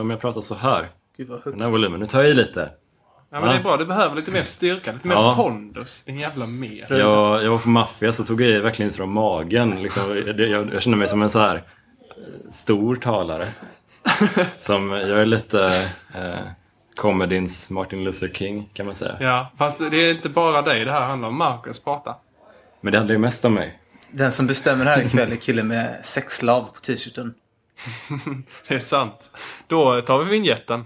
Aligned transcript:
om 0.00 0.10
jag 0.10 0.20
pratar 0.20 0.40
så 0.40 0.54
här. 0.54 0.88
Gud 1.16 1.28
vad 1.28 1.38
Den 1.44 1.52
högt. 1.52 1.62
här 1.62 1.70
volymen. 1.70 2.00
Nu 2.00 2.06
tar 2.06 2.20
jag 2.22 2.30
i 2.30 2.34
lite. 2.34 2.70
Ja, 3.32 3.40
men 3.40 3.48
det 3.48 3.54
är 3.56 3.62
bra. 3.62 3.76
Du 3.76 3.86
behöver 3.86 4.16
lite 4.16 4.30
mer 4.30 4.42
styrka, 4.42 4.92
lite 4.92 5.08
mer 5.08 5.14
Ja. 5.14 5.34
pondus. 5.36 6.04
Din 6.04 6.18
jävla 6.18 6.46
mes. 6.46 6.90
Jag, 6.90 7.44
jag 7.44 7.50
var 7.50 7.58
på 7.58 7.68
maffia 7.68 8.12
så 8.12 8.24
tog 8.24 8.40
jag 8.40 8.50
i 8.50 8.58
verkligen 8.58 8.92
från 8.92 9.12
magen. 9.12 9.82
Liksom, 9.82 10.16
jag, 10.26 10.40
jag, 10.40 10.74
jag 10.74 10.82
kände 10.82 10.98
mig 10.98 11.08
som 11.08 11.22
en 11.22 11.30
så 11.30 11.38
här 11.38 11.56
eh, 11.56 11.62
stor 12.50 12.96
talare. 12.96 13.48
Som, 14.60 14.90
jag 14.90 15.20
är 15.20 15.26
lite 15.26 15.66
eh, 16.14 16.38
comedyns 16.96 17.70
Martin 17.70 18.04
Luther 18.04 18.28
King 18.28 18.68
kan 18.74 18.86
man 18.86 18.94
säga. 18.94 19.16
Ja, 19.20 19.52
fast 19.58 19.78
det 19.90 19.96
är 19.96 20.10
inte 20.10 20.28
bara 20.28 20.62
dig 20.62 20.84
det 20.84 20.92
här 20.92 21.06
handlar 21.06 21.28
om. 21.28 21.36
Marcus 21.38 21.84
prata. 21.84 22.16
Men 22.80 22.92
det 22.92 22.98
handlar 22.98 23.12
ju 23.14 23.18
mest 23.18 23.44
om 23.44 23.54
mig. 23.54 23.78
Den 24.10 24.32
som 24.32 24.46
bestämmer 24.46 24.84
här 24.84 25.02
ikväll 25.02 25.32
är 25.32 25.36
killen 25.36 25.68
med 25.68 26.00
sexslav 26.02 26.62
på 26.74 26.80
t-shirten. 26.80 27.34
Det 28.68 28.74
är 28.74 28.80
sant. 28.80 29.30
Då 29.66 30.00
tar 30.00 30.24
vi 30.24 30.30
vignetten. 30.30 30.84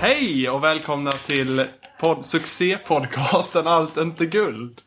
Hej 0.00 0.50
och 0.50 0.64
välkomna 0.64 1.12
till 1.12 1.66
pod 2.00 2.26
succépodcasten 2.26 3.66
Allt 3.66 3.96
inte 3.96 4.26
guld. 4.26 4.80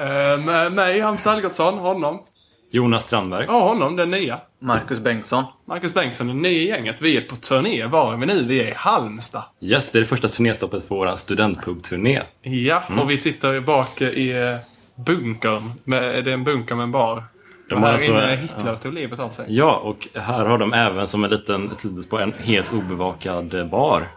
Uh, 0.00 0.44
med 0.44 0.72
mig, 0.72 1.00
Hampus 1.00 1.26
Algotsson, 1.26 1.78
honom. 1.78 2.22
Jonas 2.70 3.04
Strandberg. 3.04 3.44
Ja, 3.48 3.68
honom, 3.68 3.96
den 3.96 4.10
nya. 4.10 4.40
Marcus 4.58 4.98
Bengtsson. 4.98 5.44
Marcus 5.68 5.94
Bengtsson, 5.94 6.26
det 6.26 6.34
nya 6.34 6.76
gänget. 6.76 7.02
Vi 7.02 7.16
är 7.16 7.20
på 7.20 7.36
turné. 7.36 7.86
Var 7.86 8.12
är 8.12 8.16
vi 8.16 8.26
nu? 8.26 8.44
Vi 8.44 8.60
är 8.60 8.70
i 8.70 8.74
Halmstad. 8.76 9.42
Yes, 9.60 9.92
det 9.92 9.98
är 9.98 10.00
det 10.00 10.06
första 10.06 10.28
turnéstoppet 10.28 10.88
på 10.88 10.94
vår 10.94 11.16
studentpubturné. 11.16 12.22
Ja, 12.42 12.82
och 12.98 13.10
vi 13.10 13.18
sitter 13.18 13.60
bak 13.60 14.02
i 14.02 14.30
eh, 14.30 14.56
bunkern. 15.04 15.72
Det 15.84 15.96
är 15.96 16.28
en 16.28 16.44
bunker 16.44 16.74
med 16.74 16.82
en 16.84 16.92
bar. 16.92 17.24
De 17.68 17.82
här 17.82 17.92
alltså- 17.92 18.10
inne 18.10 18.36
Hitler 18.36 18.76
tog 18.76 18.92
livet 18.92 19.20
av 19.20 19.30
sig. 19.30 19.44
Ja, 19.48 19.76
och 19.76 20.08
här 20.14 20.44
har 20.44 20.58
de 20.58 20.72
även 20.72 21.08
som 21.08 21.24
en 21.24 21.30
liten 21.30 21.70
sidospår 21.76 22.22
en 22.22 22.34
helt 22.38 22.72
obevakad 22.72 23.54
eh, 23.54 23.64
bar. 23.64 24.08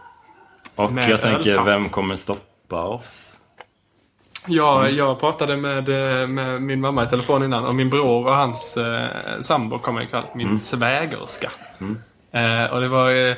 Och 0.74 0.92
Med 0.92 1.10
jag 1.10 1.20
tänker, 1.20 1.64
vem 1.64 1.88
kommer 1.88 2.16
stoppa 2.16 2.84
oss? 2.84 3.39
Ja, 4.46 4.80
Mm. 4.84 4.96
jag 4.96 5.20
pratade 5.20 5.56
med, 5.56 5.88
eh, 5.88 6.26
med 6.26 6.62
min 6.62 6.80
mamma 6.80 7.04
i 7.04 7.06
telefon 7.06 7.42
innan 7.44 7.64
och 7.66 7.74
min 7.74 7.90
bror 7.90 8.26
och 8.26 8.34
hans 8.34 8.76
eh, 8.76 9.08
sambo 9.40 9.78
kommer 9.78 10.02
ikväll. 10.02 10.24
Min 10.34 10.46
Mm. 10.46 10.58
svägerska. 10.58 11.50
Eh, 12.32 12.64
och 12.72 12.80
det 12.80 12.88
var... 12.88 13.10
Eh, 13.10 13.34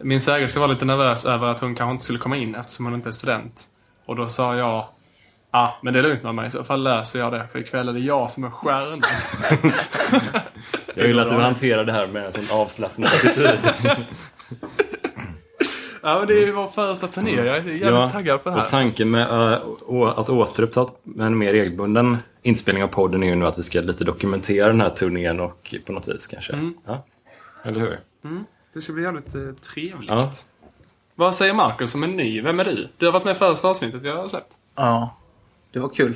min 0.00 0.20
svägerska 0.20 0.60
var 0.60 0.68
lite 0.68 0.84
nervös 0.84 1.24
över 1.26 1.46
att 1.46 1.60
hon 1.60 1.74
kanske 1.74 1.92
inte 1.92 2.04
skulle 2.04 2.18
komma 2.18 2.36
in 2.36 2.54
eftersom 2.54 2.84
hon 2.84 2.94
inte 2.94 3.08
är 3.08 3.12
student. 3.12 3.62
Och 4.06 4.16
då 4.16 4.28
sa 4.28 4.56
jag 4.56 4.84
Ah, 5.54 5.68
men 5.82 5.92
det 5.92 5.98
är 5.98 6.02
lugnt 6.02 6.22
mamma. 6.22 6.46
I 6.46 6.50
så 6.50 6.64
fall 6.64 6.82
löser 6.82 7.18
jag 7.18 7.32
det. 7.32 7.46
För 7.52 7.58
ikväll 7.58 7.88
är 7.88 7.92
det 7.92 8.00
jag 8.00 8.32
som 8.32 8.44
är 8.44 8.50
stjärnan. 8.50 9.02
Jag 10.94 11.04
vill 11.04 11.20
att 11.20 11.28
du 11.28 11.34
hanterar 11.34 11.84
det 11.84 11.92
här 11.92 12.06
med 12.06 12.24
en 12.26 12.32
sån 12.32 12.46
avslappnad 12.50 13.08
attityd. 13.08 13.58
ja, 16.02 16.18
men 16.18 16.26
det 16.28 16.44
är 16.44 16.52
vår 16.52 16.68
första 16.68 17.08
turné. 17.08 17.30
Jag 17.34 17.46
är 17.56 17.62
jävligt 17.62 18.12
taggad 18.12 18.42
på 18.44 18.48
det 18.50 18.54
här. 18.54 18.62
och 18.62 18.68
tanken 18.68 19.10
med 19.10 19.28
å- 19.86 20.04
att 20.16 20.28
återuppta 20.30 20.86
en 21.18 21.38
mer 21.38 21.52
regelbunden 21.52 22.16
inspelning 22.42 22.84
av 22.84 22.88
podden 22.88 23.22
är 23.22 23.26
ju 23.26 23.34
nu 23.34 23.46
att 23.46 23.58
vi 23.58 23.62
ska 23.62 23.80
lite 23.80 24.04
dokumentera 24.04 24.66
den 24.66 24.80
här 24.80 24.90
turnén 24.90 25.40
och 25.40 25.74
på 25.86 25.92
något 25.92 26.08
vis 26.08 26.26
kanske. 26.26 26.52
Mm. 26.52 26.74
Ja. 26.86 27.04
Eller 27.64 27.80
hur? 27.80 27.98
Det 28.72 28.80
ska 28.80 28.92
bli 28.92 29.02
jävligt 29.02 29.34
eh, 29.34 29.52
trevligt. 29.72 30.10
Ja. 30.10 30.32
Vad 31.14 31.34
säger 31.34 31.54
Marcus 31.54 31.90
som 31.90 32.02
är 32.02 32.06
ny? 32.06 32.42
Vem 32.42 32.60
är 32.60 32.64
du? 32.64 32.88
Du 32.98 33.06
har 33.06 33.12
varit 33.12 33.24
med 33.24 33.36
i 33.36 33.38
första 33.38 33.68
avsnittet 33.68 34.02
jag 34.04 34.16
har 34.16 34.28
släppt. 34.28 34.52
Ja, 34.74 35.16
det 35.72 35.78
var 35.78 35.88
kul. 35.88 36.14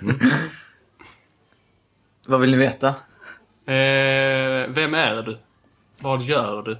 Vad 2.26 2.40
vill 2.40 2.50
ni 2.50 2.56
veta? 2.56 2.88
Eh, 3.66 4.68
vem 4.68 4.94
är 4.94 5.22
du? 5.22 5.38
Vad 6.00 6.22
gör 6.22 6.62
du? 6.62 6.78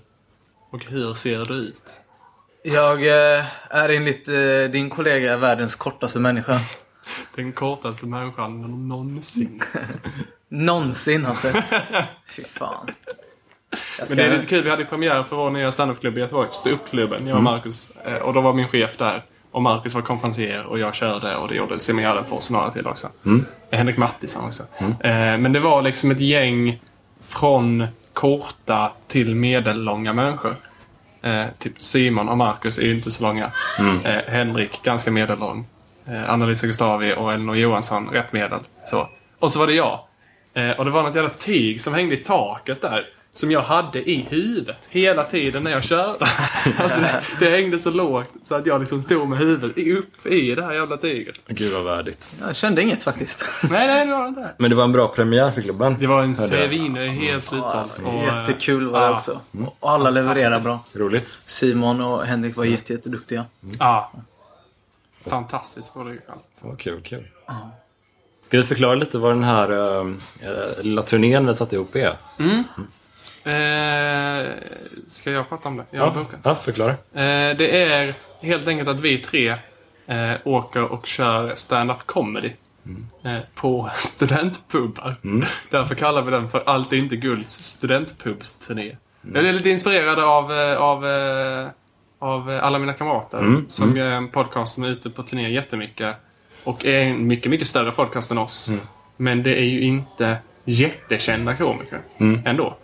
Och 0.70 0.84
hur 0.84 1.14
ser 1.14 1.44
du 1.44 1.54
ut? 1.54 2.00
Jag 2.72 3.06
eh, 3.38 3.44
är 3.70 3.88
enligt 3.88 4.28
eh, 4.28 4.70
din 4.70 4.90
kollega 4.90 5.36
världens 5.36 5.74
kortaste 5.74 6.18
människa. 6.20 6.60
Den 7.36 7.52
kortaste 7.52 8.06
människan 8.06 8.62
någonsin. 8.88 9.62
Någonsin 10.48 11.24
har 11.24 11.34
sett. 11.42 11.64
Fy 12.36 12.44
fan. 12.44 12.86
Jag 13.98 14.08
Men 14.08 14.16
det 14.16 14.24
är 14.24 14.30
lite 14.36 14.46
kul, 14.46 14.64
vi 14.64 14.70
hade 14.70 14.84
premiär 14.84 15.22
för 15.22 15.36
vår 15.36 15.50
nya 15.50 15.72
standupklubb 15.72 16.18
i 16.18 16.20
Göteborg, 16.20 16.48
Ståuppklubben, 16.52 17.26
jag 17.26 17.36
och 17.36 17.42
Marcus. 17.42 17.90
Eh, 18.04 18.14
Och 18.14 18.34
då 18.34 18.40
var 18.40 18.52
min 18.52 18.68
chef 18.68 18.96
där. 18.96 19.22
Och 19.50 19.62
Marcus 19.62 19.94
var 19.94 20.02
konferencier 20.02 20.66
och 20.66 20.78
jag 20.78 20.94
körde 20.94 21.36
och 21.36 21.48
det 21.48 21.54
gjorde 21.54 21.78
Simon 21.78 22.02
Gärdenfors 22.02 22.46
och 22.46 22.52
några 22.52 22.70
till 22.70 22.86
också. 22.86 23.08
Henrik 23.70 23.96
Mattisson 23.96 24.44
också. 24.44 24.62
Eh, 24.80 25.38
Men 25.38 25.52
det 25.52 25.60
var 25.60 25.82
liksom 25.82 26.10
ett 26.10 26.20
gäng 26.20 26.82
från 27.26 27.86
korta 28.12 28.92
till 29.08 29.34
medellånga 29.34 30.12
människor. 30.12 30.56
Eh, 31.22 31.44
typ 31.58 31.82
Simon 31.82 32.28
och 32.28 32.38
Marcus 32.38 32.78
är 32.78 32.82
ju 32.82 32.94
inte 32.94 33.10
så 33.10 33.22
långa. 33.22 33.50
Eh, 34.04 34.22
Henrik, 34.32 34.82
ganska 34.82 35.10
medellång. 35.10 35.66
Eh, 36.06 36.30
Anna-Lisa 36.30 36.66
Gustavi 36.66 37.14
och 37.16 37.32
Elinor 37.32 37.56
Johansson, 37.56 38.08
rätt 38.08 38.32
medel. 38.32 38.60
Så. 38.86 39.08
Och 39.38 39.52
så 39.52 39.58
var 39.58 39.66
det 39.66 39.72
jag. 39.74 40.00
Eh, 40.54 40.70
och 40.70 40.84
det 40.84 40.90
var 40.90 41.02
något 41.02 41.14
jävla 41.14 41.30
tyg 41.30 41.82
som 41.82 41.94
hängde 41.94 42.14
i 42.14 42.18
taket 42.18 42.80
där. 42.82 43.06
Som 43.32 43.50
jag 43.50 43.62
hade 43.62 44.10
i 44.10 44.26
huvudet 44.30 44.76
hela 44.88 45.24
tiden 45.24 45.64
när 45.64 45.70
jag 45.70 45.84
körde. 45.84 46.26
alltså 46.78 47.00
det, 47.00 47.22
det 47.40 47.50
hängde 47.50 47.78
så 47.78 47.90
lågt 47.90 48.28
så 48.42 48.54
att 48.54 48.66
jag 48.66 48.80
liksom 48.80 49.02
stod 49.02 49.28
med 49.28 49.38
huvudet 49.38 49.78
i- 49.78 49.92
upp 49.92 50.26
i 50.26 50.54
det 50.54 50.62
här 50.64 50.72
jävla 50.72 50.96
tyget. 50.96 51.36
Gud 51.46 51.72
vad 51.72 51.84
värdigt. 51.84 52.32
Jag 52.40 52.56
kände 52.56 52.82
inget 52.82 53.02
faktiskt. 53.02 53.44
Nej, 53.70 53.86
nej, 53.86 54.06
det 54.06 54.12
var 54.12 54.22
det 54.22 54.28
inte. 54.28 54.48
Men 54.58 54.70
det 54.70 54.76
var 54.76 54.84
en 54.84 54.92
bra 54.92 55.08
premiär 55.08 55.50
för 55.50 55.62
klubben. 55.62 55.96
Det 56.00 56.06
var 56.06 56.22
en 56.22 56.34
Hörde 56.34 56.60
jag. 56.60 56.68
svin, 56.70 56.92
det 56.94 57.02
är 57.02 57.08
helt 57.08 57.44
slutsålt. 57.44 57.98
Och, 58.04 58.14
Jättekul 58.14 58.86
var 58.88 59.00
det 59.00 59.06
ja. 59.06 59.16
också. 59.16 59.40
Och 59.80 59.90
alla 59.92 60.10
levererar 60.10 60.60
bra. 60.60 60.84
Roligt. 60.92 61.38
Simon 61.44 62.00
och 62.00 62.24
Henrik 62.26 62.56
var 62.56 62.64
jätte, 62.64 62.92
jätteduktiga. 62.92 63.44
Ja. 63.78 64.12
Fantastiskt 65.26 65.90
var 65.96 66.04
det 66.04 66.10
ju. 66.10 66.20
Vad 66.60 66.78
kul, 66.78 67.00
kul. 67.02 67.28
Ska 68.42 68.56
vi 68.56 68.62
förklara 68.64 68.94
lite 68.94 69.18
vad 69.18 69.32
den 69.34 69.44
här 69.44 69.72
äh, 70.00 70.06
lilla 70.82 71.02
turnén 71.02 71.46
vi 71.46 71.54
satte 71.54 71.74
ihop 71.74 71.96
är? 71.96 72.16
Eh, 73.48 74.52
ska 75.06 75.30
jag 75.30 75.48
prata 75.48 75.68
om 75.68 75.76
det? 75.76 75.84
Jag 75.90 76.14
bokat. 76.14 76.40
ja 76.42 76.54
förklara. 76.54 76.90
Eh, 76.90 77.56
det 77.56 77.82
är 77.82 78.14
helt 78.40 78.68
enkelt 78.68 78.88
att 78.88 79.00
vi 79.00 79.18
tre 79.18 79.48
eh, 80.06 80.32
åker 80.44 80.82
och 80.82 81.06
kör 81.06 81.54
stand-up 81.54 82.06
comedy. 82.06 82.52
Eh, 83.24 83.38
på 83.54 83.90
studentpubbar. 83.96 85.14
Därför 85.70 85.94
kallar 85.94 86.22
vi 86.22 86.30
den 86.30 86.48
för 86.48 86.62
Allt 86.66 86.92
är 86.92 86.96
inte 86.96 87.16
gulds 87.16 87.52
studentpubsturné. 87.52 88.96
Jag 89.34 89.46
är 89.46 89.52
lite 89.52 89.70
inspirerad 89.70 90.18
av, 90.18 90.52
eh, 90.52 90.76
av, 90.76 91.06
eh, 91.06 91.68
av 92.18 92.60
alla 92.62 92.78
mina 92.78 92.92
kamrater. 92.92 93.62
Som 93.68 93.96
gör 93.96 94.10
en 94.10 94.28
podcast 94.28 94.74
som 94.74 94.84
är 94.84 94.88
ute 94.88 95.10
på 95.10 95.22
turné 95.22 95.50
jättemycket. 95.50 96.16
Och 96.64 96.86
är 96.86 97.00
en 97.00 97.26
mycket, 97.26 97.50
mycket 97.50 97.68
större 97.68 97.90
podcast 97.90 98.30
än 98.30 98.38
oss. 98.38 98.70
Men 99.16 99.42
det 99.42 99.58
är 99.58 99.64
ju 99.64 99.80
inte 99.80 100.38
jättekända 100.64 101.56
komiker. 101.56 102.00
Ändå. 102.44 102.76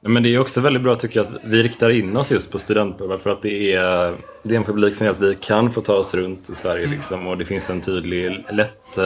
Ja, 0.00 0.08
Men 0.08 0.22
det 0.22 0.34
är 0.34 0.38
också 0.40 0.60
väldigt 0.60 0.82
bra 0.82 0.96
tycker 0.96 1.20
jag 1.20 1.26
att 1.26 1.40
vi 1.44 1.62
riktar 1.62 1.90
in 1.90 2.16
oss 2.16 2.32
just 2.32 2.52
på 2.52 2.58
studentpubbar 2.58 3.18
för 3.18 3.30
att 3.30 3.42
det 3.42 3.72
är, 3.74 4.14
det 4.42 4.54
är 4.54 4.58
en 4.58 4.64
publik 4.64 4.94
som 4.94 5.04
gör 5.06 5.12
att 5.12 5.20
vi 5.20 5.34
kan 5.34 5.72
få 5.72 5.80
ta 5.80 5.94
oss 5.94 6.14
runt 6.14 6.50
i 6.50 6.54
Sverige 6.54 6.86
liksom, 6.86 7.26
och 7.26 7.38
det 7.38 7.44
finns 7.44 7.70
en 7.70 7.80
tydlig, 7.80 8.44
lätt, 8.50 8.98
eh, 8.98 9.04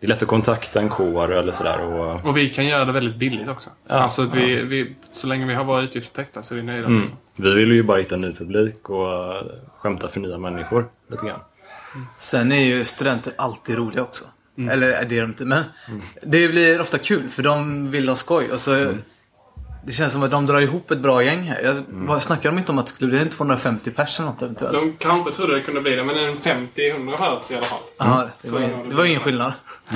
det 0.00 0.06
är 0.06 0.08
lätt 0.08 0.22
att 0.22 0.28
kontakta 0.28 0.80
en 0.80 0.88
kår 0.88 1.32
eller 1.32 1.52
sådär. 1.52 1.84
Och, 1.84 2.24
Och 2.26 2.36
vi 2.36 2.48
kan 2.50 2.66
göra 2.66 2.84
det 2.84 2.92
väldigt 2.92 3.16
billigt 3.16 3.48
också. 3.48 3.70
alltså 3.88 4.22
att 4.22 4.34
vi, 4.34 4.62
vi, 4.62 4.96
så 5.10 5.26
länge 5.26 5.46
vi 5.46 5.54
har 5.54 5.64
våra 5.64 5.82
utgifter 5.82 6.14
täckta 6.14 6.42
så 6.42 6.54
är 6.54 6.56
vi 6.56 6.62
nöjda. 6.62 6.86
mm, 6.86 7.00
Liksom. 7.00 7.16
vi 7.36 7.54
vill 7.54 7.72
ju 7.72 7.82
bara 7.82 7.98
hitta 7.98 8.14
en 8.14 8.20
ny 8.20 8.32
publik 8.32 8.90
och 8.90 9.12
eh, 9.34 9.42
skämta 9.78 10.08
för 10.08 10.20
nya 10.20 10.38
människor 10.38 10.86
lite 11.10 11.26
grann. 11.26 11.40
Sen 12.18 12.52
är 12.52 12.64
ju 12.64 12.84
studenter 12.84 13.32
alltid 13.38 13.76
roliga 13.76 14.02
också. 14.02 14.24
Eller 14.70 14.90
är 14.90 15.04
det 15.04 15.20
de 15.20 15.24
inte, 15.24 15.44
men 15.44 15.64
det 16.22 16.48
blir 16.48 16.80
ofta 16.80 16.98
kul 16.98 17.28
för 17.28 17.42
de 17.42 17.90
vill 17.90 18.08
ha 18.08 18.16
skoj. 18.16 18.48
Och 18.52 18.60
så, 18.60 18.92
Det 19.86 19.92
känns 19.92 20.12
som 20.12 20.22
att 20.22 20.30
de 20.30 20.46
drar 20.46 20.60
ihop 20.60 20.90
ett 20.90 20.98
bra 20.98 21.22
gäng 21.24 21.42
här. 21.42 21.60
Jag, 21.62 21.82
vad 21.88 22.22
Snackar 22.22 22.50
de 22.50 22.58
inte 22.58 22.72
om 22.72 22.78
att 22.78 22.86
det 22.86 22.92
skulle 22.92 23.10
bli 23.10 23.20
en 23.20 23.28
250 23.30 23.90
pers 23.90 24.18
eller 24.20 24.28
något 24.30 24.42
eventuellt? 24.42 24.72
De 24.72 24.92
kanske 24.98 25.32
trodde 25.32 25.54
det 25.54 25.62
kunde 25.62 25.80
bli 25.80 25.96
det, 25.96 26.04
men 26.04 26.18
en 26.18 26.36
50-100 26.36 27.16
hörs 27.16 27.50
i 27.50 27.56
alla 27.56 27.66
fall. 27.66 27.78
Ja, 27.98 28.28
det 28.42 28.50
var, 28.50 28.60
ju- 28.60 28.88
det 28.90 28.94
var 28.94 29.04
ingen 29.04 29.20
skillnad. 29.20 29.52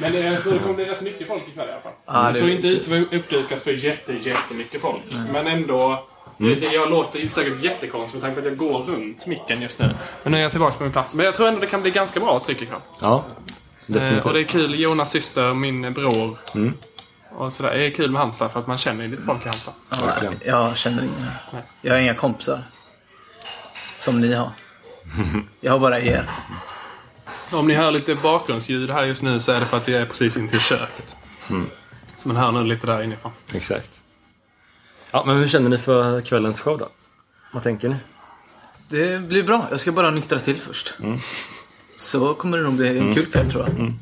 Men 0.00 0.12
det, 0.12 0.20
jag 0.20 0.42
tror 0.42 0.52
det 0.52 0.58
kommer 0.58 0.74
bli 0.74 0.84
rätt 0.84 1.00
mycket 1.00 1.28
folk 1.28 1.42
ikväll 1.48 1.68
i 1.68 1.72
alla 1.72 1.80
fall. 1.80 1.92
Ja, 2.06 2.28
det 2.32 2.34
såg 2.38 2.48
inte 2.48 2.68
ut 2.68 2.80
att 2.80 2.88
vara 2.88 3.00
uppdukat 3.00 3.62
för 3.62 3.72
jätte, 3.72 4.12
jättemycket 4.12 4.80
folk. 4.80 5.02
Men 5.32 5.46
ändå... 5.46 6.06
Det, 6.38 6.72
jag 6.72 6.90
låter 6.90 7.28
säkert 7.28 7.62
jättekonstigt 7.64 8.14
med 8.14 8.34
tanke 8.34 8.40
på 8.42 8.46
att 8.48 8.58
jag 8.58 8.68
går 8.68 8.78
runt 8.94 9.26
micken 9.26 9.62
just 9.62 9.78
nu. 9.78 9.86
Men 10.22 10.32
nu 10.32 10.38
är 10.38 10.42
jag 10.42 10.50
tillbaka 10.50 10.76
på 10.76 10.82
min 10.82 10.92
plats. 10.92 11.14
Men 11.14 11.24
jag 11.26 11.34
tror 11.34 11.48
ändå 11.48 11.60
det 11.60 11.66
kan 11.66 11.82
bli 11.82 11.90
ganska 11.90 12.20
bra 12.20 12.40
tryck 12.46 12.62
ikväll. 12.62 12.78
Ja, 13.00 13.24
definitivt. 13.86 14.26
och 14.26 14.32
det 14.32 14.40
är 14.40 14.44
kul. 14.44 14.80
Jonas 14.80 15.10
syster, 15.10 15.54
min 15.54 15.92
bror. 15.92 16.36
Och 17.40 17.52
sådär. 17.52 17.70
Det 17.70 17.86
är 17.86 17.90
kul 17.90 18.10
med 18.10 18.20
Halmstad 18.20 18.52
för 18.52 18.60
att 18.60 18.66
man 18.66 18.78
känner 18.78 19.08
lite 19.08 19.22
folk 19.22 19.46
i 19.46 19.48
Halmstad. 19.48 19.74
Verkligen. 19.90 20.34
Jag 20.44 20.76
känner 20.76 21.02
ingen 21.02 21.22
här. 21.22 21.42
Nej. 21.52 21.62
Jag 21.80 21.94
har 21.94 22.00
inga 22.00 22.14
kompisar. 22.14 22.62
Som 23.98 24.20
ni 24.20 24.34
har. 24.34 24.50
Jag 25.60 25.72
har 25.72 25.78
bara 25.78 26.00
er. 26.00 26.30
Om 27.50 27.66
ni 27.66 27.74
hör 27.74 27.90
lite 27.90 28.14
bakgrundsljud 28.14 28.90
här 28.90 29.04
just 29.04 29.22
nu 29.22 29.40
så 29.40 29.52
är 29.52 29.60
det 29.60 29.66
för 29.66 29.76
att 29.76 29.88
jag 29.88 30.02
är 30.02 30.06
precis 30.06 30.36
intill 30.36 30.60
köket. 30.60 31.16
Så 32.16 32.28
man 32.28 32.36
hör 32.36 32.52
nu 32.52 32.64
lite 32.64 32.86
där 32.86 33.02
inifrån. 33.02 33.32
Exakt. 33.52 34.02
Ja, 35.10 35.24
men 35.26 35.36
hur 35.36 35.48
känner 35.48 35.68
ni 35.68 35.78
för 35.78 36.20
kvällens 36.20 36.60
show 36.60 36.78
då? 36.78 36.88
Vad 37.52 37.62
tänker 37.62 37.88
ni? 37.88 37.96
Det 38.88 39.20
blir 39.22 39.42
bra. 39.42 39.66
Jag 39.70 39.80
ska 39.80 39.92
bara 39.92 40.10
nyktra 40.10 40.40
till 40.40 40.56
först. 40.56 40.94
Så 41.96 42.34
kommer 42.34 42.58
det 42.58 42.64
nog 42.64 42.74
bli 42.74 42.98
en 42.98 43.14
kul 43.14 43.26
kväll 43.26 43.50
tror 43.50 43.68
jag. 43.68 43.92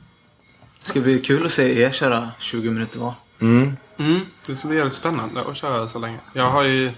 Det 0.80 0.86
ska 0.86 1.00
bli 1.00 1.20
kul 1.20 1.46
att 1.46 1.52
se 1.52 1.82
er 1.82 1.90
köra 1.90 2.30
20 2.38 2.70
minuter 2.70 2.98
var. 2.98 3.14
Mm. 3.40 3.76
Mm, 3.98 4.20
det 4.46 4.56
ska 4.56 4.68
bli 4.68 4.76
jävligt 4.76 4.94
spännande 4.94 5.40
att 5.40 5.56
köra 5.56 5.88
så 5.88 5.98
länge. 5.98 6.18
Jag 6.32 6.50
har 6.50 6.62
ju 6.62 6.90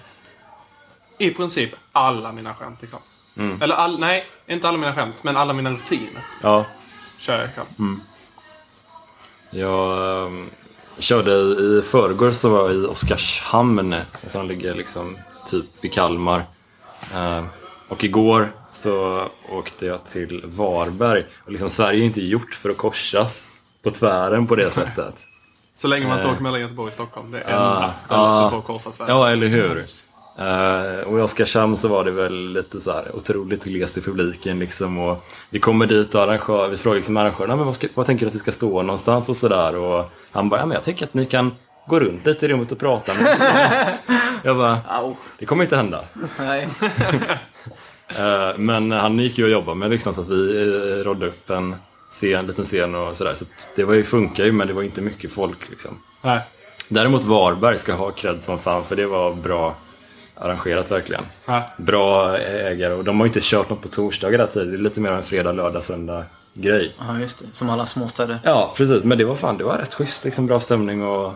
i 1.19 1.31
princip 1.31 1.71
alla 1.93 2.33
mina 2.33 2.55
skämt 2.55 2.83
ikväll. 2.83 3.01
Eller 3.61 3.75
all, 3.75 3.99
nej, 4.01 4.27
inte 4.47 4.69
alla 4.69 4.79
mina 4.79 4.95
skämt, 4.95 5.25
men 5.25 5.37
alla 5.37 5.53
mina 5.53 5.71
rutiner 5.71 6.23
Ja, 6.43 6.67
kör 7.19 7.39
jag 7.39 7.49
ikväll. 7.49 7.67
jag 9.51 9.99
um, 10.27 10.51
körde 10.99 11.31
i 11.33 11.83
förrgår 11.83 12.33
så 12.33 12.49
var 12.49 12.71
jag 12.71 12.75
i 12.75 12.87
Oskarshamn 12.87 13.95
som 14.27 14.49
ligger 14.49 14.75
liksom 14.75 15.19
typ 15.47 15.65
vid 15.81 15.93
Kalmar. 15.93 16.43
Eh, 17.15 17.45
och 17.89 18.05
igår 18.05 18.53
så 18.71 19.27
åkte 19.49 19.87
jag 19.87 20.05
till 20.05 20.43
Varberg. 20.45 21.27
Och 21.45 21.53
liksom 21.53 21.69
Sverige 21.69 22.03
är 22.03 22.07
inte 22.07 22.25
gjort 22.25 22.55
för 22.55 22.71
att 22.71 22.77
korsas 22.77 23.49
på 23.83 23.91
tvären 23.91 24.47
på 24.47 24.57
det 24.57 24.71
sättet. 24.71 25.15
Så 25.75 25.89
länge 25.89 26.07
man 26.07 26.17
inte 26.17 26.29
Eh. 26.29 26.33
åker 26.33 26.43
mellan 26.43 26.61
Göteborg 26.61 26.89
och 26.89 26.95
Stockholm. 26.95 27.31
Det 27.31 27.41
är 27.41 27.51
enda 27.53 27.95
stället 27.99 28.23
ja. 28.23 28.45
du 28.45 28.51
får 28.57 28.63
korsa 28.63 28.93
Sverige. 28.93 29.13
Ja, 29.13 29.31
eller 29.31 29.47
hur? 29.49 29.85
Eh, 30.39 31.01
och 31.09 31.19
i 31.19 31.23
Oskarshamn 31.23 31.77
så 31.77 31.89
var 31.89 32.05
det 32.05 32.11
väl 32.11 32.53
lite 32.53 32.81
så 32.81 32.93
här 32.93 33.17
otroligt 33.17 33.65
glest 33.65 33.99
i 33.99 34.01
publiken 34.01 34.59
liksom. 34.59 34.99
Och 34.99 35.25
vi 35.51 35.59
kommer 35.61 35.87
dit 35.87 36.15
och 36.15 36.23
arrangör, 36.23 36.69
vi 36.69 36.77
frågar 36.77 36.97
liksom 36.97 37.17
arrangörerna, 37.17 37.57
men 37.57 37.67
vad, 37.67 37.75
ska, 37.75 37.89
vad 37.95 38.07
tänker 38.07 38.27
du 38.27 38.29
att 38.29 38.35
vi 38.35 38.39
ska 38.39 38.53
stå 38.53 38.83
någonstans 38.83 39.29
och 39.29 39.37
sådär. 39.37 39.77
Och 39.77 40.11
han 40.33 40.49
bara, 40.49 40.61
ja 40.61 40.67
men 40.67 40.75
jag 40.75 40.85
tänker 40.85 41.05
att 41.05 41.15
ni 41.15 41.27
kan 41.27 41.55
gå 41.87 42.01
runt 42.01 42.27
lite 42.27 42.47
i 42.47 42.49
rummet 42.49 42.73
och 42.73 42.79
prata 42.79 43.15
med 43.15 43.33
oss." 43.33 43.41
Jag 44.43 44.57
bara, 44.57 44.81
Au. 44.89 45.17
det 45.39 45.47
kommer 45.47 45.65
inte 45.65 45.77
hända. 45.77 46.05
Nej. 46.39 46.69
Eh, 48.19 48.59
men 48.59 48.93
han 48.93 49.19
gick 49.19 49.39
ju 49.39 49.45
och 49.45 49.51
jobbade 49.51 49.77
med 49.79 49.91
liksom 49.91 50.15
så 50.15 50.21
att 50.21 50.29
vi 50.29 50.59
uh, 50.59 51.05
rådde 51.05 51.27
upp 51.27 51.51
en 51.51 51.77
scen, 52.11 52.47
liten 52.47 52.65
scen 52.65 52.95
och 52.95 53.17
sådär. 53.17 53.35
Så 53.35 53.45
det 53.77 53.85
var 53.85 53.95
ju, 53.95 54.05
funkar 54.05 54.45
ju 54.45 54.53
men 54.53 54.67
det 54.69 54.73
var 54.75 54.83
inte 54.83 55.01
mycket 55.01 55.33
folk 55.33 55.71
liksom. 55.71 55.99
Nej. 56.23 56.41
Däremot 56.89 57.25
Varberg 57.25 57.79
ska 57.79 57.93
ha 57.95 58.11
cred 58.11 58.43
som 58.43 58.59
fan 58.59 58.85
för 58.85 58.97
det 58.97 59.07
var 59.07 59.35
bra 59.35 59.75
arrangerat 60.35 60.91
verkligen. 60.91 61.23
Nej. 61.47 61.63
Bra 61.77 62.39
ägare 62.39 62.95
och 62.95 63.05
de 63.05 63.21
har 63.21 63.27
ju 63.27 63.29
inte 63.29 63.41
kört 63.43 63.71
något 63.71 63.83
på 63.83 63.89
torsdagar 63.89 64.39
där 64.39 64.47
tidigare. 64.47 64.71
Det 64.71 64.77
är 64.77 64.83
lite 64.83 65.01
mer 65.01 65.13
en 65.13 65.23
fredag, 65.23 65.53
lördag, 65.53 65.85
söndag 65.85 66.25
grej. 66.55 66.95
Ja, 66.99 67.19
just 67.19 67.39
det. 67.39 67.45
Som 67.53 67.71
alla 67.71 67.87
småstäder. 67.87 68.39
Ja, 68.45 68.73
precis. 68.77 69.05
Men 69.05 69.19
det 69.19 69.25
var 69.25 69.35
fan, 69.37 69.57
det 69.59 69.65
var 69.65 69.79
rätt 69.79 69.95
schysst. 69.95 70.25
Liksom, 70.25 70.47
bra 70.47 70.61
stämning 70.61 71.03
och 71.05 71.33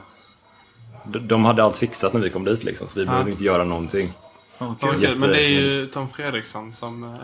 de- 1.05 1.29
de 1.29 1.45
hade 1.45 1.65
allt 1.65 1.77
fixat 1.77 2.13
när 2.13 2.21
vi 2.21 2.31
kom 2.31 2.45
dit 2.45 2.65
liksom. 2.65 2.87
Så 2.89 2.99
vi 3.01 3.07
behövde 3.07 3.31
inte 3.31 3.45
göra 3.45 3.65
någonting. 3.65 4.13
Ja, 4.59 4.75
Ja, 4.81 4.89
kul. 4.93 5.07
kul. 5.07 5.19
Men 5.19 5.31
det 5.31 5.43
är 5.43 5.49
ju 5.49 5.87
Tom 5.87 6.09
Fredriksson 6.09 6.73
som... 6.73 7.17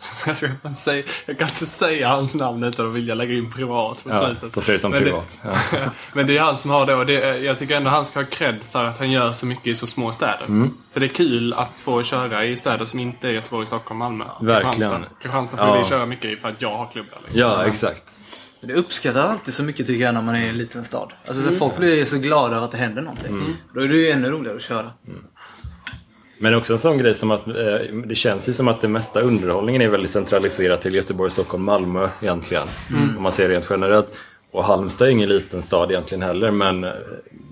jag, 0.26 0.36
ska 0.36 0.46
inte 0.46 0.74
säga, 0.74 1.02
jag 1.26 1.38
kan 1.38 1.48
inte 1.48 1.66
säga 1.66 2.08
hans 2.08 2.34
namn 2.34 2.64
utan 2.64 2.86
att 2.88 2.94
vilja 2.94 3.14
lägga 3.14 3.34
in 3.34 3.52
privat 3.52 4.04
på 4.04 4.10
Ja, 4.10 4.26
slutet. 4.26 4.52
på 4.52 4.60
Fredriksson 4.60 4.90
Men 4.90 5.00
det- 5.00 5.04
privat. 5.10 5.38
Ja. 5.72 5.78
Men 6.12 6.26
det 6.26 6.36
är 6.36 6.42
han 6.42 6.58
som 6.58 6.70
har 6.70 6.86
det 6.86 6.94
och 6.94 7.06
det, 7.06 7.38
jag 7.38 7.58
tycker 7.58 7.76
ändå 7.76 7.90
han 7.90 8.04
ska 8.06 8.18
ha 8.18 8.26
cred 8.26 8.56
för 8.70 8.84
att 8.84 8.98
han 8.98 9.10
gör 9.10 9.32
så 9.32 9.46
mycket 9.46 9.66
i 9.66 9.74
så 9.74 9.86
små 9.86 10.12
städer. 10.12 10.44
Mm. 10.48 10.70
För 10.92 11.00
det 11.00 11.06
är 11.06 11.08
kul 11.08 11.52
att 11.52 11.80
få 11.80 12.02
köra 12.02 12.44
i 12.44 12.56
städer 12.56 12.86
som 12.86 12.98
inte 12.98 13.28
är 13.28 13.32
Göteborg, 13.32 13.66
Stockholm, 13.66 13.98
Malmö. 13.98 14.24
Verkligen. 14.40 15.04
Kristianstad. 15.22 15.56
Får 15.56 15.66
Ja. 15.66 15.82
vi 15.82 15.88
köra 15.88 16.06
mycket 16.06 16.24
i 16.24 16.36
för 16.36 16.48
att 16.48 16.62
jag 16.62 16.76
har 16.76 16.86
klubb. 16.92 17.06
Liksom. 17.24 17.40
ja, 17.40 17.64
exakt. 17.66 18.04
Det 18.62 18.74
uppskattas 18.74 19.24
alltid 19.26 19.54
så 19.54 19.62
mycket 19.62 19.86
tycker 19.86 20.04
jag 20.04 20.14
när 20.14 20.22
man 20.22 20.34
är 20.34 20.44
i 20.44 20.48
en 20.48 20.58
liten 20.58 20.84
stad. 20.84 21.12
Alltså 21.26 21.42
Mm. 21.42 21.52
så 21.54 21.58
folk 21.58 21.76
blir 21.78 22.04
så 22.04 22.16
glada 22.16 22.56
av 22.58 22.64
att 22.64 22.70
det 22.72 22.78
händer 22.78 23.02
någonting. 23.02 23.56
Då 23.74 23.80
är 23.80 23.88
det 23.88 23.94
ju 23.96 24.10
ännu 24.10 24.30
roligare 24.30 24.56
att 24.56 24.62
köra. 24.62 24.90
Men 26.42 26.54
också 26.54 26.72
en 26.72 26.78
sån 26.78 26.98
grej 26.98 27.14
som 27.14 27.30
att 27.30 27.46
eh, 27.48 27.54
det 28.06 28.14
känns 28.14 28.48
ju 28.48 28.52
som 28.52 28.68
att 28.68 28.80
det 28.80 28.88
mesta 28.88 29.20
underhållningen 29.20 29.82
är 29.82 29.88
väldigt 29.88 30.10
centraliserat 30.10 30.80
till 30.80 30.94
Göteborg, 30.94 31.30
Stockholm, 31.30 31.64
Malmö 31.64 32.08
egentligen. 32.22 32.68
Om 33.16 33.22
man 33.22 33.32
ser 33.32 33.48
rent 33.48 33.66
generellt. 33.70 34.18
Och 34.52 34.64
Halmstad 34.64 35.08
är 35.08 35.12
ingen 35.12 35.28
liten 35.28 35.62
stad 35.62 35.90
egentligen 35.90 36.22
heller 36.22 36.50
men 36.50 36.84
eh, 36.84 36.90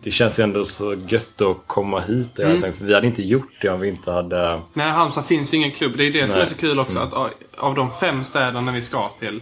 det 0.03 0.11
känns 0.11 0.39
ju 0.39 0.43
ändå 0.43 0.65
så 0.65 0.95
gött 1.09 1.43
att 1.43 1.57
komma 1.67 2.01
hit. 2.01 2.39
Mm. 2.39 2.61
För 2.61 2.85
vi 2.85 2.95
hade 2.95 3.07
inte 3.07 3.23
gjort 3.23 3.53
det 3.63 3.69
om 3.69 3.81
vi 3.81 3.89
inte 3.89 4.11
hade... 4.11 4.61
Nej, 4.73 4.91
Halmstad 4.91 5.25
finns 5.27 5.55
ju 5.55 5.57
ingen 5.57 5.71
klubb. 5.71 5.93
Det 5.97 6.05
är 6.05 6.13
det 6.13 6.19
som 6.29 6.29
Nej. 6.31 6.41
är 6.43 6.47
så 6.47 6.55
kul 6.57 6.79
också. 6.79 6.99
Att 6.99 7.13
av- 7.59 7.75
de 7.75 7.91
fem 7.91 8.25
städerna 8.25 8.73
vi 8.73 8.83
ska 8.83 9.11
till 9.21 9.41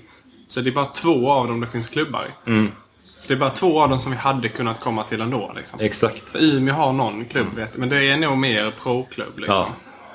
så 0.48 0.60
är 0.60 0.64
det 0.64 0.72
bara 0.72 0.86
två 0.86 1.30
av 1.30 1.48
dem 1.48 1.60
det 1.60 1.66
finns 1.66 1.88
klubbar 1.88 2.24
i. 2.24 2.50
Så 3.26 3.32
det 3.32 3.36
är 3.36 3.40
bara 3.40 3.50
två 3.50 3.82
av 3.82 3.88
dem 3.88 3.98
som 3.98 4.12
vi 4.12 4.18
hade 4.18 4.48
kunnat 4.48 4.80
komma 4.80 5.02
till 5.02 5.20
ändå. 5.20 5.52
Liksom. 5.56 5.80
Exakt. 5.80 6.30
För 6.30 6.38
Umeå 6.42 6.74
har 6.74 6.92
någon 6.92 7.24
klubb, 7.24 7.46
vet 7.54 7.68
jag, 7.72 7.80
men 7.80 7.88
det 7.88 8.04
är 8.04 8.16
nog 8.16 8.38
mer 8.38 8.72
pro-klubb. 8.82 9.38
Liksom. 9.38 9.64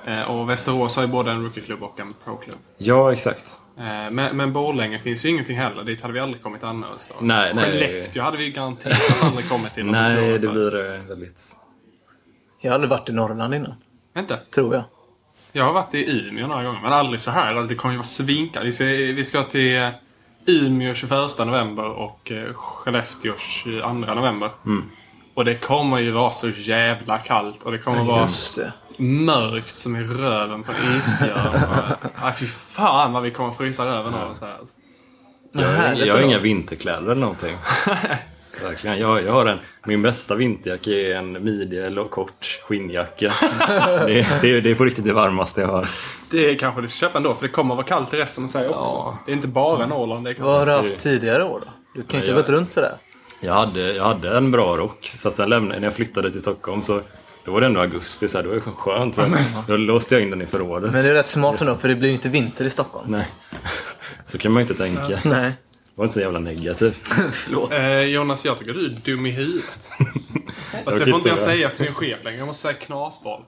Eh, 0.05 0.31
och 0.31 0.49
Västerås 0.49 0.95
har 0.95 1.03
ju 1.03 1.09
både 1.09 1.31
en 1.31 1.43
rookie-klubb 1.43 1.83
och 1.83 1.99
en 1.99 2.13
pro-klubb. 2.25 2.57
Ja, 2.77 3.13
exakt. 3.13 3.59
Eh, 3.77 3.83
men, 3.83 4.37
men 4.37 4.53
Borlänge 4.53 4.99
finns 4.99 5.25
ju 5.25 5.29
ingenting 5.29 5.57
heller. 5.57 5.83
Dit 5.83 6.01
hade 6.01 6.13
vi 6.13 6.19
aldrig 6.19 6.43
kommit 6.43 6.63
annars. 6.63 7.01
Så. 7.01 7.13
Nej, 7.19 7.51
nej. 7.55 7.71
Skellefteå 7.71 8.23
hade 8.23 8.37
vi 8.37 8.51
garanterat 8.51 9.23
aldrig 9.23 9.49
kommit 9.49 9.73
till. 9.73 9.85
Nej, 9.85 10.39
det 10.39 10.47
blir 10.47 10.93
eh, 10.93 11.01
väldigt... 11.01 11.41
Jag 12.61 12.71
har 12.71 12.75
aldrig 12.75 12.89
varit 12.89 13.09
i 13.09 13.11
Norrland 13.11 13.55
innan. 13.55 13.73
Inte? 14.17 14.37
Tror 14.37 14.73
jag. 14.75 14.83
Jag 15.51 15.63
har 15.63 15.73
varit 15.73 15.95
i 15.95 16.11
Umeå 16.11 16.47
några 16.47 16.63
gånger, 16.63 16.79
men 16.81 16.93
aldrig 16.93 17.21
så 17.21 17.31
här. 17.31 17.53
Det 17.53 17.75
kommer 17.75 17.93
ju 17.93 17.97
vara 17.97 18.07
svinkallt. 18.07 18.65
Vi 18.65 18.71
ska, 18.71 18.85
vi 18.85 19.25
ska 19.25 19.43
till 19.43 19.77
eh, 19.77 19.89
Umeå 20.45 20.93
21 20.93 21.39
november 21.39 21.83
och 21.85 22.31
eh, 22.31 22.53
Skellefteå 22.53 23.33
22 23.37 23.87
november. 23.93 24.49
Och 25.33 25.45
det 25.45 25.55
kommer 25.55 25.97
ju 25.99 26.11
vara 26.11 26.31
så 26.31 26.49
jävla 26.49 27.17
kallt 27.19 27.63
och 27.63 27.71
det 27.71 27.77
kommer 27.77 28.03
vara 28.03 28.27
det. 28.57 28.73
mörkt 28.97 29.75
som 29.75 29.95
i 29.95 30.03
röven 30.03 30.63
på 30.63 30.71
en 30.71 30.97
isbjörn. 30.97 31.59
Nej, 32.21 32.33
fy 32.39 32.47
fan 32.47 33.13
vad 33.13 33.23
vi 33.23 33.31
kommer 33.31 33.51
frysa 33.51 33.85
röven 33.85 34.13
av 34.13 34.31
oss 34.31 34.41
här. 34.41 34.55
alltså. 34.59 34.73
Jag, 35.51 35.67
härligt 35.67 36.07
jag 36.07 36.13
har 36.13 36.21
inga 36.21 36.39
vinterkläder 36.39 37.11
eller 37.11 37.21
någonting. 37.21 37.55
Verkligen. 38.63 38.99
Jag, 38.99 39.23
jag 39.23 39.31
har 39.31 39.45
en, 39.45 39.59
min 39.85 40.01
bästa 40.01 40.35
vinterjacka 40.35 40.91
är 40.91 41.15
en 41.15 41.43
midje 41.43 41.85
eller 41.85 42.03
kort 42.03 42.59
skinnjacka. 42.63 43.31
det, 44.07 44.27
det, 44.41 44.61
det 44.61 44.71
är 44.71 44.75
på 44.75 44.85
riktigt 44.85 45.05
det 45.05 45.13
varmaste 45.13 45.61
jag 45.61 45.67
har. 45.67 45.89
Det 46.29 46.55
kanske 46.55 46.81
du 46.81 46.87
ska 46.87 46.97
köpa 46.97 47.17
ändå, 47.17 47.35
för 47.35 47.41
det 47.41 47.51
kommer 47.51 47.75
vara 47.75 47.85
kallt 47.85 48.13
i 48.13 48.17
resten 48.17 48.43
av 48.43 48.47
Sverige 48.47 48.69
också. 48.69 48.79
Ja. 48.79 49.17
Det 49.25 49.31
är 49.31 49.35
inte 49.35 49.47
bara 49.47 49.85
Norrland. 49.85 50.25
Det 50.25 50.39
Vad 50.39 50.59
har 50.59 50.65
du 50.65 50.71
haft 50.71 50.97
tidigare 50.97 51.43
år 51.43 51.61
då? 51.65 51.73
Du 51.93 52.03
kan 52.03 52.19
ju 52.19 52.25
inte 52.25 52.35
ha 52.35 52.41
gått 52.41 52.49
runt 52.49 52.73
sådär. 52.73 52.93
Jag 53.39 53.53
hade, 53.53 53.93
jag 53.93 54.03
hade 54.03 54.37
en 54.37 54.51
bra 54.51 54.77
rock, 54.77 55.11
så 55.15 55.31
sen 55.31 55.49
lämnade, 55.49 55.79
när 55.79 55.87
jag 55.87 55.95
flyttade 55.95 56.31
till 56.31 56.41
Stockholm 56.41 56.81
så 56.81 57.01
då 57.45 57.51
var 57.51 57.61
det 57.61 57.67
ändå 57.67 57.79
augusti, 57.81 58.27
så 58.27 58.37
här, 58.37 58.43
det 58.43 58.49
var 58.49 58.55
ju 58.55 58.61
skönt. 58.61 59.15
Så 59.15 59.21
då 59.67 59.77
låste 59.77 60.15
jag 60.15 60.21
in 60.21 60.29
den 60.29 60.41
i 60.41 60.45
förrådet. 60.45 60.93
Men 60.93 61.03
det 61.03 61.09
är 61.09 61.13
rätt 61.13 61.27
smart 61.27 61.61
ändå, 61.61 61.75
för 61.75 61.87
det 61.87 61.95
blir 61.95 62.09
ju 62.09 62.15
inte 62.15 62.29
vinter 62.29 62.65
i 62.65 62.69
Stockholm. 62.69 63.11
Nej. 63.11 63.27
Så 64.25 64.37
kan 64.37 64.51
man 64.51 64.63
ju 64.63 64.69
inte 64.69 64.83
tänka. 64.83 65.19
Nej. 65.25 65.53
Var 66.01 66.05
inte 66.05 66.13
så 66.13 66.19
jävla 66.19 66.39
negativ. 66.39 66.95
Förlåt. 67.31 67.71
Eh, 67.71 68.01
Jonas, 68.01 68.45
jag 68.45 68.59
tycker 68.59 68.73
du 68.73 68.85
är 68.85 68.89
dum 68.89 69.25
i 69.25 69.29
huvudet. 69.31 69.89
Fast 70.85 70.99
det 70.99 71.05
får 71.05 71.15
inte 71.15 71.29
jag 71.29 71.39
säga 71.39 71.69
för 71.69 71.83
min 71.83 71.93
chef 71.93 72.23
längre. 72.23 72.37
Jag 72.37 72.47
måste 72.47 72.61
säga 72.61 72.73
knasboll. 72.73 73.41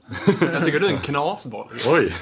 Jag 0.54 0.66
tycker 0.66 0.80
du 0.80 0.86
är 0.86 0.92
en 0.92 1.02
knasboll. 1.02 1.68
Oj! 1.86 2.16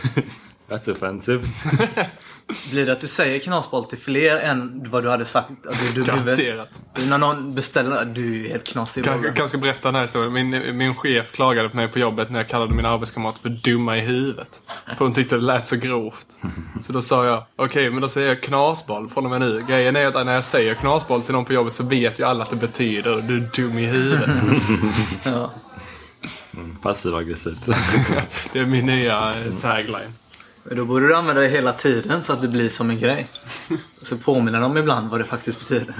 That's 0.69 0.91
offensive. 0.91 1.43
Blir 2.71 2.85
det 2.85 2.91
att 2.91 3.01
du 3.01 3.07
säger 3.07 3.39
knasboll 3.39 3.85
till 3.85 3.97
fler 3.97 4.37
än 4.37 4.83
vad 4.89 5.03
du 5.03 5.09
hade 5.09 5.25
sagt 5.25 5.49
att 5.67 5.93
du 5.95 6.01
är? 6.01 6.05
Garanterat. 6.05 6.69
När 7.07 7.17
någon 7.17 7.55
beställer 7.55 8.05
du 8.05 8.45
är 8.45 8.49
helt 8.49 8.67
knasig 8.67 9.01
i 9.01 9.03
Kanske, 9.03 9.19
bollen. 9.21 9.35
kanske 9.35 9.57
ska 9.57 9.61
berätta 9.61 9.87
den 9.87 9.95
här 9.95 10.01
historien. 10.01 10.33
Min, 10.33 10.77
min 10.77 10.95
chef 10.95 11.31
klagade 11.31 11.69
på 11.69 11.75
mig 11.75 11.87
på 11.87 11.99
jobbet 11.99 12.29
när 12.29 12.39
jag 12.39 12.47
kallade 12.47 12.73
mina 12.73 12.89
arbetskamrater 12.89 13.41
för 13.41 13.49
dumma 13.49 13.97
i 13.97 14.01
huvudet. 14.01 14.61
För 14.97 15.05
hon 15.05 15.13
tyckte 15.13 15.35
det 15.35 15.41
lät 15.41 15.67
så 15.67 15.75
grovt. 15.75 16.27
Så 16.81 16.93
då 16.93 17.01
sa 17.01 17.25
jag, 17.25 17.43
okej 17.55 17.89
men 17.91 18.01
då 18.01 18.09
säger 18.09 18.27
jag 18.27 18.41
knasboll 18.41 19.09
från 19.09 19.25
och 19.25 19.31
med 19.31 19.39
nu. 19.41 19.65
Grejen 19.69 19.95
är 19.95 20.05
att 20.05 20.25
när 20.25 20.33
jag 20.33 20.43
säger 20.45 20.73
knasboll 20.73 21.21
till 21.21 21.33
någon 21.33 21.45
på 21.45 21.53
jobbet 21.53 21.75
så 21.75 21.83
vet 21.83 22.19
ju 22.19 22.23
alla 22.23 22.43
att 22.43 22.49
det 22.49 22.55
betyder 22.55 23.21
du 23.21 23.35
är 23.37 23.49
dum 23.55 23.77
i 23.77 23.85
huvudet. 23.85 24.29
Ja. 25.23 25.49
Passiv 26.81 27.15
aggressivt. 27.15 27.65
Det 28.53 28.59
är 28.59 28.65
min 28.65 28.85
nya 28.85 29.29
eh, 29.29 29.53
tagline. 29.61 30.13
Men 30.63 30.77
då 30.77 30.85
borde 30.85 31.07
du 31.07 31.15
använda 31.15 31.41
det 31.41 31.47
hela 31.47 31.73
tiden 31.73 32.23
så 32.23 32.33
att 32.33 32.41
det 32.41 32.47
blir 32.47 32.69
som 32.69 32.89
en 32.89 32.99
grej. 32.99 33.27
Så 34.01 34.17
påminner 34.17 34.61
de 34.61 34.77
ibland 34.77 35.09
vad 35.09 35.19
det 35.19 35.25
faktiskt 35.25 35.59
betyder. 35.59 35.93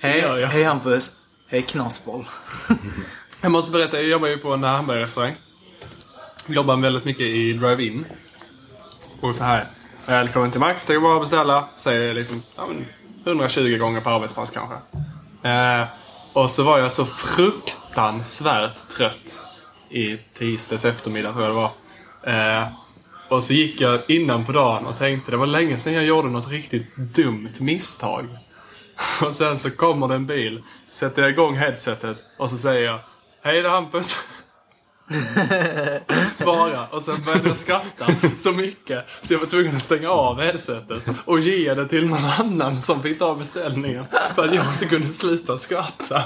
Hej, 0.00 0.18
Ja, 0.18 0.38
ja. 0.38 0.46
hej 0.46 0.64
Hampus. 0.64 1.10
Hej 1.48 1.62
knasboll. 1.62 2.28
Jag 3.40 3.52
måste 3.52 3.72
berätta, 3.72 3.96
jag 3.96 4.08
jobbar 4.08 4.28
ju 4.28 4.38
på 4.38 4.52
en 4.52 4.64
hamburgerrestaurang. 4.64 5.34
Jobbar 6.46 6.76
väldigt 6.76 7.04
mycket 7.04 7.22
i 7.26 7.52
drive-in. 7.52 8.04
Och 9.20 9.34
så 9.34 9.44
här. 9.44 9.66
Välkommen 10.06 10.50
till 10.50 10.60
Max, 10.60 10.86
det 10.86 10.94
är 10.94 11.00
bara 11.00 11.16
att 11.16 11.22
beställa. 11.22 11.68
Säger 11.76 12.14
liksom, 12.14 12.42
ja, 12.56 12.66
men, 12.66 12.84
120 13.24 13.76
gånger 13.78 14.00
på 14.00 14.10
arbetspass 14.10 14.50
kanske. 14.50 14.76
Eh, 15.48 15.84
och 16.32 16.50
så 16.50 16.62
var 16.62 16.78
jag 16.78 16.92
så 16.92 17.04
fruktansvärt 17.06 18.88
trött 18.88 19.46
i 19.88 20.16
tisdags 20.38 20.84
eftermiddag 20.84 21.32
tror 21.32 21.44
jag 21.44 21.50
det 21.50 21.54
var. 21.54 21.70
Eh, 22.60 22.66
och 23.32 23.44
så 23.44 23.52
gick 23.52 23.80
jag 23.80 24.00
innan 24.08 24.44
på 24.44 24.52
dagen 24.52 24.86
och 24.86 24.98
tänkte 24.98 25.30
det 25.30 25.36
var 25.36 25.46
länge 25.46 25.78
sedan 25.78 25.92
jag 25.92 26.04
gjorde 26.04 26.28
något 26.28 26.48
riktigt 26.50 26.96
dumt 26.96 27.52
misstag. 27.60 28.28
Och 29.26 29.32
sen 29.34 29.58
så 29.58 29.70
kommer 29.70 30.08
det 30.08 30.14
en 30.14 30.26
bil, 30.26 30.62
sätter 30.88 31.22
jag 31.22 31.30
igång 31.30 31.56
headsetet 31.56 32.16
och 32.38 32.50
så 32.50 32.56
säger 32.56 32.86
jag 32.86 33.00
Hej 33.42 33.58
är 33.58 33.68
Hampus. 33.68 34.16
Bara. 36.44 36.86
Och 36.86 37.02
sen 37.02 37.22
började 37.24 37.48
jag 37.48 37.58
skratta 37.58 38.06
så 38.36 38.52
mycket 38.52 39.04
så 39.22 39.34
jag 39.34 39.40
var 39.40 39.46
tvungen 39.46 39.76
att 39.76 39.82
stänga 39.82 40.10
av 40.10 40.40
headsetet 40.40 41.02
och 41.24 41.40
ge 41.40 41.74
det 41.74 41.88
till 41.88 42.08
någon 42.08 42.24
annan 42.24 42.82
som 42.82 43.02
fick 43.02 43.18
ta 43.18 43.34
beställningen. 43.34 44.04
För 44.34 44.48
att 44.48 44.54
jag 44.54 44.66
inte 44.72 44.86
kunde 44.86 45.08
sluta 45.08 45.58
skratta. 45.58 46.22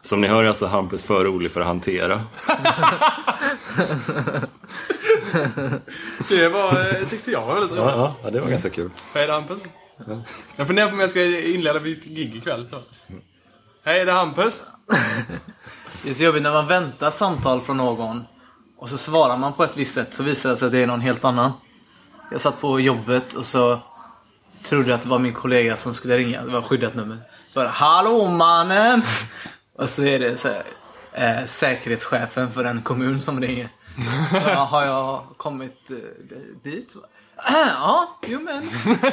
Som 0.00 0.20
ni 0.20 0.28
hör 0.28 0.44
är 0.44 0.48
alltså 0.48 0.66
Hampus 0.66 1.04
för 1.04 1.24
rolig 1.24 1.52
för 1.52 1.60
att 1.60 1.66
hantera. 1.66 2.20
Det 6.28 6.48
var, 6.48 6.80
eh, 6.80 7.08
tyckte 7.08 7.30
jag 7.30 7.46
var 7.46 7.54
väldigt 7.54 7.70
roligt. 7.70 7.84
Ja, 7.84 7.96
ja, 7.96 8.14
ja 8.24 8.30
det 8.30 8.40
var 8.40 8.48
ganska 8.48 8.70
kul. 8.70 8.90
Hej 9.14 9.26
det 9.26 9.32
är 9.32 9.34
Hampus. 9.34 9.62
Jag 10.56 10.66
funderar 10.66 10.88
på 10.88 10.94
om 10.94 11.00
jag 11.00 11.10
ska 11.10 11.24
inleda 11.24 11.80
mitt 11.80 12.04
gig 12.04 12.36
ikväll. 12.36 12.68
Så. 12.70 12.82
Hej 13.84 14.04
det 14.04 14.10
är 14.10 14.16
Hampus. 14.16 14.64
Det 16.02 16.10
är 16.10 16.14
så 16.14 16.22
jobbigt 16.22 16.42
när 16.42 16.52
man 16.52 16.66
väntar 16.66 17.10
samtal 17.10 17.60
från 17.60 17.76
någon 17.76 18.24
och 18.78 18.88
så 18.88 18.98
svarar 18.98 19.36
man 19.36 19.52
på 19.52 19.64
ett 19.64 19.76
visst 19.76 19.94
sätt 19.94 20.14
så 20.14 20.22
visar 20.22 20.50
det 20.50 20.56
sig 20.56 20.66
att 20.66 20.72
det 20.72 20.82
är 20.82 20.86
någon 20.86 21.00
helt 21.00 21.24
annan. 21.24 21.52
Jag 22.30 22.40
satt 22.40 22.60
på 22.60 22.80
jobbet 22.80 23.34
och 23.34 23.46
så 23.46 23.78
trodde 24.62 24.88
jag 24.88 24.96
att 24.96 25.02
det 25.02 25.08
var 25.08 25.18
min 25.18 25.32
kollega 25.32 25.76
som 25.76 25.94
skulle 25.94 26.18
ringa. 26.18 26.42
Det 26.42 26.50
var 26.52 26.62
skyddat 26.62 26.94
nummer. 26.94 27.18
Så 27.48 27.60
var 27.60 27.64
det 27.64 27.70
Hallå 27.70 28.28
mannen! 28.28 29.02
Och 29.78 29.90
så 29.90 30.02
är 30.02 30.18
det 30.18 30.36
så 30.36 30.48
här, 30.48 30.62
eh, 31.12 31.46
säkerhetschefen 31.46 32.52
för 32.52 32.64
en 32.64 32.82
kommun 32.82 33.22
som 33.22 33.40
ringer. 33.40 33.68
Ja, 34.32 34.64
har 34.64 34.84
jag 34.84 35.22
kommit 35.36 35.90
eh, 35.90 35.96
dit? 36.62 36.94
Ja, 37.52 38.18
jo 38.26 38.40
men. 38.40 38.70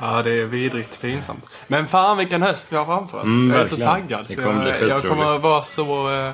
Ja, 0.00 0.22
det 0.22 0.30
är 0.32 0.44
vidrigt 0.44 1.00
pinsamt. 1.00 1.48
Men 1.66 1.88
fan 1.88 2.16
vilken 2.16 2.42
höst 2.42 2.72
vi 2.72 2.76
har 2.76 2.84
framför 2.84 3.18
oss. 3.18 3.24
Mm, 3.24 3.50
jag 3.52 3.60
är 3.60 3.64
så 3.66 3.76
verkligen. 3.76 4.08
taggad. 4.08 4.24
Det 4.28 4.34
så 4.34 4.42
kommer 4.42 4.62
bli 4.62 4.70
jag, 4.70 4.88
jag 4.88 5.00
kommer 5.02 5.14
skitroligt. 5.16 5.42
vara 5.44 5.64
så... 5.64 6.10
eh, 6.26 6.32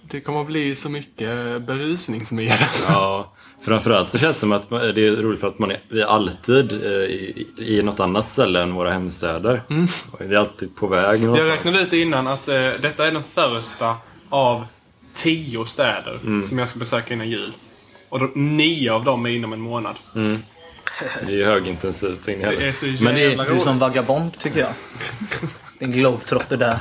Det 0.00 0.20
kommer 0.20 0.40
att 0.40 0.46
bli 0.46 0.76
så 0.76 0.88
mycket 0.88 1.62
berusningsmedel. 1.62 2.58
Ja, 2.88 3.32
framförallt 3.64 4.08
så 4.08 4.18
känns 4.18 4.36
det 4.36 4.40
som 4.40 4.52
att 4.52 4.70
det 4.70 5.06
är 5.06 5.16
roligt 5.16 5.40
för 5.40 5.48
att 5.48 5.58
man 5.58 5.70
är, 5.70 5.80
vi 5.88 6.00
är 6.00 6.06
alltid 6.06 6.72
eh, 6.72 6.88
i, 6.88 7.46
i 7.56 7.82
något 7.82 8.00
annat 8.00 8.28
ställe 8.28 8.62
än 8.62 8.74
våra 8.74 8.90
hemstäder. 8.92 9.62
Och 10.10 10.20
Vi 10.20 10.34
är 10.34 10.38
alltid 10.38 10.76
på 10.76 10.86
väg 10.86 11.14
Jag 11.14 11.20
någonstans. 11.20 11.50
räknade 11.50 11.80
ut 11.80 11.92
innan 11.92 12.26
att 12.26 12.48
eh, 12.48 12.54
detta 12.80 13.06
är 13.06 13.12
den 13.12 13.22
första 13.22 13.96
av 14.28 14.64
tio 15.14 15.64
städer 15.66 16.18
Mm. 16.24 16.44
som 16.48 16.58
jag 16.58 16.68
ska 16.68 16.78
besöka 16.78 17.14
innan 17.14 17.28
jul. 17.30 17.52
Och 18.08 18.20
då, 18.20 18.30
nio 18.34 18.92
av 18.92 19.04
dem 19.04 19.26
är 19.26 19.30
inom 19.30 19.52
en 19.52 19.60
månad. 19.60 19.96
Det 21.26 21.32
är 21.32 21.36
ju 21.36 21.44
högintensivt 21.44 22.24
Det 22.26 22.32
är 22.32 23.02
Men 23.04 23.14
det, 23.14 23.28
Du 23.28 23.54
är 23.54 23.58
som 23.58 23.78
vagabond 23.78 24.38
tycker 24.38 24.60
jag. 24.60 24.72
En 25.78 25.90
globetrotter 25.92 26.56
där. 26.56 26.78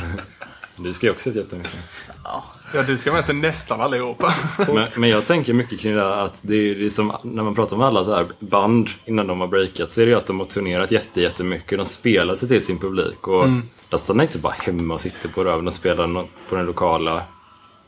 du 0.75 0.93
ska 0.93 1.05
ju 1.05 1.11
också 1.11 1.29
jättemycket. 1.31 1.75
Ja, 2.23 2.43
du 2.81 2.97
ska 2.97 3.21
till 3.21 3.35
nästan 3.35 3.81
allihopa. 3.81 4.33
Men, 4.57 4.87
men 4.97 5.09
jag 5.09 5.25
tänker 5.25 5.53
mycket 5.53 5.79
kring 5.79 5.95
det 5.95 6.01
här 6.01 6.25
att 6.25 6.41
det 6.43 6.55
är, 6.55 6.75
det 6.75 6.85
är 6.85 6.89
som 6.89 7.13
när 7.21 7.43
man 7.43 7.55
pratar 7.55 7.77
med 7.77 7.87
alla 7.87 8.05
så 8.05 8.15
här 8.15 8.25
band 8.39 8.89
innan 9.05 9.27
de 9.27 9.41
har 9.41 9.47
breakat 9.47 9.91
så 9.91 10.01
är 10.01 10.05
det 10.05 10.11
ju 10.11 10.17
att 10.17 10.27
de 10.27 10.39
har 10.39 10.45
turnerat 10.45 10.91
jätte, 10.91 11.21
jättemycket. 11.21 11.77
De 11.77 11.85
spelar 11.85 12.35
sig 12.35 12.47
till 12.47 12.65
sin 12.65 12.77
publik 12.77 13.27
och 13.27 13.47
där 13.89 13.97
stannar 13.97 14.23
inte 14.23 14.37
bara 14.37 14.53
hemma 14.53 14.93
och 14.93 15.01
sitter 15.01 15.29
på 15.29 15.43
röven 15.43 15.67
och 15.67 15.73
spelar 15.73 16.25
på 16.49 16.55
den 16.55 16.65
lokala. 16.65 17.21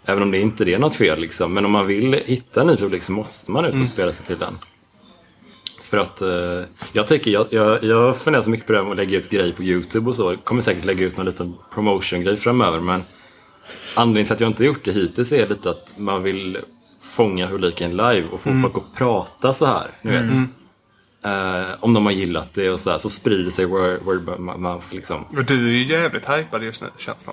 Även 0.06 0.24
om 0.24 0.32
det 0.32 0.39
inte 0.39 0.63
är 0.63 0.80
något 0.80 0.96
fel 0.96 1.20
liksom. 1.20 1.54
Men 1.54 1.65
om 1.65 1.72
man 1.72 1.88
vill 1.88 2.13
hitta 2.13 2.62
en 2.62 2.68
ny 2.68 2.77
publik 2.77 3.04
så 3.04 3.12
måste 3.12 3.51
man 3.51 3.65
ut 3.65 3.80
och 3.80 3.88
spela 3.88 4.12
sig 4.12 4.25
till 4.25 4.39
den. 4.39 4.58
För 5.82 5.98
att 5.98 6.22
eh, 6.22 6.62
jag 6.94 7.08
tänker, 7.08 7.32
jag, 7.32 7.48
jag, 7.50 7.84
jag 7.84 8.18
funderar 8.18 8.44
så 8.44 8.50
mycket 8.50 8.68
på 8.68 8.74
det 8.74 8.80
här 8.80 8.84
med 8.84 8.92
att 8.92 8.98
lägga 8.98 9.18
ut 9.18 9.30
grejer 9.30 9.54
på 9.54 9.63
YouTube 9.63 10.10
och 10.10 10.15
så. 10.15 10.32
Jag 10.32 10.44
kommer 10.44 10.62
säkert 10.62 10.86
lägga 10.86 11.06
ut 11.06 11.18
någon 11.18 11.25
liten 11.25 11.54
promotion-grej 11.74 12.38
framöver 12.38 12.80
men 12.80 13.04
Anledningen 13.96 14.25
till 14.25 14.34
att 14.34 14.40
jag 14.40 14.50
inte 14.50 14.66
gjort 14.66 14.86
det 14.86 14.92
hittills 14.92 15.32
är 15.32 15.48
lite 15.48 15.70
att 15.70 15.94
man 15.98 16.24
vill 16.24 16.58
fånga 17.02 17.48
publiken 17.48 17.92
live 17.92 18.24
och 18.32 18.42
få 18.42 18.62
folk 18.62 18.75
att 18.78 18.96
prata 18.98 19.54
så 19.54 19.66
här. 19.66 19.88
Ni 20.02 20.12
vet. 20.12 20.24
Eh, 21.25 21.75
om 21.80 21.94
de 21.94 22.06
har 22.06 22.14
gillat 22.14 22.54
det 22.54 22.70
och 22.70 22.80
så 22.80 22.90
här, 22.92 22.98
så 22.98 23.10
sprider 23.10 23.50
sig 23.50 23.66
word, 23.66 24.00
word 24.04 24.40
mouth 24.40 24.86
liksom. 24.96 25.24
Och 25.38 25.46
du 25.46 25.68
är 25.68 25.72
ju 25.72 25.86
jävligt 25.88 26.30
hypad 26.30 26.64
just 26.64 26.82
nu, 26.82 26.88
känns 26.98 27.25
det 27.25 27.32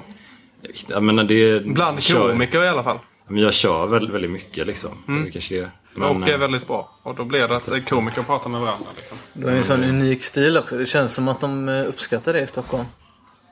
Jag 0.95 1.03
menar, 1.03 1.25
det, 1.25 1.61
Bland 1.67 2.03
kör- 2.03 2.29
komiker 2.33 2.65
i 2.65 2.69
alla 2.69 2.83
fall. 2.83 2.99
Men 3.29 3.43
jag 3.43 3.55
kör 3.55 3.87
väldigt, 3.87 4.15
väldigt 4.15 4.31
mycket 4.31 4.67
liksom. 4.67 5.25
Det 5.25 5.31
kanske 5.31 5.59
är, 5.59 5.71
men, 5.95 6.09
och 6.23 6.29
är 6.29 6.33
eh, 6.33 6.39
väldigt 6.39 6.67
bra. 6.67 6.91
Och 7.03 7.15
då 7.15 7.25
blir 7.25 7.49
det 7.49 7.57
att 7.57 7.89
komiker 7.89 8.23
pratar 8.23 8.51
med 8.51 8.61
varandra. 8.61 8.87
Liksom. 8.97 9.19
Du 9.33 9.45
har 9.45 9.53
ju 9.53 9.59
en 9.59 9.65
sån 9.65 9.85
unik 9.85 10.23
stil 10.25 10.57
också. 10.57 10.79
Det 10.79 10.87
känns 10.87 11.15
som 11.15 11.29
att 11.29 11.41
de 11.41 11.69
eh, 11.69 11.89
uppskattar 11.89 12.33
det 12.33 12.41
i 12.41 12.47
Stockholm. 12.47 12.85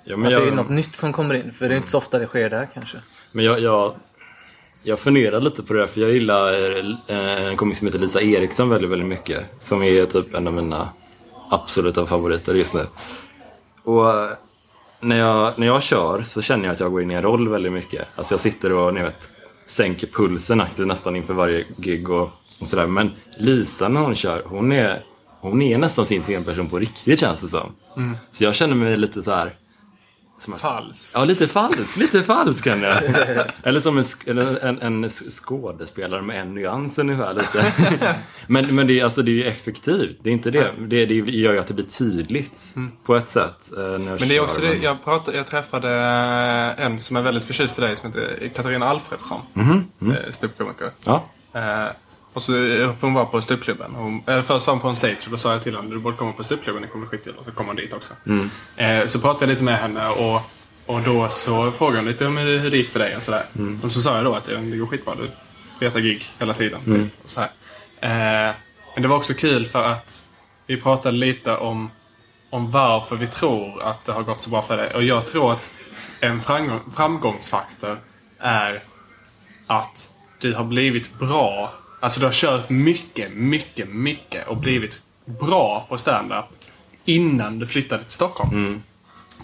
Ja, 0.05 0.17
men 0.17 0.27
Att 0.27 0.39
det 0.39 0.45
är 0.45 0.47
jag, 0.47 0.57
något 0.57 0.71
nytt 0.71 0.97
som 0.97 1.13
kommer 1.13 1.35
in. 1.35 1.53
För 1.53 1.69
det 1.69 1.75
är 1.75 1.77
inte 1.77 1.91
så 1.91 1.99
ofta 1.99 2.19
det 2.19 2.27
sker 2.27 2.51
där 2.51 2.69
kanske. 2.75 2.97
Men 3.33 3.45
jag, 3.45 3.61
jag, 3.61 3.95
jag 4.83 5.01
funderar 5.01 5.41
lite 5.41 5.63
på 5.63 5.75
det 5.75 5.81
här, 5.81 5.87
för 5.87 6.01
jag 6.01 6.13
gillar 6.13 6.79
eh, 7.09 7.47
en 7.47 7.57
komiker 7.57 7.79
som 7.79 7.87
heter 7.87 7.99
Lisa 7.99 8.21
Eriksson 8.21 8.69
väldigt, 8.69 8.91
väldigt 8.91 9.09
mycket. 9.09 9.45
Som 9.59 9.83
är 9.83 10.07
typ 10.07 10.35
en 10.35 10.47
av 10.47 10.53
mina 10.53 10.89
absoluta 11.51 12.07
favoriter 12.07 12.55
just 12.55 12.75
nu. 12.75 12.87
Och 13.83 14.11
eh, 14.11 14.31
när 15.01 15.17
jag, 15.17 15.59
när 15.59 15.67
jag 15.67 15.83
kör 15.83 16.23
så 16.23 16.43
känner 16.43 16.65
jag 16.65 16.73
att 16.73 16.81
jag 16.81 16.93
går 16.93 17.03
in 17.03 17.11
i 17.11 17.15
en 17.15 17.23
roll 17.23 17.49
väldigt 17.49 17.73
mycket. 17.73 18.09
Alltså 18.17 18.35
jag 18.35 18.41
sitter 18.41 18.73
och 18.73 18.95
ni 18.95 19.03
vet, 19.03 19.31
sänker 19.67 20.07
pulsen 20.07 20.61
aktivt 20.61 20.87
nästan 20.87 21.17
inför 21.17 21.35
varje 21.35 21.65
gig 21.77 22.11
och, 22.11 22.31
och 22.61 22.67
sådär. 22.67 22.87
Men 22.87 23.11
Lisa 23.39 23.89
när 23.89 24.01
hon 24.01 24.15
kör, 24.15 24.43
hon 24.47 24.73
är, 24.73 25.03
hon 25.41 25.63
är 25.63 25.79
nästan 25.79 26.07
sin 26.07 26.23
scenperson 26.23 26.69
på 26.69 26.79
riktigt 26.79 27.21
känns 27.21 27.41
det 27.41 27.49
som. 27.49 27.75
Så 28.31 28.45
jag 28.45 28.55
känner 28.55 28.75
mig 28.75 28.97
lite 28.97 29.23
så 29.23 29.31
här 29.31 29.53
som 30.43 30.59
Falsk. 30.59 31.11
Ja, 31.15 31.25
lite 31.25 31.47
falsk. 31.49 31.97
Lite 31.97 32.23
falsk 32.23 32.65
kan 32.65 32.83
jag. 32.83 33.03
Eller 33.63 33.81
som 33.81 33.99
en, 33.99 34.39
en, 34.63 34.83
en 35.03 35.09
skådespelare 35.11 36.23
med 36.23 36.41
en 36.41 36.55
nyans 36.55 36.99
ungefär. 36.99 37.35
Lite. 37.35 37.73
men 38.47 38.75
men 38.75 38.87
det, 38.87 39.01
är, 39.01 39.05
alltså, 39.05 39.23
det 39.23 39.31
är 39.31 39.35
ju 39.35 39.45
effektivt. 39.45 40.17
Det 40.23 40.29
är 40.29 40.33
inte 40.33 40.51
det. 40.51 40.71
Det, 40.79 41.07
det 41.07 41.15
gör 41.15 41.53
ju 41.53 41.59
att 41.59 41.67
det 41.69 41.75
blir 41.75 41.85
tydligt 41.85 42.75
på 43.05 43.17
ett 43.17 43.29
sätt. 43.29 43.73
eh, 43.77 43.83
När 43.83 44.11
jag 44.11 44.21
Men 44.21 44.29
det 44.29 44.37
är 44.37 44.41
också 44.41 44.61
det, 44.61 44.75
jag, 44.77 45.05
pratade, 45.05 45.37
jag 45.37 45.47
träffade 45.47 45.89
eh, 46.79 46.87
en 46.87 46.99
som 47.01 47.17
är 47.17 47.23
väldigt 47.23 47.45
förtjust 47.45 47.79
i 47.79 47.81
dig 47.81 47.97
som 47.97 48.13
heter 48.13 48.49
Katarina 48.57 48.89
Alfredsson. 48.89 49.41
Mhm, 49.53 49.85
eh, 50.01 50.31
Ståuppkomiker. 50.31 50.91
Ja. 51.05 51.25
Eh, 52.31 52.37
och 52.37 52.43
så 52.43 52.57
eh, 52.57 52.97
får 52.97 53.07
hon 53.07 53.15
vara 53.15 53.25
på 53.25 53.41
ståuppklubben. 53.43 54.23
Eller 54.27 54.43
Först 54.43 54.67
var 54.67 54.75
hon 54.75 54.81
på 54.81 54.89
en 54.89 54.97
stage 54.97 55.25
och 55.25 55.31
då 55.31 55.37
sa 55.37 55.53
jag 55.53 55.63
till 55.63 55.77
henne 55.77 55.91
du 55.91 55.99
borde 55.99 56.17
komma 56.17 56.33
på 56.33 56.45
ståuppklubben, 56.45 56.83
det 56.83 56.89
kommer 56.89 57.07
bli 57.07 57.19
skitkul. 57.19 57.35
Och 57.39 57.45
så 57.45 57.51
kom 57.51 57.67
hon 57.67 57.77
dit 57.77 57.93
också. 57.93 58.15
Eh, 58.77 59.07
så 59.07 59.21
pratade 59.21 59.45
jag 59.45 59.49
lite 59.49 59.65
med 59.65 59.79
henne 59.79 60.09
och, 60.09 60.43
och 60.87 61.03
då 61.03 61.29
så 61.29 61.73
frågade 61.73 61.99
hon 61.99 62.07
lite 62.07 62.27
om 62.27 62.37
hur, 62.37 62.71
det 62.71 62.77
gick 62.77 62.91
för 62.91 62.99
dig 62.99 63.17
och 63.17 63.23
sådär. 63.23 63.45
Och 63.85 63.93
så 63.93 64.01
sa 64.01 64.17
jag 64.17 64.25
då 64.25 64.35
att 64.35 64.45
det, 64.47 64.77
går 64.77 64.87
skitbra, 64.87 65.15
du 65.15 65.31
petar 65.79 66.01
gig 66.01 66.27
hela 66.39 66.55
tiden. 66.55 66.81
Typ, 66.85 67.25
och 67.25 67.31
så. 67.31 67.41
Eh, 67.41 67.49
men 68.95 69.03
det 69.03 69.09
var 69.09 69.17
också 69.17 69.35
kul 69.35 69.67
för 69.67 69.83
att 69.85 70.25
vi 70.67 70.77
pratade 70.81 71.17
lite 71.17 71.57
om, 71.57 71.91
om 72.51 72.71
varför 72.71 73.17
vi 73.17 73.27
tror 73.27 73.83
att 73.83 74.05
det 74.05 74.13
har 74.13 74.23
gått 74.23 74.43
så 74.43 74.51
bra 74.51 74.63
för 74.63 74.77
dig. 74.77 74.91
Och 74.95 75.03
jag 75.03 75.27
tror 75.27 75.53
att 75.53 75.71
en 76.21 76.41
framgång, 76.41 76.81
framgångsfaktor 76.97 77.99
är 78.39 78.83
att 79.67 80.11
du 80.39 80.55
har 80.55 80.65
blivit 80.65 81.19
bra. 81.19 81.73
Alltså 82.01 82.21
du 82.21 82.27
har 82.27 82.33
kört 82.33 82.71
mycket, 82.71 83.33
mycket, 83.33 83.89
mycket 83.89 84.49
och 84.49 84.57
blivit 84.57 84.99
bra 85.25 85.87
på 85.89 85.99
stand-up 85.99 86.45
innan 87.05 87.59
du 87.59 87.67
flyttade 87.67 88.03
till 88.03 88.13
Stockholm. 88.13 88.83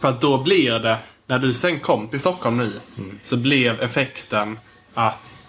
För 0.01 0.09
att 0.09 0.21
då 0.21 0.39
blir 0.43 0.79
det, 0.79 0.97
när 1.27 1.39
du 1.39 1.55
sen 1.55 1.81
kom 1.81 2.09
till 2.09 2.21
Stockholm 2.21 2.57
nu, 2.57 2.73
så 3.25 3.37
blev 3.37 3.81
effekten 3.81 4.59
att 4.95 5.43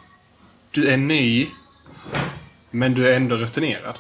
du 0.72 0.88
är 0.88 0.98
ny, 0.98 1.48
men 2.72 2.94
du 2.94 3.08
är 3.08 3.16
ändå 3.16 3.36
rutinerad. 3.36 3.96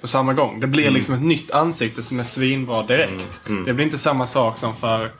På 0.00 0.08
samma 0.08 0.32
gång. 0.32 0.60
Det 0.60 0.66
blir 0.66 0.90
liksom 0.90 1.14
ett 1.14 1.22
nytt 1.22 1.50
ansikte 1.50 2.02
som 2.02 2.20
är 2.20 2.24
svinbra 2.24 2.82
direkt. 2.82 3.40
Det 3.66 3.72
blir 3.72 3.84
inte 3.84 3.98
samma 3.98 4.26
sak 4.26 4.58
som 4.58 4.76
för 4.76 5.10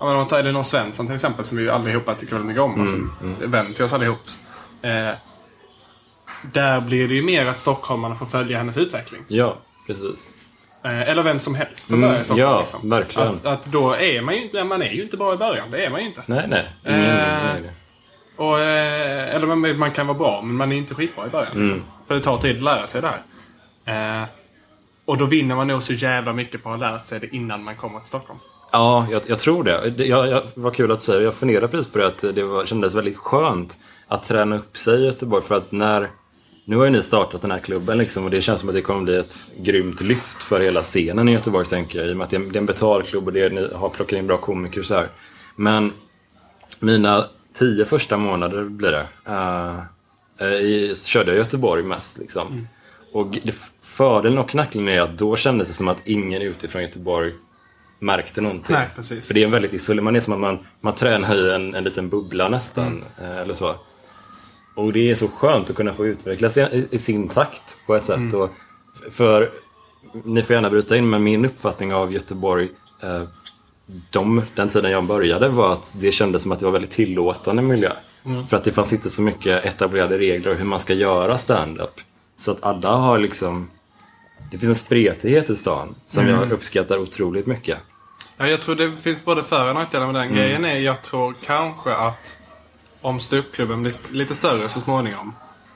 Ja, 0.00 0.06
men 0.06 0.14
om 0.14 0.18
man 0.20 0.28
tar 0.28 0.38
Elinor 0.38 0.62
Svensson 0.62 1.06
till 1.06 1.14
exempel, 1.14 1.44
som 1.44 1.58
vi 1.58 1.70
allihopa 1.70 2.14
tycker 2.14 2.32
väldigt 2.32 2.46
mycket 2.48 2.62
om. 2.62 2.80
Alltså, 2.80 3.46
vän 3.46 3.74
till 3.74 3.84
oss 3.84 3.92
allihop. 3.92 4.20
Eh, 4.82 5.10
där 6.52 6.80
blir 6.80 7.08
det 7.08 7.14
ju 7.14 7.22
mer 7.22 7.46
att 7.46 7.60
stockholmarna 7.60 8.14
får 8.14 8.26
följa 8.26 8.58
hennes 8.58 8.76
utveckling. 8.76 9.20
ja, 9.28 9.56
precis. 9.86 10.34
Eh, 10.84 11.08
eller 11.10 11.22
vem 11.22 11.40
som 11.40 11.54
helst 11.54 11.90
Mm, 11.90 12.24
ja, 12.36 12.60
liksom. 12.60 12.90
verkligen. 12.90 13.28
Att, 13.28 13.46
att 13.46 13.64
då 13.64 13.92
är 13.94 14.22
man 14.22 14.34
ju 14.36 14.42
inte, 14.42 14.64
man 14.64 14.82
är 14.82 14.90
ju 14.92 15.02
inte 15.02 15.16
bra 15.16 15.34
i 15.34 15.36
början. 15.36 15.70
Det 15.70 15.84
är 15.84 15.90
man 15.90 16.00
ju 16.00 16.06
inte. 16.06 16.22
Nej, 16.26 16.44
nej. 16.48 16.68
Ingen, 16.86 17.00
Eh, 17.00 17.16
nej, 17.16 17.60
nej. 17.62 17.70
Och, 18.36 18.60
eh, 18.60 19.34
eller 19.34 19.46
man, 19.46 19.78
man 19.78 19.90
kan 19.90 20.06
vara 20.06 20.18
bra, 20.18 20.42
men 20.42 20.56
man 20.56 20.72
är 20.72 20.76
inte 20.76 20.94
skitbra 20.94 21.26
i 21.26 21.30
början. 21.30 21.60
Liksom. 21.62 21.82
För 22.06 22.14
det 22.14 22.20
tar 22.20 22.38
tid 22.38 22.56
att 22.56 22.62
lära 22.62 22.86
sig 22.86 23.02
det 23.02 23.10
här. 23.84 24.20
Eh, 24.22 24.26
Och 25.04 25.16
då 25.18 25.24
vinner 25.24 25.54
man 25.56 25.66
nog 25.66 25.82
så 25.82 25.92
jävla 25.92 26.32
mycket 26.32 26.62
på 26.62 26.72
att 26.72 26.80
ha 26.80 26.90
lärt 26.92 27.06
sig 27.06 27.20
det 27.20 27.34
innan 27.36 27.64
man 27.64 27.76
kommer 27.76 27.98
till 27.98 28.08
Stockholm. 28.08 28.38
Ja, 28.72 29.06
jag, 29.10 29.22
jag 29.26 29.38
tror 29.38 29.64
det. 29.64 29.90
det 29.90 30.04
jag, 30.04 30.28
jag, 30.28 30.42
vad 30.54 30.74
kul 30.74 30.92
att 30.92 30.98
du 30.98 31.04
säger 31.04 31.20
Jag 31.20 31.34
funderar 31.34 31.68
precis 31.68 31.92
på 31.92 31.98
det, 31.98 32.06
att 32.06 32.34
det 32.34 32.42
var, 32.42 32.66
kändes 32.66 32.94
väldigt 32.94 33.16
skönt 33.16 33.78
att 34.06 34.24
träna 34.24 34.56
upp 34.56 34.76
sig 34.76 35.00
i 35.00 35.06
Göteborg. 35.06 35.44
För 35.44 35.54
att 35.56 35.72
när, 35.72 36.08
nu 36.70 36.76
har 36.76 36.84
ju 36.84 36.90
ni 36.90 37.02
startat 37.02 37.42
den 37.42 37.50
här 37.50 37.58
klubben 37.58 37.98
liksom, 37.98 38.24
och 38.24 38.30
det 38.30 38.42
känns 38.42 38.60
som 38.60 38.68
att 38.68 38.74
det 38.74 38.82
kommer 38.82 39.02
bli 39.02 39.16
ett 39.16 39.36
grymt 39.58 40.00
lyft 40.00 40.42
för 40.42 40.60
hela 40.60 40.82
scenen 40.82 41.28
i 41.28 41.32
Göteborg, 41.32 41.66
tänker 41.66 41.98
jag. 41.98 42.08
I 42.08 42.12
och 42.12 42.16
med 42.16 42.24
att 42.24 42.30
det 42.30 42.36
är 42.36 42.56
en, 42.56 42.66
betalklubb 42.66 43.26
och 43.26 43.32
det 43.32 43.40
är, 43.40 43.50
ni 43.50 43.68
har 43.74 43.88
plockat 43.88 44.18
in 44.18 44.26
bra 44.26 44.36
komiker 44.36 44.82
så 44.82 44.94
här. 44.94 45.08
Men 45.56 45.92
mina 46.78 47.26
tio 47.54 47.84
första 47.84 48.16
månader 48.16 48.64
blir 48.64 48.90
det. 48.90 49.06
Uh, 50.42 50.52
i, 50.52 50.94
körde 51.06 51.30
jag 51.30 51.38
Göteborg 51.38 51.82
mest. 51.82 52.18
Liksom. 52.18 52.46
Mm. 52.46 52.68
Och 53.12 53.26
det, 53.42 53.54
fördelen 53.82 54.38
och 54.38 54.54
nackdelen 54.54 54.88
är 54.88 55.00
att 55.00 55.18
då 55.18 55.36
kändes 55.36 55.68
det 55.68 55.74
som 55.74 55.88
att 55.88 56.08
ingen 56.08 56.42
utifrån 56.42 56.82
Göteborg 56.82 57.32
märkte 57.98 58.40
någonting. 58.40 58.76
Nej, 58.76 58.88
precis. 58.96 59.26
För 59.26 59.34
det 59.34 59.40
är 59.40 59.44
en 59.44 59.50
väldigt 59.50 59.72
isolerad, 59.72 60.04
man 60.04 60.16
är 60.16 60.20
som 60.20 60.32
att 60.32 60.40
man, 60.40 60.58
man 60.80 60.94
tränar 60.94 61.34
i 61.34 61.54
en, 61.54 61.74
en 61.74 61.84
liten 61.84 62.08
bubbla 62.08 62.48
nästan. 62.48 63.04
Mm. 63.18 63.38
Eller 63.38 63.54
så. 63.54 63.74
Och 64.74 64.92
det 64.92 65.10
är 65.10 65.14
så 65.14 65.28
skönt 65.28 65.70
att 65.70 65.76
kunna 65.76 65.94
få 65.94 66.06
utvecklas 66.06 66.56
i, 66.56 66.88
i 66.90 66.98
sin 66.98 67.28
takt 67.28 67.62
på 67.86 67.94
ett 67.94 68.04
sätt. 68.04 68.16
Mm. 68.16 68.40
Och 68.40 68.50
för, 69.10 69.48
ni 70.24 70.42
får 70.42 70.54
gärna 70.54 70.70
bryta 70.70 70.96
in, 70.96 71.10
men 71.10 71.22
min 71.22 71.44
uppfattning 71.44 71.94
av 71.94 72.12
Göteborg 72.12 72.68
eh, 73.02 73.22
de, 74.10 74.42
den 74.54 74.68
tiden 74.68 74.90
jag 74.90 75.04
började 75.04 75.48
var 75.48 75.72
att 75.72 75.94
det 76.00 76.12
kändes 76.12 76.42
som 76.42 76.52
att 76.52 76.58
det 76.58 76.64
var 76.64 76.72
väldigt 76.72 76.90
tillåtande 76.90 77.62
miljö. 77.62 77.92
Mm. 78.24 78.46
För 78.46 78.56
att 78.56 78.64
det 78.64 78.72
fanns 78.72 78.92
inte 78.92 79.10
så 79.10 79.22
mycket 79.22 79.64
etablerade 79.64 80.18
regler 80.18 80.54
hur 80.54 80.64
man 80.64 80.80
ska 80.80 80.94
göra 80.94 81.38
stand-up. 81.38 82.00
Så 82.36 82.50
att 82.50 82.62
alla 82.62 82.96
har 82.96 83.18
liksom... 83.18 83.70
Det 84.50 84.58
finns 84.58 84.68
en 84.68 84.74
spretighet 84.74 85.50
i 85.50 85.56
stan 85.56 85.94
som 86.06 86.26
mm. 86.26 86.40
jag 86.40 86.52
uppskattar 86.52 86.98
otroligt 86.98 87.46
mycket. 87.46 87.78
Ja, 88.36 88.48
jag 88.48 88.60
tror 88.60 88.74
det 88.74 88.96
finns 88.96 89.24
både 89.24 89.42
för 89.42 89.68
och 89.68 89.74
nackdelar 89.74 90.06
med 90.06 90.14
den. 90.14 90.22
Mm. 90.22 90.36
Grejen 90.36 90.64
är, 90.64 90.78
jag 90.78 91.02
tror 91.02 91.34
kanske 91.46 91.94
att 91.94 92.38
om 93.00 93.20
ståuppklubben 93.20 93.82
blir 93.82 93.94
lite 94.12 94.34
större 94.34 94.68
så 94.68 94.80
småningom 94.80 95.34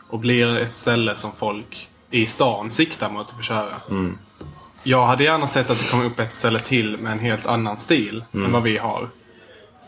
och 0.09 0.19
blir 0.19 0.57
ett 0.57 0.77
ställe 0.77 1.17
som 1.17 1.33
folk 1.33 1.89
i 2.11 2.27
stan 2.27 2.73
siktar 2.73 3.11
mot 3.11 3.29
att 3.29 3.37
få 3.37 3.43
köra. 3.43 3.75
Mm. 3.91 4.19
Jag 4.83 5.07
hade 5.07 5.25
gärna 5.25 5.49
sett 5.49 5.71
att 5.71 5.79
det 5.79 5.91
kom 5.91 6.07
upp 6.07 6.21
ett 6.21 6.35
ställe 6.35 6.59
till 6.59 6.97
med 6.97 7.13
en 7.13 7.19
helt 7.19 7.47
annan 7.47 7.79
stil 7.79 8.25
mm. 8.33 8.47
än 8.47 8.53
vad 8.53 8.63
vi 8.63 8.79
har. 8.79 9.09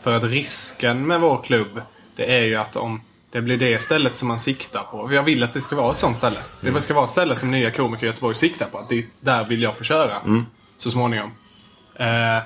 För 0.03 0.13
att 0.13 0.23
risken 0.23 1.07
med 1.07 1.21
vår 1.21 1.41
klubb, 1.43 1.81
det 2.15 2.37
är 2.37 2.43
ju 2.43 2.55
att 2.55 2.75
om 2.75 3.01
det 3.31 3.41
blir 3.41 3.57
det 3.57 3.79
stället 3.79 4.17
som 4.17 4.27
man 4.27 4.39
siktar 4.39 4.83
på. 4.83 5.13
Jag 5.13 5.23
vill 5.23 5.43
att 5.43 5.53
det 5.53 5.61
ska 5.61 5.75
vara 5.75 5.91
ett 5.91 5.99
sånt 5.99 6.17
ställe. 6.17 6.39
Mm. 6.61 6.73
Det 6.73 6.81
ska 6.81 6.93
vara 6.93 7.05
ett 7.05 7.11
ställe 7.11 7.35
som 7.35 7.51
nya 7.51 7.71
komiker 7.71 8.05
i 8.05 8.09
Göteborg 8.09 8.35
siktar 8.35 8.65
på. 8.65 8.77
Att 8.77 8.89
det, 8.89 9.05
där 9.19 9.45
vill 9.45 9.61
jag 9.61 9.77
få 9.77 9.83
köra. 9.83 10.15
Mm. 10.25 10.45
Så 10.77 10.91
småningom. 10.91 11.31
Eh, 11.95 12.43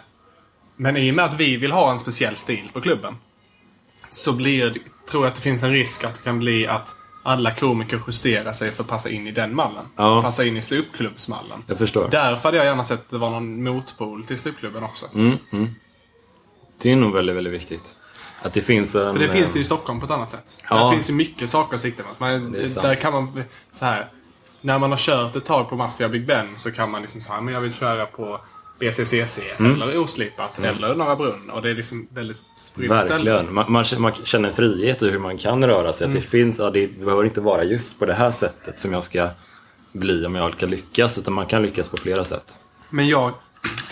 men 0.76 0.98
i 0.98 1.12
och 1.12 1.16
med 1.16 1.26
att 1.26 1.34
vi 1.34 1.58
vill 1.58 1.72
ha 1.72 1.92
en 1.92 2.00
speciell 2.00 2.36
stil 2.36 2.70
på 2.74 2.82
klubben. 2.82 3.16
Så 4.12 4.34
blir, 4.34 4.78
tror 5.10 5.24
jag 5.24 5.32
att 5.32 5.36
det 5.36 5.42
finns 5.42 5.64
en 5.64 5.72
risk 5.72 6.04
att 6.04 6.16
det 6.16 6.22
kan 6.24 6.40
bli 6.40 6.68
att 6.68 6.96
alla 7.24 7.52
komiker 7.52 8.02
justerar 8.08 8.54
sig 8.54 8.72
för 8.72 8.84
att 8.84 8.90
passa 8.90 9.10
in 9.10 9.28
i 9.28 9.32
den 9.32 9.56
mallen. 9.56 9.86
Ja. 9.96 10.22
Passa 10.22 10.46
in 10.46 10.58
i 10.58 10.62
ståuppklubbsmallen. 10.62 11.64
Jag 11.68 11.78
förstår. 11.78 12.08
Därför 12.12 12.44
hade 12.44 12.58
jag 12.58 12.66
gärna 12.66 12.84
sett 12.84 13.00
att 13.00 13.10
det 13.10 13.18
var 13.18 13.30
någon 13.30 13.64
motpol 13.64 14.26
till 14.26 14.40
ståuppklubben 14.40 14.84
också. 14.84 15.06
Mm, 15.14 15.38
mm. 15.52 15.70
Det 16.82 16.92
är 16.92 16.96
nog 16.96 17.14
väldigt, 17.14 17.36
väldigt 17.36 17.54
viktigt. 17.54 17.96
Att 18.42 18.54
det 18.54 18.62
finns 18.62 18.96
en... 18.96 19.14
För 19.14 19.20
det 19.20 19.30
finns 19.30 19.54
det 19.54 19.60
ju 19.60 19.64
i 19.64 19.66
Stockholm 19.66 20.00
på 20.00 20.06
ett 20.06 20.12
annat 20.12 20.32
sätt. 20.32 20.64
Ja. 20.70 20.76
Där 20.76 20.92
finns 20.92 21.10
ju 21.10 21.14
mycket 21.14 21.50
saker 21.50 21.76
att 21.76 21.82
sikta 21.82 22.04
mot. 22.04 22.20
Man, 22.20 22.52
där 22.52 22.96
kan 22.96 23.14
man 23.14 23.44
så 23.74 23.86
här. 23.86 24.10
När 24.62 24.80
man 24.80 24.92
har 24.92 24.98
kört 24.98 25.36
ett 25.36 25.46
tag 25.46 25.70
på 25.70 25.76
Mafia 25.76 26.10
Big 26.10 26.28
Ben 26.28 26.48
så 26.56 26.72
kan 26.72 26.92
man 26.92 27.02
liksom 27.02 27.22
säga 27.22 27.42
men 27.42 27.54
jag 27.54 27.62
vill 27.62 27.74
köra 27.74 28.06
på 28.06 28.42
BCCC 28.82 29.40
mm. 29.60 29.82
eller 29.82 29.98
oslipat 29.98 30.58
mm. 30.58 30.76
eller 30.76 30.96
Norra 30.96 31.16
Brunn. 31.16 31.50
Och 31.50 31.62
det 31.62 31.70
är 31.70 31.76
liksom 31.76 32.08
väldigt 32.12 32.38
spridda 32.56 32.96
Verkligen. 32.96 33.54
Man, 33.54 33.72
man, 33.72 33.86
man, 33.98 34.14
känner 34.24 34.52
frihet 34.52 35.02
i 35.02 35.10
hur 35.10 35.20
man 35.20 35.38
kan 35.38 35.66
röra 35.66 35.94
sig. 35.94 36.06
Mm. 36.06 36.18
Att 36.18 36.24
det, 36.24 36.30
finns, 36.30 36.60
ja, 36.60 36.70
det 36.70 37.00
behöver 37.00 37.24
inte 37.24 37.42
vara 37.42 37.64
just 37.64 38.00
på 38.00 38.06
det 38.06 38.14
här 38.14 38.32
sättet 38.32 38.80
som 38.80 38.94
jag 38.94 39.04
ska 39.04 39.30
bli 39.92 40.26
om 40.26 40.36
jag 40.36 40.54
ska 40.54 40.66
lyckas. 40.66 41.18
Utan 41.18 41.34
man 41.34 41.46
kan 41.46 41.62
lyckas 41.62 41.90
på 41.90 41.98
flera 41.98 42.26
sätt. 42.26 42.60
Men 42.90 43.08
jag 43.08 43.34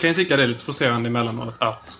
kan 0.00 0.10
ju 0.10 0.16
tycka 0.16 0.36
det 0.36 0.42
är 0.42 0.46
lite 0.46 0.64
frustrerande 0.64 1.08
emellanåt 1.08 1.54
att 1.58 1.98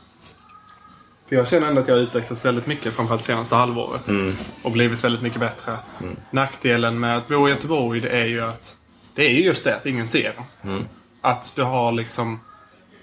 för 1.29 1.37
jag 1.37 1.49
känner 1.49 1.69
ändå 1.69 1.81
att 1.81 1.89
jag 1.89 1.95
har 1.95 2.03
utvecklats 2.03 2.45
väldigt 2.45 2.67
mycket 2.67 2.93
framförallt 2.95 3.25
senaste 3.25 3.55
halvåret. 3.55 4.09
Mm. 4.09 4.37
Och 4.63 4.73
blivit 4.73 5.05
väldigt 5.05 5.23
mycket 5.23 5.41
bättre. 5.41 5.77
Mm. 6.01 6.17
Nackdelen 6.31 7.01
med 7.01 7.17
att 7.17 7.29
bo 7.29 7.49
i 7.49 7.51
Göteborg 7.51 8.01
det 8.01 8.09
är 8.09 8.25
ju 8.25 8.41
att 8.41 8.77
det 9.15 9.27
är 9.27 9.31
ju 9.31 9.45
just 9.45 9.65
det 9.65 9.77
att 9.77 9.87
ingen 9.87 10.09
ser. 10.09 10.35
Mm. 10.63 10.85
Att 11.21 11.53
du 11.57 11.63
har 11.63 11.93
liksom 11.93 12.41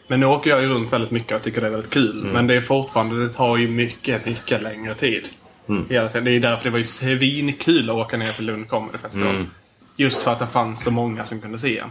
men 0.08 0.20
nu 0.20 0.26
åker 0.26 0.50
jag 0.50 0.62
ju 0.62 0.70
runt 0.70 0.94
väldigt 0.94 1.12
mycket 1.12 1.38
och 1.38 1.44
tycker 1.44 1.62
det 1.62 1.68
är 1.68 1.72
väldigt 1.72 1.94
kul. 1.94 2.20
Mm. 2.20 2.34
Men 2.34 2.48
det 2.48 2.56
är 2.56 2.62
fortfarande, 2.62 3.28
det 3.28 3.34
tar 3.34 3.58
ju 3.58 3.68
mycket, 3.68 4.26
mycket 4.26 4.62
längre 4.62 4.94
tid. 4.94 5.30
Mm. 5.70 5.86
Det 5.90 5.96
är 5.96 6.40
därför 6.40 6.64
det 6.64 6.70
var 6.70 6.78
ju 6.78 6.84
svinkul 6.84 7.90
att 7.90 7.96
åka 7.96 8.18
ner 8.18 8.34
till 8.34 8.46
Lund 8.46 8.70
Comedy 8.70 8.98
Festival. 8.98 9.36
Mm. 9.36 9.48
Just 9.96 10.24
för 10.24 10.32
att 10.32 10.40
det 10.40 10.48
fanns 10.48 10.84
så 10.84 10.92
många 10.92 11.26
som 11.26 11.42
kunde 11.42 11.60
se 11.60 11.80
en. 11.80 11.90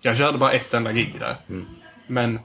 Jag 0.00 0.16
körde 0.16 0.38
bara 0.38 0.52
ett 0.52 0.74
enda 0.74 0.92
gig 0.92 1.16
där. 1.20 1.36
Mm. 1.48 1.66
Men 2.06 2.38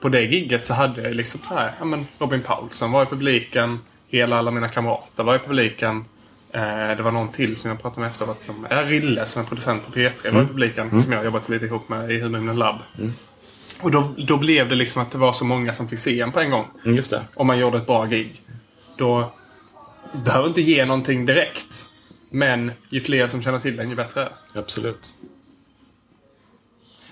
på 0.00 0.08
det 0.08 0.22
gigget 0.22 0.66
så 0.66 0.74
hade 0.74 1.02
jag 1.02 1.14
liksom 1.14 1.40
så 1.48 1.54
här, 1.54 1.74
ja 1.78 1.84
men 1.84 2.06
Robin 2.18 2.42
Paulsson 2.42 2.92
var 2.92 3.02
i 3.02 3.06
publiken. 3.06 3.78
Hela 4.08 4.38
alla 4.38 4.50
mina 4.50 4.68
kamrater 4.68 5.22
var 5.22 5.36
i 5.36 5.38
publiken. 5.38 6.04
Eh, 6.52 6.96
det 6.96 7.02
var 7.02 7.12
någon 7.12 7.28
till 7.28 7.56
som 7.56 7.70
jag 7.70 7.82
pratade 7.82 8.00
med 8.00 8.10
efteråt. 8.10 8.44
Som 8.44 8.66
är 8.70 8.84
Rille 8.84 9.26
som 9.26 9.42
är 9.42 9.46
producent 9.46 9.86
på 9.86 9.92
P3 9.92 10.10
mm. 10.24 10.34
var 10.34 10.42
i 10.42 10.46
publiken. 10.46 10.88
Mm. 10.88 11.02
Som 11.02 11.12
jag 11.12 11.24
jobbat 11.24 11.48
lite 11.48 11.64
ihop 11.64 11.88
med 11.88 12.10
i 12.10 12.20
Humorn 12.20 12.58
Lab. 12.58 12.76
Och 13.82 13.90
då, 13.90 14.14
då 14.18 14.36
blev 14.36 14.68
det 14.68 14.74
liksom 14.74 15.02
att 15.02 15.10
det 15.10 15.18
var 15.18 15.32
så 15.32 15.44
många 15.44 15.74
som 15.74 15.88
fick 15.88 15.98
se 15.98 16.20
en 16.20 16.32
på 16.32 16.40
en 16.40 16.50
gång. 16.50 16.66
Mm, 16.84 16.96
just 16.96 17.10
det. 17.10 17.22
Om 17.34 17.46
man 17.46 17.58
gjorde 17.58 17.78
ett 17.78 17.86
bra 17.86 18.04
gig. 18.04 18.42
Då 18.96 19.32
behöver 20.24 20.48
inte 20.48 20.60
ge 20.60 20.84
någonting 20.84 21.26
direkt. 21.26 21.86
Men 22.30 22.72
ju 22.88 23.00
fler 23.00 23.28
som 23.28 23.42
känner 23.42 23.60
till 23.60 23.76
den, 23.76 23.90
ju 23.90 23.96
bättre 23.96 24.22
är. 24.22 24.32
Absolut. 24.54 25.14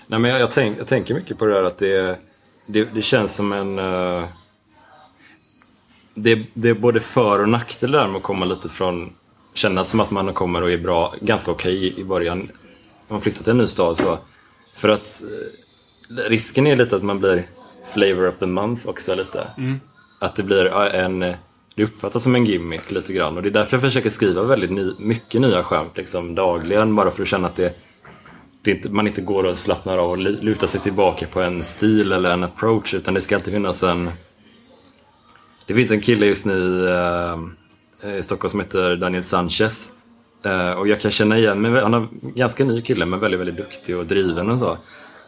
Nej, 0.07 0.19
men 0.19 0.31
jag, 0.31 0.39
jag, 0.39 0.51
tänk, 0.51 0.79
jag 0.79 0.87
tänker 0.87 1.13
mycket 1.13 1.37
på 1.37 1.45
det 1.45 1.53
där 1.53 1.63
att 1.63 1.77
det, 1.77 2.19
det, 2.67 2.83
det 2.83 3.01
känns 3.01 3.35
som 3.35 3.53
en... 3.53 3.79
Uh, 3.79 4.25
det, 6.13 6.45
det 6.53 6.69
är 6.69 6.73
både 6.73 6.99
för 6.99 7.41
och 7.41 7.49
nackdelar 7.49 8.07
med 8.07 8.17
att 8.17 8.23
komma 8.23 8.45
lite 8.45 8.69
från... 8.69 9.13
Känna 9.53 9.83
som 9.83 9.99
att 9.99 10.11
man 10.11 10.33
kommer 10.33 10.63
och 10.63 10.71
är 10.71 10.77
bra, 10.77 11.13
ganska 11.21 11.51
okej 11.51 11.77
okay 11.77 12.01
i 12.01 12.05
början. 12.05 12.39
Om 12.39 12.49
man 13.07 13.21
flyttar 13.21 13.43
till 13.43 13.51
en 13.51 13.57
ny 13.57 13.67
stad 13.67 13.97
så. 13.97 14.17
För 14.75 14.89
att 14.89 15.21
uh, 15.23 15.29
risken 16.09 16.67
är 16.67 16.75
lite 16.75 16.95
att 16.95 17.03
man 17.03 17.19
blir 17.19 17.43
flavor 17.93 18.27
of 18.27 18.35
the 18.39 18.45
month 18.45 18.87
också 18.87 19.15
lite. 19.15 19.47
Mm. 19.57 19.79
Att 20.19 20.35
det 20.35 20.43
blir 20.43 20.65
en, 20.75 21.19
det 21.75 21.83
uppfattas 21.83 22.23
som 22.23 22.35
en 22.35 22.45
gimmick 22.45 22.91
lite 22.91 23.13
grann 23.13 23.37
och 23.37 23.43
det 23.43 23.49
är 23.49 23.51
därför 23.51 23.77
jag 23.77 23.81
försöker 23.81 24.09
skriva 24.09 24.43
väldigt 24.43 24.71
ny, 24.71 24.91
mycket 24.99 25.41
nya 25.41 25.63
skämt 25.63 25.97
liksom 25.97 26.35
dagligen 26.35 26.95
bara 26.95 27.11
för 27.11 27.21
att 27.21 27.27
känna 27.27 27.47
att 27.47 27.55
det, 27.55 27.77
det 28.61 28.71
inte, 28.71 28.89
man 28.89 29.07
inte 29.07 29.21
går 29.21 29.43
och 29.43 29.57
slappnar 29.57 29.97
av 29.97 30.11
och 30.11 30.17
lutar 30.17 30.67
sig 30.67 30.81
tillbaka 30.81 31.27
på 31.27 31.41
en 31.41 31.63
stil 31.63 32.11
eller 32.11 32.33
en 32.33 32.43
approach 32.43 32.93
utan 32.93 33.13
det 33.13 33.21
ska 33.21 33.35
alltid 33.35 33.53
finnas 33.53 33.83
en 33.83 34.09
Det 35.65 35.73
finns 35.73 35.91
en 35.91 36.01
kille 36.01 36.25
just 36.25 36.45
nu 36.45 36.89
äh, 36.89 38.17
i 38.17 38.23
Stockholm 38.23 38.49
som 38.49 38.59
heter 38.59 38.95
Daniel 38.95 39.23
Sanchez 39.23 39.91
äh, 40.45 40.71
och 40.71 40.87
jag 40.87 41.01
kan 41.01 41.11
känna 41.11 41.37
igen 41.37 41.61
mig, 41.61 41.81
han 41.81 41.93
är 41.93 41.97
en 41.97 42.09
ganska 42.35 42.65
ny 42.65 42.81
kille 42.81 43.05
men 43.05 43.19
väldigt, 43.19 43.39
väldigt 43.39 43.57
duktig 43.57 43.97
och 43.97 44.05
driven 44.05 44.49
och 44.49 44.59
så 44.59 44.77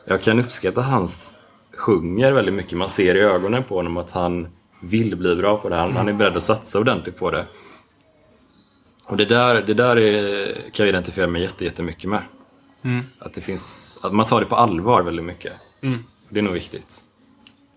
jag 0.06 0.22
kan 0.22 0.40
uppskatta 0.40 0.82
hans 0.82 1.36
sjunger 1.78 2.32
väldigt 2.32 2.54
mycket. 2.54 2.78
Man 2.78 2.90
ser 2.90 3.16
i 3.16 3.20
ögonen 3.20 3.64
på 3.64 3.76
honom 3.76 3.98
att 3.98 4.12
han 4.12 4.48
vill 4.82 5.16
bli 5.16 5.36
bra 5.36 5.58
på 5.58 5.70
det. 5.70 5.76
Han, 5.76 5.86
mm. 5.86 5.98
han 5.98 6.10
är 6.10 6.14
beredd 6.14 6.38
att 6.38 6.44
satsa 6.44 6.80
ordentligt 6.80 7.18
på 7.18 7.32
det. 7.32 7.46
Och 9.04 9.18
det 9.18 9.26
där, 9.26 9.62
det 9.62 9.74
där 9.74 9.98
är, 9.98 10.54
kan 10.54 10.86
jag 10.86 10.88
identifiera 10.88 11.28
mig 11.28 11.50
jättemycket 11.60 12.10
med. 12.10 12.22
Mm. 12.84 13.06
Att, 13.20 13.34
det 13.34 13.42
finns, 13.42 13.98
att 14.02 14.14
man 14.14 14.26
tar 14.26 14.40
det 14.40 14.46
på 14.46 14.56
allvar 14.56 15.02
väldigt 15.02 15.26
mycket. 15.26 15.54
Mm. 15.82 16.04
Det 16.30 16.40
är 16.40 16.44
nog 16.44 16.54
viktigt. 16.54 17.00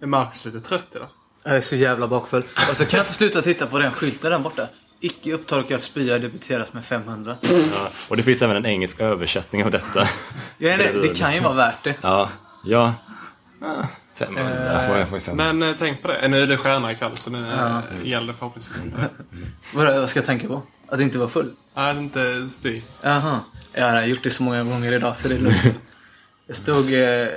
Är 0.00 0.06
Marcus 0.06 0.44
lite 0.44 0.60
trött 0.60 0.86
idag? 0.94 1.08
Jag 1.42 1.56
är 1.56 1.60
så 1.60 1.76
jävla 1.76 2.08
bakfull. 2.08 2.44
Och 2.70 2.76
så 2.76 2.84
kan 2.84 2.98
jag 2.98 3.04
inte 3.04 3.14
sluta 3.14 3.42
titta 3.42 3.66
på 3.66 3.78
den 3.78 3.92
skylten 3.92 4.30
där 4.30 4.38
borta. 4.38 4.68
Icke 5.00 5.32
upptorkad 5.32 5.80
spya 5.80 6.18
debiteras 6.18 6.72
med 6.72 6.84
500. 6.84 7.36
Ja, 7.42 7.88
och 8.08 8.16
det 8.16 8.22
finns 8.22 8.42
även 8.42 8.56
en 8.56 8.66
engelsk 8.66 9.00
översättning 9.00 9.64
av 9.64 9.70
detta. 9.70 10.08
ja, 10.58 10.76
det, 10.76 10.92
det 11.02 11.18
kan 11.18 11.34
ju 11.34 11.40
vara 11.40 11.54
värt 11.54 11.84
det. 11.84 11.94
Ja. 12.00 12.30
ja. 12.64 12.94
500. 14.14 14.82
Eh, 14.82 14.86
får 14.86 14.96
jag, 14.96 15.08
får 15.08 15.18
500. 15.18 15.52
Men 15.52 15.70
eh, 15.70 15.76
tänk 15.78 16.02
på 16.02 16.08
det. 16.08 16.28
Nu 16.28 16.42
är 16.42 16.46
det 16.46 16.56
stjärna 16.56 16.92
ikväll 16.92 17.16
så 17.16 17.30
nu 17.30 17.46
ja. 17.56 17.82
eh, 17.92 18.08
gäller 18.08 18.32
förhoppningsvis 18.32 18.84
inte. 18.84 19.08
Vad, 19.74 20.00
vad 20.00 20.08
ska 20.10 20.18
jag 20.18 20.26
tänka 20.26 20.48
på? 20.48 20.62
Att 20.88 21.00
inte 21.00 21.18
vara 21.18 21.28
full? 21.28 21.50
Nej, 21.74 21.90
att 21.90 21.96
inte 21.96 22.48
spy. 22.48 22.82
Jaha. 23.02 23.40
Jag 23.72 23.90
har 23.90 24.02
gjort 24.02 24.22
det 24.22 24.30
så 24.30 24.42
många 24.42 24.64
gånger 24.64 24.92
idag 24.92 25.16
så 25.16 25.28
det 25.28 25.34
är 25.34 25.38
lugnt. 25.38 25.64
Jag 26.46 26.56
stod... 26.56 26.94
Eh, 26.94 27.28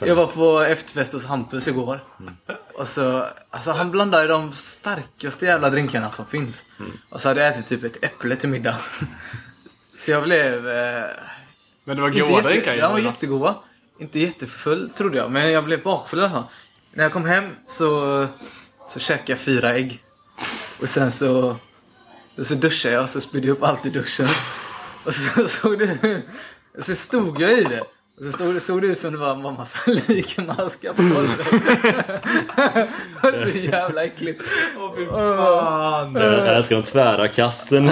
jag 0.00 0.14
var 0.14 0.26
på 0.26 0.60
efterfest 0.60 1.12
hos 1.12 1.24
Hampus 1.24 1.68
igår. 1.68 2.00
Mm. 2.20 2.34
Och 2.74 2.88
så, 2.88 3.26
alltså 3.50 3.72
han 3.72 3.90
blandade 3.90 4.26
de 4.26 4.52
starkaste 4.52 5.46
jävla 5.46 5.70
drinkarna 5.70 6.10
som 6.10 6.26
finns. 6.26 6.62
Mm. 6.80 6.92
Och 7.08 7.20
så 7.20 7.28
hade 7.28 7.40
jag 7.44 7.54
ätit 7.54 7.66
typ 7.66 7.84
ett 7.84 8.04
äpple 8.04 8.36
till 8.36 8.48
middag. 8.48 8.76
Så 9.98 10.10
jag 10.10 10.22
blev... 10.22 10.68
Eh, 10.68 11.04
Men 11.84 11.96
det 11.96 12.02
var 12.02 12.10
goda 12.10 12.40
drinkar 12.42 12.74
ja, 12.74 12.86
de 12.86 12.92
var 12.92 12.98
jättegoda. 12.98 13.54
Inte 13.98 14.18
jättefull 14.18 14.90
trodde 14.90 15.18
jag, 15.18 15.30
men 15.30 15.52
jag 15.52 15.64
blev 15.64 15.82
bakfull 15.82 16.18
i 16.18 16.22
alla 16.22 16.30
fall. 16.30 16.44
När 16.92 17.04
jag 17.04 17.12
kom 17.12 17.24
hem 17.24 17.44
så, 17.68 18.26
så 18.88 18.98
käkade 18.98 19.32
jag 19.32 19.38
fyra 19.38 19.74
ägg. 19.74 20.04
Och 20.82 20.88
sen 20.88 21.12
så, 21.12 21.56
så 22.42 22.54
duschade 22.54 22.94
jag 22.94 23.02
och 23.02 23.10
så 23.10 23.20
spydde 23.20 23.46
jag 23.46 23.56
upp 23.56 23.62
allt 23.62 23.86
i 23.86 23.90
duschen. 23.90 24.28
Och 25.04 25.14
så 25.14 25.48
såg 25.48 25.78
det, 25.78 26.22
så 26.78 26.94
stod 26.94 27.40
jag 27.40 27.52
i 27.58 27.64
det. 27.64 27.82
Och 28.18 28.24
så 28.24 28.32
stod, 28.32 28.62
såg 28.62 28.82
det 28.82 28.86
ut 28.86 28.98
som 28.98 29.12
det 29.12 29.18
var 29.18 29.30
en 29.32 29.42
massa 29.42 29.78
likmaskar 30.08 30.92
på 30.92 31.02
golvet. 31.02 31.46
Så 33.52 33.58
jävla 33.58 34.04
äckligt. 34.04 34.42
Fan! 35.10 36.14
Jag 36.14 36.56
älskar 36.56 36.76
de 36.76 36.82
tvära 36.82 37.28
kasten. 37.28 37.90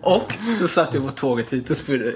Och 0.00 0.32
så 0.60 0.68
satt 0.68 0.94
jag 0.94 1.06
på 1.06 1.12
tåget 1.12 1.52
hit 1.52 1.70
och 1.70 1.76
spydde 1.76 2.12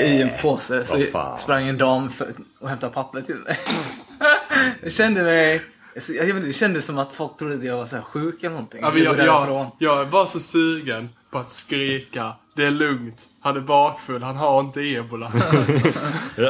i 0.00 0.22
en 0.22 0.30
påse. 0.42 0.84
Så 0.84 1.02
sprang 1.38 1.68
en 1.68 1.78
dam 1.78 2.10
för, 2.10 2.28
och 2.60 2.68
hämtade 2.68 2.92
papper 2.92 3.20
till 3.20 3.34
mig. 3.36 3.58
Jag 4.82 4.92
kände 4.92 5.22
mig... 5.22 5.62
alltså, 5.94 6.12
Jag 6.12 6.26
vet 6.26 6.36
inte, 6.36 6.46
det 6.46 6.52
kändes 6.52 6.84
som 6.84 6.98
att 6.98 7.14
folk 7.14 7.38
trodde 7.38 7.54
att 7.54 7.64
jag 7.64 7.76
var 7.76 7.86
så 7.86 7.96
här 7.96 8.02
sjuk 8.02 8.38
eller 8.40 8.50
någonting. 8.50 8.80
Ja, 8.82 8.92
jag, 8.96 9.18
jag, 9.18 9.70
jag 9.78 10.04
var 10.04 10.26
så 10.26 10.40
sugen 10.40 11.08
på 11.30 11.38
att 11.38 11.52
skrika. 11.52 12.32
Det 12.60 12.66
är 12.66 12.70
lugnt. 12.70 13.22
Han 13.40 13.56
är 13.56 13.60
bakfull. 13.60 14.22
Han 14.22 14.36
har 14.36 14.60
inte 14.60 14.80
ebola. 14.80 15.26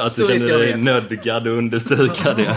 Att 0.00 0.12
Så 0.12 0.26
du 0.26 0.28
känner 0.28 0.58
dig 0.58 0.76
nödgad 0.76 1.42
att 1.42 1.46
understryka 1.46 2.34
det. 2.34 2.56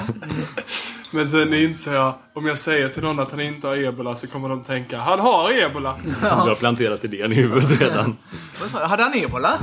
Men 1.12 1.30
sen 1.30 1.54
insåg 1.54 1.94
jag, 1.94 2.14
om 2.34 2.46
jag 2.46 2.60
säger 2.60 2.90
till 2.90 3.04
någon 3.04 3.20
att 3.20 3.32
han 3.32 3.40
inte 3.40 3.68
har 3.68 3.76
ebola 3.76 4.16
så 4.16 4.28
kommer 4.28 4.50
de 4.50 4.64
tänka, 4.64 5.00
han 5.00 5.20
har 5.20 5.52
ebola! 5.52 5.96
Du 6.22 6.26
har 6.28 6.56
planterat 6.56 7.04
idén 7.04 7.32
i 7.32 7.36
huvudet 7.36 7.82
redan. 7.82 8.18
Hade 8.74 9.04
han 9.04 9.14
ebola? 9.14 9.60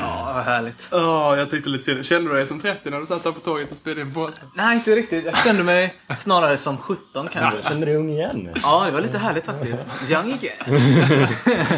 Ja, 0.00 0.32
vad 0.34 0.44
härligt. 0.44 0.88
Åh, 0.92 1.34
jag 1.38 1.50
tyckte 1.50 1.70
lite 1.70 1.84
synd. 1.84 2.06
Kände 2.06 2.30
du 2.30 2.36
dig 2.36 2.46
som 2.46 2.60
30 2.60 2.90
när 2.90 3.00
du 3.00 3.06
satt 3.06 3.24
där 3.24 3.32
på 3.32 3.40
tåget 3.40 3.70
och 3.70 3.76
spelade 3.76 4.00
in 4.00 4.14
påsen? 4.14 4.48
Nej, 4.54 4.76
inte 4.76 4.96
riktigt. 4.96 5.24
Jag 5.24 5.38
kände 5.38 5.64
mig 5.64 5.94
snarare 6.18 6.56
som 6.56 6.78
17 6.78 7.28
kanske. 7.32 7.62
Känner 7.62 7.80
du 7.80 7.86
dig 7.86 7.96
ung 7.96 8.10
igen? 8.10 8.50
Ja, 8.62 8.82
det 8.86 8.92
var 8.92 9.00
lite 9.00 9.18
härligt 9.18 9.46
faktiskt. 9.46 9.88
Young 10.10 10.32
again. 10.32 10.80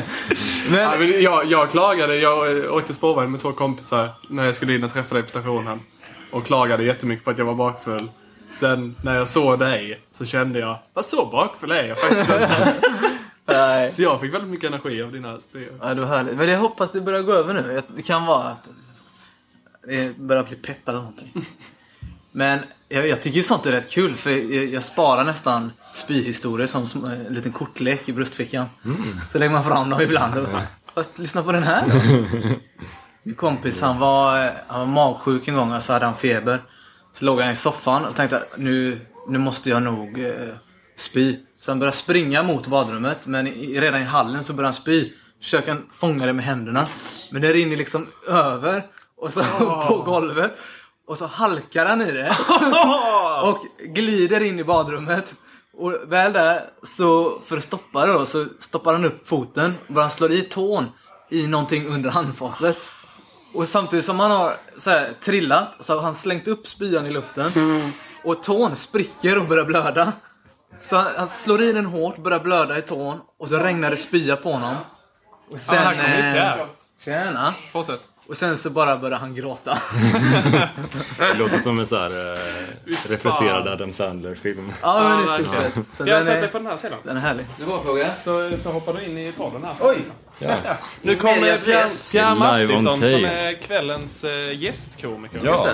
men, 0.70 0.80
Ja, 0.80 0.96
men 0.98 1.22
jag, 1.22 1.44
jag 1.46 1.70
klagade, 1.70 2.16
jag 2.16 2.64
åkte 2.74 2.94
spårvagn 2.94 3.30
med 3.30 3.40
två 3.40 3.52
kompisar 3.52 4.10
när 4.28 4.44
jag 4.44 4.54
skulle 4.54 4.74
in 4.74 4.84
och 4.84 4.92
träffa 4.92 5.14
dig 5.14 5.22
på 5.22 5.30
stationen. 5.30 5.80
Och 6.30 6.46
klagade 6.46 6.84
jättemycket 6.84 7.24
på 7.24 7.30
att 7.30 7.38
jag 7.38 7.44
var 7.44 7.54
bakfull. 7.54 8.10
Sen 8.48 8.96
när 9.02 9.14
jag 9.14 9.28
såg 9.28 9.58
dig 9.58 10.00
så 10.12 10.24
kände 10.24 10.58
jag, 10.58 10.76
vad 10.94 11.04
så 11.04 11.26
bakfull 11.26 11.70
är 11.70 11.84
jag 11.84 11.98
faktiskt 11.98 12.30
inte. 12.30 12.74
nej. 13.48 13.90
Så 13.92 14.02
jag 14.02 14.20
fick 14.20 14.34
väldigt 14.34 14.50
mycket 14.50 14.70
energi 14.70 15.02
av 15.02 15.12
dina 15.12 15.40
spyor. 15.40 15.72
Ja, 15.82 15.94
det 15.94 16.00
var 16.00 16.08
härligt. 16.08 16.36
Men 16.36 16.48
jag 16.48 16.58
hoppas 16.58 16.90
det 16.90 17.00
börjar 17.00 17.22
gå 17.22 17.32
över 17.32 17.54
nu. 17.54 17.82
Det 17.96 18.02
kan 18.02 18.26
vara 18.26 18.44
att 18.48 18.68
det 19.86 20.18
börjar 20.18 20.42
bli 20.42 20.56
pepp 20.56 20.88
eller 20.88 20.98
någonting. 20.98 21.32
Men 22.32 22.58
jag, 22.88 23.08
jag 23.08 23.22
tycker 23.22 23.36
ju 23.36 23.42
sånt 23.42 23.66
är 23.66 23.72
rätt 23.72 23.90
kul 23.90 24.14
för 24.14 24.30
jag, 24.30 24.64
jag 24.64 24.82
sparar 24.82 25.24
nästan 25.24 25.72
spyhistorier 25.94 26.66
som 26.66 26.84
sm- 26.84 27.26
en 27.26 27.34
liten 27.34 27.52
kortlek 27.52 28.08
i 28.08 28.12
bröstfickan. 28.12 28.66
Så 29.32 29.38
lägger 29.38 29.52
man 29.52 29.64
fram 29.64 29.90
dem 29.90 30.00
ibland. 30.00 30.38
Och, 30.38 30.48
Fast 30.94 31.18
lyssna 31.18 31.42
på 31.42 31.52
den 31.52 31.62
här 31.62 31.84
då. 31.86 32.54
Min 33.22 33.34
kompis 33.34 33.80
han 33.80 33.98
var, 33.98 34.52
han 34.66 34.80
var 34.80 34.86
magsjuk 34.86 35.48
en 35.48 35.54
gång 35.54 35.72
och 35.72 35.82
så 35.82 35.92
hade 35.92 36.04
han 36.04 36.16
feber. 36.16 36.62
Så 37.12 37.24
låg 37.24 37.40
han 37.40 37.50
i 37.52 37.56
soffan 37.56 38.04
och 38.04 38.16
tänkte 38.16 38.42
nu, 38.56 39.00
nu 39.28 39.38
måste 39.38 39.70
jag 39.70 39.82
nog 39.82 40.20
eh, 40.20 40.32
spy. 40.96 41.36
Så 41.60 41.70
han 41.70 41.78
började 41.78 41.96
springa 41.96 42.42
mot 42.42 42.66
badrummet 42.66 43.26
men 43.26 43.46
i, 43.46 43.80
redan 43.80 44.02
i 44.02 44.04
hallen 44.04 44.44
så 44.44 44.52
började 44.52 44.66
han 44.66 44.74
spy. 44.74 45.12
Försöker 45.40 45.72
han 45.72 45.86
fånga 45.92 46.26
det 46.26 46.32
med 46.32 46.44
händerna. 46.44 46.86
Men 47.30 47.42
det 47.42 47.52
rinner 47.52 47.76
liksom 47.76 48.06
över 48.28 48.82
och 49.16 49.32
så 49.32 49.42
på 49.88 50.02
golvet. 50.06 50.58
Och 51.06 51.18
så 51.18 51.26
halkar 51.26 51.86
han 51.86 52.02
i 52.02 52.12
det. 52.12 52.36
och 53.42 53.64
glider 53.94 54.40
in 54.40 54.58
i 54.58 54.64
badrummet. 54.64 55.34
Och 55.72 55.94
väl 56.06 56.32
där, 56.32 56.60
så 56.82 57.40
för 57.40 57.56
att 57.56 57.64
stoppa 57.64 58.06
det 58.06 58.12
då, 58.12 58.26
så 58.26 58.46
stoppar 58.58 58.92
han 58.92 59.04
upp 59.04 59.28
foten 59.28 59.74
och 59.88 59.94
bara 59.94 60.10
slår 60.10 60.32
i 60.32 60.42
tån 60.42 60.86
i 61.30 61.46
någonting 61.46 61.86
under 61.86 62.10
handfatet. 62.10 62.76
Och 63.54 63.68
samtidigt 63.68 64.04
som 64.04 64.20
han 64.20 64.30
har 64.30 64.56
så 64.76 64.90
här, 64.90 65.10
trillat 65.20 65.74
så 65.80 65.94
har 65.94 66.02
han 66.02 66.14
slängt 66.14 66.48
upp 66.48 66.66
spyan 66.66 67.06
i 67.06 67.10
luften. 67.10 67.50
Och 68.24 68.42
tån 68.42 68.76
spricker 68.76 69.38
och 69.38 69.46
börjar 69.46 69.64
blöda. 69.64 70.12
Så 70.82 70.96
han, 70.96 71.06
han 71.16 71.28
slår 71.28 71.62
i 71.62 71.72
den 71.72 71.86
hårt, 71.86 72.16
börjar 72.16 72.40
blöda 72.40 72.78
i 72.78 72.82
tån 72.82 73.20
och 73.38 73.48
så 73.48 73.58
regnar 73.58 73.90
det 73.90 73.96
spya 73.96 74.36
på 74.36 74.52
honom. 74.52 74.76
Och 75.50 75.60
sen... 75.60 75.74
Ja, 75.74 75.90
kommer 75.90 76.58
eh. 76.58 76.66
Tjena. 77.04 77.54
Fortsätt. 77.72 78.00
Och 78.28 78.36
sen 78.36 78.58
så 78.58 78.70
bara 78.70 78.96
börjar 78.96 79.18
han 79.18 79.34
gråta. 79.34 79.78
Det 81.18 81.34
låter 81.34 81.58
som 81.58 81.78
en 81.78 81.86
så 81.86 81.96
här 81.98 82.34
eh, 82.34 82.40
refuserad 83.08 83.68
Adam 83.68 83.92
Sandler-film. 83.92 84.72
Ja, 84.82 85.02
men 85.08 85.18
i 85.18 85.22
Ja, 85.28 85.34
stort 85.34 85.54
sett. 85.54 85.72
Så 85.90 86.02
Jag 86.02 86.08
den, 86.08 86.24
sätter 86.24 86.36
dig 86.36 86.44
är, 86.44 86.52
på 86.52 86.58
den 86.58 86.66
här 86.66 86.76
sidan. 86.76 86.98
den 87.04 87.16
är 87.16 87.20
härlig. 87.20 87.46
Det 87.58 87.64
var 87.64 87.82
fråga. 87.82 88.14
Så, 88.14 88.50
så 88.62 88.70
hoppar 88.70 88.94
du 88.94 89.04
in 89.04 89.18
i 89.18 89.32
podden 89.32 89.64
här. 89.64 89.74
Oj! 89.80 89.98
Nu 91.02 91.16
kommer 91.16 91.34
Medias 91.34 91.64
Pierre, 91.64 91.84
res. 91.84 92.10
Pierre 92.10 92.34
Live 92.34 92.76
on 92.76 92.84
Martinsson 92.84 93.00
tape. 93.00 93.10
som 93.12 93.24
är 93.24 93.52
kvällens 93.52 94.24
äh, 94.24 94.62
gästkomiker. 94.62 95.40
Ja. 95.44 95.66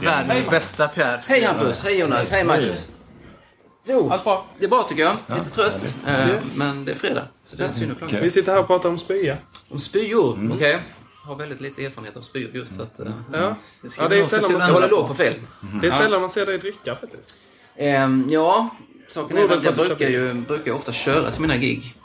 Världens 0.00 0.50
bästa 0.50 0.88
Pierre. 0.88 1.20
Hej 1.28 1.44
Hampus, 1.44 1.82
hej 1.84 1.98
Jonas, 1.98 2.30
hej 2.30 2.44
Magnus. 2.44 2.88
Jo, 3.84 4.10
Allt 4.10 4.24
bra? 4.24 4.46
det 4.58 4.64
är 4.64 4.68
bra 4.68 4.82
tycker 4.82 5.02
jag. 5.02 5.16
Lite 5.38 5.50
trött. 5.50 5.94
Eh, 6.06 6.26
men 6.56 6.84
det 6.84 6.92
är 6.92 6.96
fredag. 6.96 7.26
Så 7.46 7.56
det 7.56 7.64
är 7.64 7.72
synd 7.72 7.92
att 7.92 7.98
klaga. 7.98 8.20
Vi 8.20 8.30
sitter 8.30 8.52
här 8.52 8.60
och 8.60 8.66
pratar 8.66 8.88
om 8.88 8.98
spya. 8.98 9.36
Om 9.68 9.78
spyor, 9.80 10.50
okej. 10.54 10.82
Har 11.24 11.36
väldigt 11.36 11.60
lite 11.60 11.84
erfarenhet 11.84 12.16
av 12.16 12.20
spyor 12.20 12.50
just 12.54 12.76
så 12.76 12.82
att... 12.82 13.00
eh, 13.00 13.06
Ja. 13.32 13.54
ja, 13.98 14.08
det 14.08 14.18
är 14.18 14.24
sällan 14.24 14.52
man, 14.52 14.60
att 14.62 14.68
jag 14.68 14.74
hålla 14.74 14.74
håller 14.74 14.88
på. 14.88 14.94
låg 14.96 15.08
på 15.08 15.14
fel. 15.14 15.34
det 15.80 15.86
är 15.86 15.90
sällan 15.90 16.20
man 16.20 16.30
ser 16.30 16.46
dig 16.46 16.58
dricka 16.58 16.96
faktiskt. 16.96 17.34
Ehm, 17.76 18.26
ja, 18.30 18.68
saken 19.08 19.38
är 19.38 19.48
väl 19.48 19.58
att 19.58 19.64
jag 19.64 19.74
du 19.76 19.84
brukar 19.84 20.08
ju, 20.08 20.34
brukar 20.34 20.66
ju 20.66 20.72
ofta 20.72 20.92
köra 20.92 21.30
till 21.30 21.40
mina 21.40 21.56
gig. 21.56 21.96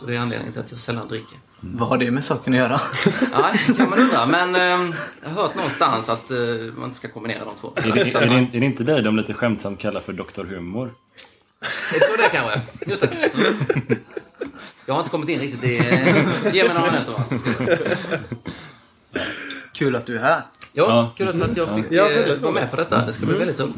Så 0.00 0.06
det 0.06 0.14
är 0.16 0.18
anledningen 0.20 0.52
till 0.52 0.62
att 0.62 0.70
jag 0.70 0.80
sällan 0.80 1.08
dricker. 1.08 1.38
Vad 1.60 1.88
har 1.88 1.98
det 1.98 2.10
med 2.10 2.24
saken 2.24 2.52
att 2.52 2.58
göra? 2.58 2.80
Ja, 3.32 3.52
det 3.66 3.74
kan 3.74 3.90
man 3.90 3.98
undra. 3.98 4.26
Men 4.26 4.54
ehm, 4.56 4.94
jag 5.22 5.30
har 5.30 5.42
hört 5.42 5.54
någonstans 5.54 6.08
att 6.08 6.30
eh, 6.30 6.38
man 6.76 6.84
inte 6.84 6.96
ska 6.96 7.08
kombinera 7.08 7.44
de 7.44 7.54
två. 7.60 7.72
Är 7.76 7.82
det, 7.82 8.00
är, 8.00 8.04
det, 8.28 8.56
är 8.56 8.60
det 8.60 8.66
inte 8.66 8.84
dig 8.84 9.02
de 9.02 9.16
lite 9.16 9.34
skämtsamt 9.34 9.78
kallar 9.80 10.00
för 10.00 10.12
Dr. 10.12 10.44
Humor? 10.44 10.90
Jag 11.92 12.02
tror 12.08 12.16
det 12.16 12.28
kanske. 12.32 12.60
Just 12.86 13.02
det. 13.02 13.30
Jag 14.86 14.94
har 14.94 15.00
inte 15.00 15.10
kommit 15.10 15.28
in 15.28 15.38
riktigt 15.40 15.64
i... 15.64 15.76
eh, 15.78 16.54
Ge 16.54 16.64
mig 16.64 16.74
några 16.74 16.90
minuter 16.92 17.12
va. 17.12 17.24
Kul 19.72 19.96
att 19.96 20.06
du 20.06 20.18
är 20.18 20.22
här. 20.22 20.42
Ja, 20.72 20.84
Ja. 20.88 21.12
kul 21.16 21.28
att 21.28 21.50
att 21.50 21.56
jag 21.56 21.74
fick 21.76 21.86
Ja, 21.92 22.10
eh, 22.10 22.36
vara 22.40 22.52
med 22.52 22.70
på 22.70 22.76
detta. 22.76 23.06
Det 23.06 23.12
ska 23.12 23.26
bli 23.26 23.38
väldigt 23.38 23.60
roligt. 23.60 23.76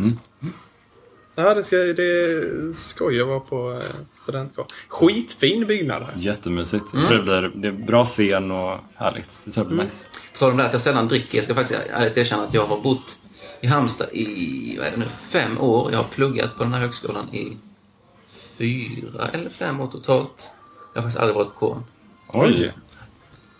Ja, 1.38 1.55
det, 1.55 1.64
ska, 1.64 1.77
det 1.77 3.22
att 3.22 3.29
vara 3.29 3.40
på 3.40 3.72
eh, 3.72 3.79
studentkår. 4.22 4.66
Skitfin 4.88 5.66
byggnad 5.66 6.03
här. 6.03 6.12
Jättemysigt. 6.16 6.85
Jag 6.94 7.05
tror 7.05 7.16
det, 7.18 7.22
blir, 7.22 7.53
det 7.62 7.68
är 7.68 7.72
bra 7.87 8.07
scen 8.07 8.51
och 8.51 8.79
härligt. 8.94 9.40
Det 9.44 9.51
tror 9.51 9.66
jag 9.66 9.74
blir 9.74 9.85
nice. 9.85 10.07
På 10.33 10.38
tal 10.38 10.51
om 10.51 10.57
det 10.57 10.66
att 10.66 10.72
jag 10.72 10.83
sällan 10.83 11.09
dricker. 11.09 11.38
Jag 11.38 11.44
ska 11.44 11.55
faktiskt 11.55 11.81
ärligt 11.90 12.16
erkänna 12.16 12.42
att 12.44 12.55
jag 12.55 12.66
har 12.66 12.81
bott 12.81 13.16
i 13.61 13.66
Halmstad 13.66 14.09
i 14.12 14.77
vad 14.79 14.87
är 14.87 14.90
det 14.90 14.96
nu, 14.96 15.05
fem 15.09 15.59
år. 15.61 15.92
Jag 15.92 15.98
har 15.98 16.05
pluggat 16.05 16.57
på 16.57 16.64
den 16.64 16.72
här 16.74 16.81
högskolan 16.81 17.35
i 17.35 17.57
fyra 18.59 19.29
eller 19.33 19.51
fem 19.51 19.81
år 19.81 19.87
totalt. 19.87 20.51
Jag 20.94 21.03
har 21.03 21.07
faktiskt 21.09 21.20
aldrig 21.20 21.37
varit 21.37 21.48
på 21.55 21.55
kåren. 21.55 21.83
Oj! 22.29 22.72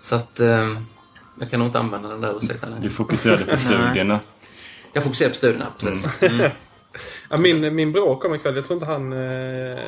Så 0.03 0.15
att 0.15 0.41
eh, 0.41 0.79
jag 1.41 1.51
kan 1.51 1.59
nog 1.59 1.69
inte 1.69 1.79
använda 1.79 2.09
den 2.09 2.21
där 2.21 2.39
ursäkten 2.43 2.69
Du 2.71 2.75
längre. 2.77 2.91
fokuserade 2.91 3.45
på 3.45 3.57
studierna. 3.57 4.21
Jag 4.93 5.05
fokuserar 5.05 5.31
på 5.31 5.37
studierna, 5.37 5.67
precis. 5.79 6.09
Ja, 7.29 7.37
min, 7.37 7.75
min 7.75 7.93
bror 7.93 8.17
kom 8.17 8.35
ikväll. 8.35 8.57
Jag 8.57 8.65
tror 8.65 8.77
inte 8.77 8.91
han... 8.91 9.13
Eh, 9.13 9.79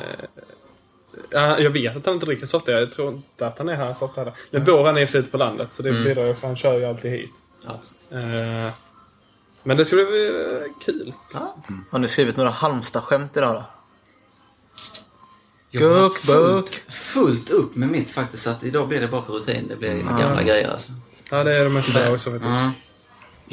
ja, 1.29 1.59
jag 1.59 1.69
vet 1.69 1.97
att 1.97 2.05
han 2.05 2.13
inte 2.13 2.25
dricker 2.25 2.45
sorter. 2.45 2.79
Jag 2.79 2.91
tror 2.91 3.13
inte 3.13 3.47
att 3.47 3.57
han 3.57 3.69
är 3.69 3.75
här 3.75 3.93
så 3.93 4.05
ofta. 4.05 4.21
heller. 4.21 4.33
Nu 4.49 4.59
bor 4.59 4.85
han 4.85 4.97
i 4.97 5.03
och 5.05 5.07
för 5.07 5.11
sig 5.11 5.19
ute 5.19 5.31
på 5.31 5.37
landet 5.37 5.73
så 5.73 5.83
det 5.83 5.91
bidrar 5.91 6.25
ju 6.25 6.31
också. 6.31 6.47
Han 6.47 6.55
kör 6.55 6.77
ju 6.77 6.85
alltid 6.85 7.11
hit. 7.11 7.31
Ja. 7.65 7.81
Eh, 8.17 8.71
men 9.63 9.77
det 9.77 9.85
ska 9.85 9.95
bli 9.95 10.27
eh, 10.27 10.85
kul. 10.85 11.13
Ja. 11.33 11.55
Har 11.89 11.99
ni 11.99 12.07
skrivit 12.07 12.37
några 12.37 12.49
Halmstad-skämt 12.49 13.37
idag 13.37 13.55
då? 13.55 13.63
Jag 15.69 15.89
har 15.89 16.09
fullt, 16.09 16.75
fullt 16.89 17.49
upp 17.49 17.75
med 17.75 17.89
mitt 17.89 18.09
faktiskt. 18.09 18.43
Så 18.43 18.49
att 18.49 18.63
idag 18.63 18.87
blir 18.87 19.01
det 19.01 19.07
bara 19.07 19.21
på 19.21 19.33
rutin. 19.33 19.67
Det 19.67 19.75
blir 19.75 19.93
gamla 19.93 20.43
grejer 20.43 20.69
alltså. 20.69 20.91
Ja, 21.29 21.43
det 21.43 21.57
är 21.57 21.63
det 21.63 21.69
mesta 21.69 21.99
där 21.99 22.13
också 22.13 22.31
faktiskt. 22.31 22.59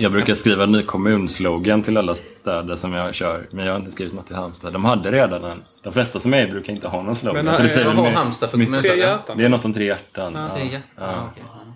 Jag 0.00 0.12
brukar 0.12 0.34
skriva 0.34 0.64
en 0.64 0.72
ny 0.72 0.82
kommunslogan 0.82 1.82
till 1.82 1.96
alla 1.96 2.14
städer 2.14 2.76
som 2.76 2.92
jag 2.92 3.14
kör, 3.14 3.46
men 3.50 3.64
jag 3.66 3.72
har 3.72 3.78
inte 3.78 3.90
skrivit 3.90 4.14
något 4.14 4.30
i 4.30 4.34
Halmstad. 4.34 4.72
De 4.72 4.84
hade 4.84 5.10
redan 5.12 5.44
en. 5.44 5.64
De 5.82 5.92
flesta 5.92 6.20
som 6.20 6.34
är 6.34 6.48
i 6.48 6.50
brukar 6.50 6.72
inte 6.72 6.88
ha 6.88 7.02
någon 7.02 7.16
slogan. 7.16 7.44
Men, 7.44 7.54
så 7.56 7.62
det 7.62 7.68
eh, 7.68 7.74
säger 7.74 7.86
Vad 7.86 7.96
har 7.96 8.10
Halmstad 8.10 8.50
för 8.50 8.58
mitt- 8.58 8.78
Tre 8.80 8.96
hjärtan. 8.98 9.38
Det 9.38 9.44
är 9.44 9.48
något 9.48 9.64
om 9.64 9.72
tre 9.72 9.84
hjärtan. 9.84 10.32
Tre 10.32 10.42
Ja. 10.64 10.70
hjärtan, 10.72 10.82
Ja. 10.96 11.28
okej. 11.32 11.44
ja. 11.46 11.74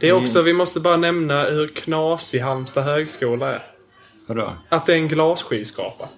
Det 0.00 0.08
är 0.08 0.12
också, 0.12 0.42
vi 0.42 0.52
måste 0.52 0.80
bara 0.80 0.96
nämna 0.96 1.42
hur 1.44 1.68
knasig 1.68 2.40
Halmstad 2.40 2.84
högskola 2.84 3.54
är. 3.54 3.62
Vadå? 4.26 4.52
Att 4.68 4.86
det 4.86 4.92
är 4.92 4.96
en 4.96 5.08
glasskyskrapa. 5.08 6.08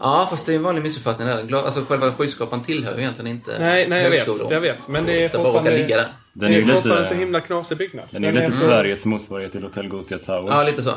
Ja, 0.00 0.26
fast 0.30 0.46
det 0.46 0.52
är 0.52 0.56
en 0.56 0.62
vanlig 0.62 0.82
missuppfattning 0.82 1.26
där. 1.28 1.54
Alltså 1.64 1.84
själva 1.84 2.12
skyskrapan 2.12 2.62
tillhör 2.64 2.94
ju 2.94 3.00
egentligen 3.00 3.30
inte 3.30 3.58
Nej, 3.58 3.88
nej 3.88 4.02
jag 4.02 4.10
vet. 4.10 4.50
Jag 4.50 4.60
vet. 4.60 4.88
Men 4.88 5.04
det 5.06 5.24
är 5.24 5.28
bara 5.28 5.42
råkar 5.42 5.62
ligga 5.62 5.78
fortfarande, 5.78 5.96
där. 5.96 6.08
Den 6.32 6.50
det 6.50 6.56
är 6.56 6.60
är 6.62 6.66
ju 6.66 6.72
fortfarande 6.74 7.04
så 7.06 7.14
lite, 7.14 7.20
himla 7.20 7.40
knasig 7.40 7.78
byggnad. 7.78 8.08
den 8.10 8.24
är 8.24 8.32
lite 8.32 8.44
ändå- 8.44 8.56
Sveriges 8.56 9.06
motsvarighet 9.06 9.52
till 9.52 9.62
Hotel 9.62 9.88
Gothia 9.88 10.18
Towers. 10.18 10.50
Ja, 10.50 10.62
lite 10.62 10.82
så. 10.82 10.94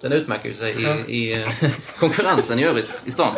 Den 0.00 0.12
utmärker 0.12 0.48
ju 0.48 0.54
sig 0.54 0.74
i, 0.82 1.14
i 1.16 1.42
eh, 1.42 1.48
konkurrensen 1.98 2.58
i 2.58 2.64
övrigt 2.64 3.02
i 3.04 3.10
stan. 3.10 3.34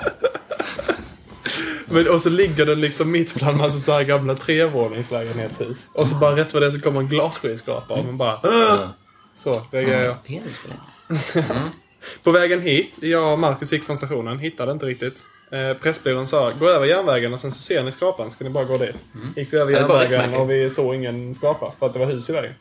Men, 1.86 2.08
och 2.08 2.20
så 2.20 2.30
ligger 2.30 2.66
den 2.66 2.80
liksom 2.80 3.10
mitt 3.10 3.34
bland 3.34 3.56
massa 3.56 3.78
så 3.78 3.92
här 3.92 4.02
gamla 4.02 4.34
trevåningslägenhetshus. 4.34 5.90
Och 5.94 6.08
så 6.08 6.14
bara 6.14 6.36
rätt 6.36 6.52
vad 6.54 6.62
det 6.62 6.66
är 6.66 6.70
så 6.70 6.80
kommer 6.80 7.00
en 7.00 7.08
glasskyskrapa 7.08 7.94
och 7.94 8.04
man 8.04 8.16
bara... 8.16 8.40
"Åh!" 8.42 8.88
Så, 9.34 9.54
reagerar 9.70 10.04
jag. 10.04 10.24
Penisförlängning. 10.24 11.70
På 12.22 12.30
vägen 12.30 12.60
hit, 12.60 12.98
jag 13.02 13.32
och 13.32 13.38
Marcus 13.38 13.72
gick 13.72 13.84
från 13.84 13.96
stationen, 13.96 14.38
hittade 14.38 14.72
inte 14.72 14.86
riktigt. 14.86 15.24
Eh, 15.50 15.74
Pressbyrån 15.74 16.28
sa, 16.28 16.50
gå 16.50 16.68
över 16.68 16.86
järnvägen 16.86 17.34
och 17.34 17.40
sen 17.40 17.52
så 17.52 17.60
ser 17.60 17.82
ni 17.82 17.92
skrapan, 17.92 18.30
så 18.30 18.38
kan 18.38 18.46
ni 18.46 18.52
bara 18.52 18.64
gå 18.64 18.76
dit. 18.76 18.96
Gick 19.36 19.52
vi 19.52 19.58
över 19.58 19.72
Ja, 19.72 19.78
det 19.78 20.04
järnvägen 20.04 20.40
och 20.40 20.50
vi 20.50 20.70
såg 20.70 20.94
ingen 20.94 21.34
skrapa, 21.34 21.72
för 21.78 21.86
att 21.86 21.92
det 21.92 21.98
var 21.98 22.06
hus 22.06 22.30
i 22.30 22.32
vägen. 22.32 22.54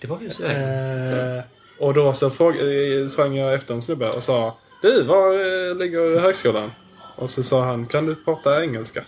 Det 0.00 0.08
var 0.08 0.18
hus 0.18 0.40
i 0.40 0.42
vägen. 0.42 1.36
Eh, 1.36 1.42
och 1.78 1.94
då 1.94 2.14
så 2.14 2.30
fråg, 2.30 2.56
eh, 2.56 3.08
sprang 3.08 3.36
jag 3.36 3.54
efter 3.54 3.74
en 3.74 3.82
snubbe 3.82 4.10
och 4.10 4.24
sa, 4.24 4.56
du, 4.82 5.02
var 5.02 5.32
eh, 5.32 5.76
ligger 5.76 6.20
högskolan? 6.20 6.70
Och 7.16 7.30
så 7.30 7.42
sa 7.42 7.64
han, 7.64 7.86
kan 7.86 8.06
du 8.06 8.14
prata 8.14 8.62
engelska? 8.62 9.04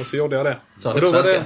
Och 0.00 0.06
så 0.06 0.16
gjorde 0.16 0.36
jag 0.36 0.46
det. 0.46 0.56
Sa 0.82 0.88
och 0.88 0.94
det 0.94 1.06
då 1.06 1.12
var 1.12 1.22
svenska? 1.22 1.44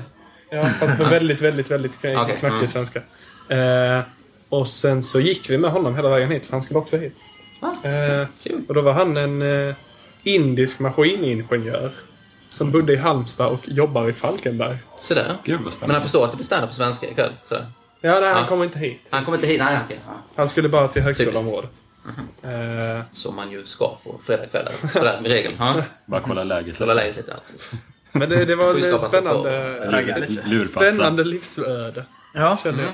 Ja, 0.51 0.63
fast 0.63 0.99
på 0.99 1.05
väldigt, 1.05 1.41
väldigt, 1.41 1.71
väldigt 1.71 2.01
knackig 2.01 2.45
mm. 2.45 2.69
svenska. 2.69 3.03
Eh, 3.49 4.01
och 4.49 4.69
sen 4.69 5.03
så 5.03 5.21
gick 5.21 5.51
vi 5.51 5.59
med 5.59 5.71
honom 5.71 5.97
hela 5.97 6.09
vägen 6.09 6.31
hit, 6.31 6.47
för 6.47 6.53
han 6.53 6.63
skulle 6.63 6.79
också 6.79 6.97
hit. 6.97 7.17
Ah, 7.63 7.89
Eh, 7.89 8.27
och 8.69 8.75
då 8.75 8.81
var 8.81 8.93
han 8.93 9.17
en 9.17 9.43
eh, 9.43 9.75
indisk 10.23 10.79
maskiningenjör. 10.79 11.91
Som 12.51 12.71
bodde 12.73 12.93
i 12.93 12.97
Halmstad 12.97 13.49
och 13.53 13.69
jobbar 13.69 14.09
i 14.09 14.13
Falkenberg. 14.13 14.77
Sådär. 15.01 15.37
Gud 15.45 15.61
vad 15.61 15.75
Men 15.81 15.91
han 15.91 16.03
förstår 16.03 16.25
att 16.25 16.31
det 16.31 16.37
blir 16.37 16.47
standup 16.47 16.71
på 16.71 16.75
svenska 16.77 17.09
ikväll. 17.11 17.33
Sådär. 17.49 17.67
Ja, 18.01 18.21
nej, 18.21 18.33
han 18.33 18.43
Ja. 18.43 18.49
kommer 18.49 18.65
inte 18.65 18.79
hit. 18.79 19.01
Han 19.11 19.25
kommer 19.25 19.39
inte 19.39 19.47
hit. 19.49 19.59
Nej, 19.61 19.79
okej. 19.85 20.01
Han 20.37 20.49
skulle 20.49 20.69
bara 20.69 20.89
till 20.89 21.03
högskoleområdet. 21.03 21.71
Mhm. 22.05 22.51
Eh, 22.53 23.03
Som 23.13 23.37
man 23.37 23.51
ju 23.51 23.67
ska 23.67 23.97
på 24.05 24.21
fredagskvällar. 24.27 24.73
Sådär 24.93 25.21
med 25.21 25.31
regel. 25.31 25.53
Bara 26.07 26.21
kolla 26.21 26.45
läget. 26.45 26.79
Kolla 26.79 26.95
läget 26.95 27.17
lite. 27.17 27.37
Men 28.13 28.29
det, 28.29 28.45
det 28.45 28.57
var 28.57 28.75
står 28.75 28.99
spännande, 29.09 30.67
spännande 30.69 31.25
livsöde. 31.25 32.05
Ja. 32.35 32.59
Kände 32.63 32.83
jag. 32.83 32.93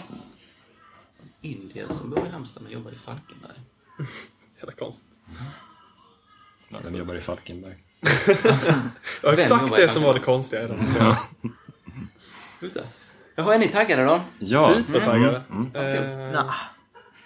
Indier 1.41 1.87
som 1.91 2.11
bor 2.11 2.27
i 2.27 2.33
Halmstad 2.33 2.63
men 2.63 2.73
jobbar 2.73 2.91
i 2.91 2.95
Falkenberg. 2.95 3.53
Jävla 4.59 4.73
konstigt. 4.73 5.09
Ja, 6.69 6.79
den 6.85 6.95
jobbar 6.95 7.15
i 7.15 7.21
Falkenberg. 7.21 7.75
Ja, 9.23 9.33
exakt 9.33 9.77
det 9.77 9.89
som 9.89 10.03
var 10.03 10.15
det 10.15 10.21
konstiga 10.21 10.63
i 10.63 10.67
den 10.67 10.81
historien. 10.81 11.15
Just 12.61 12.75
det. 12.75 12.85
Jaha, 13.35 13.55
är 13.55 13.59
ni 13.59 13.69
taggade 13.69 14.05
då? 14.05 14.21
Ja. 14.39 14.75
Supertaggade. 14.77 15.43
Okej. 15.71 15.97
Eh, 15.97 16.33
Nah. 16.33 16.55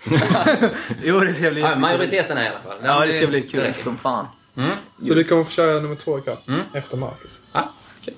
jo, 1.03 1.21
det 1.21 1.35
ska 1.35 1.51
bli 1.51 1.61
Ja, 1.61 1.77
majoriteten 1.77 2.39
är 2.39 2.45
i 2.45 2.49
alla 2.49 2.59
fall. 2.59 2.77
Ja, 2.83 3.07
det 3.07 3.13
ska 3.13 3.27
bli 3.27 3.43
kul 3.43 3.75
som 3.75 3.97
fan. 3.99 4.27
Mm. 4.57 4.71
Så 5.03 5.15
du 5.15 5.25
kommer 5.25 5.45
få 5.45 5.51
köra 5.51 5.81
nummer 5.81 5.95
två 5.97 6.19
ikväll? 6.19 6.37
Mm. 6.49 6.61
Efter 6.75 6.97
Marcus. 6.97 7.41
Ja, 7.53 7.73
okej. 8.01 8.15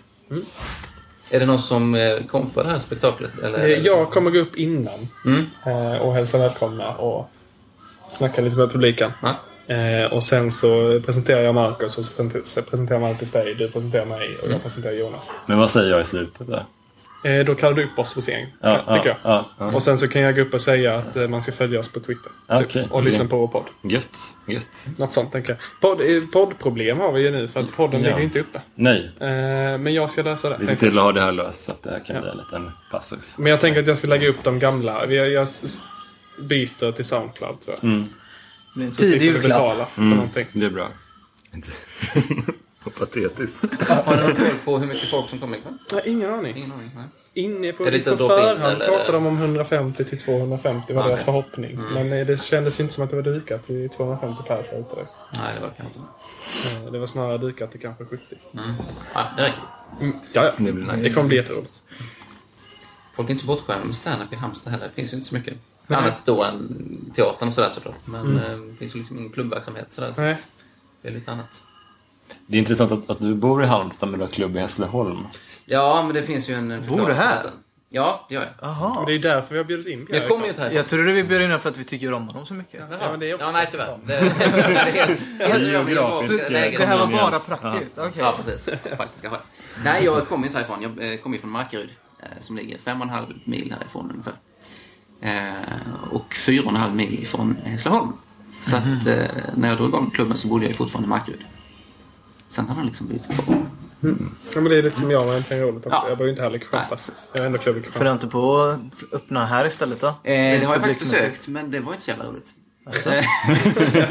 Är 1.31 1.41
det 1.41 1.47
någon 1.47 1.59
som 1.59 1.95
eh, 1.95 2.19
kom 2.27 2.51
för 2.51 2.65
det 2.65 2.71
här 2.71 2.79
spektaklet? 2.79 3.39
Eller? 3.39 3.59
Eh, 3.59 3.79
Jag 3.79 4.11
kommer 4.11 4.31
gå 4.31 4.39
upp 4.39 4.57
innan 4.57 5.09
Mm. 5.25 5.47
eh, 5.67 5.97
och 6.01 6.15
hälsa 6.15 6.39
välkomna 6.39 6.91
och 6.95 7.31
snacka 8.15 8.41
lite 8.43 8.57
med 8.57 8.73
publiken. 8.73 9.11
Ja. 9.23 9.37
Eh, 9.75 10.13
och 10.13 10.25
sen 10.25 10.53
så 10.53 11.01
presenterar 11.07 11.41
jag 11.41 11.55
Marcus 11.55 11.99
och 11.99 12.05
så 12.05 12.11
presenter- 12.13 12.43
så 12.45 12.63
presenterar 12.63 12.99
Marcus 13.01 13.31
dig, 13.31 13.55
du 13.55 13.69
presenterar 13.71 14.05
mig 14.07 14.37
och 14.43 14.51
jag 14.51 14.63
presenterar 14.63 14.93
Jonas. 14.95 15.31
Men 15.47 15.59
vad 15.59 15.71
säger 15.71 15.91
jag 15.91 16.01
i 16.01 16.05
slutet 16.05 16.47
där? 16.47 16.63
Eh, 17.25 17.45
då 17.45 17.55
kallar 17.55 17.77
du 17.77 17.85
upp 17.85 17.99
oss 17.99 18.15
på 18.15 18.21
scen, 18.21 18.47
Ja, 18.61 18.77
tycker 18.95 19.09
jag. 19.09 19.17
ja, 19.23 19.49
ja. 19.59 19.67
Och 19.73 19.83
sen 19.83 19.99
så 19.99 20.09
kan 20.09 20.23
jag 20.23 20.35
gå 20.37 20.43
upp 20.43 20.55
och 20.55 20.61
säga 20.63 20.97
att 20.99 21.17
eh, 21.17 21.29
man 21.29 21.43
ska 21.43 21.53
följa 21.53 21.81
oss 21.81 21.89
på 21.93 22.01
Twitter. 22.01 22.33
Ja, 22.47 22.59
typ, 22.59 22.69
okej. 22.69 22.87
och 22.91 23.03
lyssna 23.03 23.21
Okej. 23.21 23.31
på 23.31 23.37
vår 23.37 23.47
podd. 23.49 23.65
Gött. 23.93 24.19
Gött. 24.49 24.89
Något 24.99 25.13
sånt 25.13 25.33
tänker 25.33 25.49
jag. 25.51 25.59
Podd, 25.81 26.01
eh, 26.01 26.23
poddproblem 26.33 26.99
har 27.01 27.13
vi 27.13 27.23
ju 27.23 27.31
nu 27.31 27.49
för 27.49 27.61
att 27.61 27.77
podden 27.77 28.01
Ja. 28.03 28.09
ligger 28.09 28.21
inte 28.23 28.41
uppe. 28.41 28.61
Nej. 28.75 29.11
Eh, 29.21 29.29
men 29.79 29.95
jag 29.95 30.11
ska 30.11 30.23
lösa 30.23 30.49
det. 30.49 30.57
Vi 30.61 30.67
ser 30.67 30.75
till 30.77 30.99
att 30.99 31.05
ha 31.05 31.13
det 31.13 31.21
här 31.21 31.33
löst 31.33 31.65
så 31.65 31.73
att 31.73 31.83
det 31.83 31.91
här 31.91 32.05
kan 32.07 32.21
bli 32.23 32.31
en 32.31 32.37
liten 32.37 32.71
passus. 32.91 33.39
Men 33.39 33.51
jag 33.51 33.61
tänker 33.61 33.81
att 33.81 33.87
jag 33.87 33.99
ska 33.99 34.07
lägga 34.09 34.29
upp 34.29 34.43
de 34.45 34.59
gamla. 34.59 35.07
Vi- 35.07 35.35
Jag 35.35 35.49
byter 36.39 36.93
till 36.93 37.05
Soundcloud 37.05 37.61
tror 37.61 37.77
jag. 37.81 37.85
Mm. 37.85 38.05
Så 38.93 39.01
tidig 39.01 39.11
slipper 39.11 39.19
du 39.19 39.25
julklapp. 39.25 39.43
betala 39.43 39.87
för 39.87 40.03
någonting. 40.03 40.47
Det 40.53 40.65
är 40.67 40.71
bra. 40.71 40.89
Vad 42.85 42.95
patetiskt. 42.99 43.65
Har 43.89 44.17
ni 44.17 44.23
någon 44.23 44.37
koll 44.37 44.47
på 44.65 44.79
hur 44.79 44.87
mycket 44.87 45.11
folk 45.11 45.29
som 45.31 45.39
kommer 45.39 45.57
ikväll? 45.59 45.79
Har 45.93 46.09
ingen 46.09 46.31
aning. 46.31 46.57
Ingen 46.57 46.73
aning. 46.73 46.91
Nej. 46.95 47.05
Inne 47.37 47.73
på, 47.73 47.85
det 47.85 48.05
på 48.05 48.17
förhand 48.17 48.61
eller? 48.75 48.87
pratade 48.89 49.13
de 49.13 49.27
om 49.27 49.37
150 49.39 50.05
till 50.05 50.21
250 50.21 50.93
var 50.93 51.03
Okej. 51.03 51.11
deras 51.11 51.25
förhoppning. 51.25 51.81
Men 51.81 52.13
eh, 52.13 52.27
det 52.27 52.41
kändes 52.41 52.81
inte 52.81 52.95
som 52.95 53.05
att 53.05 53.11
det 53.11 53.17
var 53.17 53.23
dukat 53.23 53.67
till 53.67 53.89
250 53.91 54.43
pers 54.49 54.67
där 54.71 54.79
ute. 54.81 55.07
Nej, 55.43 55.55
det 55.55 55.61
verkar 55.61 55.85
inte. 55.85 55.99
Eh, 56.87 56.93
Det 56.93 56.99
var 56.99 57.07
snarare 57.07 57.39
dukat 57.39 57.71
till 57.71 57.81
kanske 57.81 58.05
70. 58.05 58.23
Mm. 58.55 58.75
Ja, 59.15 59.27
det 59.37 59.43
räcker. 59.43 59.59
Mm. 60.01 60.17
Ja, 60.33 60.45
ja. 60.45 60.53
Det 60.59 60.73
blir 60.73 60.85
nice. 60.85 60.97
Det 61.09 61.15
kommer 61.15 61.29
bli 61.29 61.37
jätteroligt. 61.37 61.83
Folk 63.17 63.29
är 63.29 63.33
inte 63.33 63.41
så 63.41 63.47
bortskämda 63.47 63.85
med 63.87 63.97
stand-up 63.97 64.33
i 64.33 64.37
Halmstad 64.37 64.73
heller. 64.73 64.87
Det 64.87 64.95
finns 64.95 65.13
ju 65.13 65.17
inte 65.17 65.29
så 65.29 65.35
mycket. 65.35 65.55
Annat 65.89 66.15
då 66.25 66.45
än 66.45 67.13
teatern 67.15 67.49
och 67.49 67.55
sådär 67.55 67.69
såklart. 67.69 68.07
Men 68.07 68.37
eh, 68.37 68.59
det 68.71 68.77
finns 68.77 68.95
ju 68.95 68.99
liksom 68.99 69.19
ingen 69.19 69.31
klubbverksamhet 69.31 69.93
sådär. 69.93 70.13
Så 70.13 70.21
Nej. 70.21 70.37
det 71.03 71.09
är 71.09 71.13
lite 71.13 71.33
annat. 71.33 71.65
Det 72.47 72.57
är 72.57 72.59
intressant 72.59 72.93
att, 72.93 73.11
att 73.11 73.21
du 73.21 73.35
bor 73.35 73.65
i 73.65 73.67
Halmstad 73.67 74.09
men 74.09 74.19
du 74.19 74.25
har 74.27 74.33
klubb 74.33 74.57
i 74.57 74.59
Hässleholm. 74.59 75.27
Ja, 75.65 76.03
men 76.03 76.15
det 76.15 76.23
finns 76.23 76.49
ju 76.49 76.55
en 76.55 76.71
en 76.71 76.87
Bor 76.87 77.07
du 77.07 77.13
här? 77.13 77.43
Ja, 77.95 78.27
det 78.29 78.35
gör 78.35 78.49
jag. 78.61 78.99
Och 78.99 79.07
det 79.07 79.13
är 79.13 79.19
därför 79.19 79.55
vi 79.55 79.59
har 79.59 79.65
bjudit 79.65 79.87
in 79.87 80.07
Pierre. 80.07 80.19
Jag 80.19 80.29
kommer 80.29 80.45
ju 80.45 80.51
inte 80.51 80.63
härifrån. 80.63 80.77
Jag 80.77 80.87
trodde 80.87 81.13
vi 81.13 81.25
bjöd 81.25 81.43
in 81.43 81.47
honom 81.47 81.61
för 81.61 81.71
att 81.71 81.77
vi 81.77 81.85
tycker 81.85 82.13
om 82.13 82.29
honom 82.29 82.47
så 82.47 82.55
mycket. 82.55 82.81
Jaha. 82.81 82.99
Ja, 83.01 83.11
men 83.11 83.21
det 83.21 83.31
är 83.31 83.35
också 83.35 83.47
ja, 83.47 83.53
nej 83.53 83.69
tyvärr. 83.71 83.99
Det, 84.05 84.13
det 84.39 84.45
är 84.45 84.93
helt, 84.93 85.21
helt 85.39 85.65
Geografiskt, 85.65 86.51
läge. 86.51 86.79
Det 86.79 86.87
här 86.87 86.99
var 86.99 87.07
bara 87.07 87.39
praktiskt. 87.39 87.99
Okej. 87.99 88.13
Ja, 88.19 88.35
precis. 88.37 88.69
Faktiska 88.97 89.31
skäl. 89.31 89.41
Nej, 89.85 90.05
jag 90.05 90.29
kommer 90.29 90.47
inte 90.47 90.59
härifrån. 90.59 90.83
Jag 90.83 91.13
eh, 91.13 91.19
kommer 91.19 91.37
ju 91.37 91.41
från 91.41 91.51
Markaryd, 91.51 91.91
eh, 92.21 92.27
som 92.41 92.57
ligger 92.57 92.79
fem 92.79 93.01
och 93.01 93.07
en 93.07 93.11
halv 93.11 93.27
mil 93.45 93.75
härifrån 93.79 94.11
ungefär. 94.11 94.35
Eh, 95.25 96.11
och 96.11 96.35
fyra 96.35 96.63
och 96.65 96.71
en 96.71 96.77
halv 96.77 96.95
mil 96.95 97.23
ifrån 97.23 97.57
Hässleholm. 97.65 98.13
Så 98.57 98.77
att 98.77 99.07
eh, 99.07 99.25
när 99.57 99.69
jag 99.69 99.77
drog 99.77 99.89
igång 99.89 100.11
klubben 100.11 100.39
så 100.39 100.49
bodde 100.49 100.67
jag 100.67 100.77
fortfarande 100.77 101.07
i 101.07 101.09
Markaryd. 101.09 101.45
Sen 102.49 102.69
har 102.69 102.77
den 102.77 102.87
liksom 102.87 103.07
blivit 103.07 103.27
kvar. 103.31 103.57
Ja, 104.55 104.61
men 104.61 104.65
det 104.65 104.79
är 104.79 104.83
lite 104.83 105.01
som 105.01 105.11
jag 105.11 105.27
med 105.27 105.53
en 105.53 105.61
roligt 105.61 105.87
också. 105.87 105.99
Ja. 106.03 106.09
Jag 106.09 106.19
bor 106.19 106.27
ju 106.27 106.31
inte 106.33 106.43
heller 106.43 106.57
i 106.57 106.59
Kristianstad. 106.59 107.13
Jag 107.33 107.41
har 107.41 107.47
ändå 107.47 107.59
klubb 107.59 107.77
i 107.77 107.81
För 107.81 107.85
Kristianstad. 107.85 108.13
inte 108.13 108.27
på 108.27 108.57
att 108.57 109.15
öppna 109.15 109.47
här 109.47 109.67
istället 109.67 110.01
då? 110.01 110.07
Eh, 110.07 110.15
det 110.23 110.65
har 110.65 110.75
jag 110.75 110.83
faktiskt 110.83 111.11
försökt, 111.11 111.49
men 111.49 111.71
det 111.71 111.81
var 111.81 111.93
inte 111.93 112.05
så 112.05 112.11
jävla 112.11 112.25
roligt. 112.25 112.55
Eh, 113.07 113.25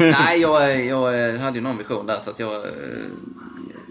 Nej, 0.00 0.40
jag, 0.40 0.84
jag 0.86 1.38
hade 1.38 1.58
ju 1.58 1.62
någon 1.62 1.78
vision 1.78 2.06
där 2.06 2.20
så 2.20 2.30
att 2.30 2.38
jag 2.38 2.66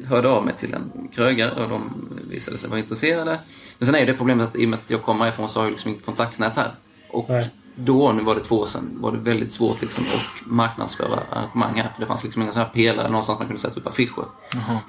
hörde 0.05 0.29
av 0.29 0.45
mig 0.45 0.53
till 0.59 0.73
en 0.73 1.07
krögare 1.15 1.63
och 1.63 1.69
de 1.69 2.09
visade 2.29 2.57
sig 2.57 2.69
vara 2.69 2.79
intresserade. 2.79 3.39
Men 3.77 3.85
sen 3.85 3.95
är 3.95 3.99
ju 3.99 4.05
det 4.05 4.13
problemet 4.13 4.47
att 4.47 4.55
i 4.55 4.65
och 4.65 4.69
med 4.69 4.79
att 4.79 4.89
jag 4.89 5.01
kommer 5.03 5.25
härifrån 5.25 5.49
så 5.49 5.59
har 5.59 5.65
jag 5.65 5.71
liksom 5.71 5.91
inget 5.91 6.05
kontaktnät 6.05 6.55
här. 6.55 6.71
Och 7.13 7.29
Nej. 7.29 7.49
då, 7.75 8.11
nu 8.11 8.23
var 8.23 8.35
det 8.35 8.41
två 8.41 8.55
år 8.59 8.65
sedan, 8.65 8.89
var 9.01 9.11
det 9.11 9.17
väldigt 9.17 9.51
svårt 9.51 9.81
liksom 9.81 10.03
att 10.03 10.47
marknadsföra 10.51 11.19
arrangemang 11.31 11.73
här. 11.75 11.89
För 11.93 12.01
det 12.01 12.05
fanns 12.07 12.23
liksom 12.23 12.41
inga 12.41 12.51
sådana 12.51 12.67
här 12.67 12.73
pelare 12.73 13.09
någonstans 13.09 13.39
man 13.39 13.47
kunde 13.47 13.61
sätta 13.61 13.79
upp 13.79 13.87
affischer. 13.87 14.25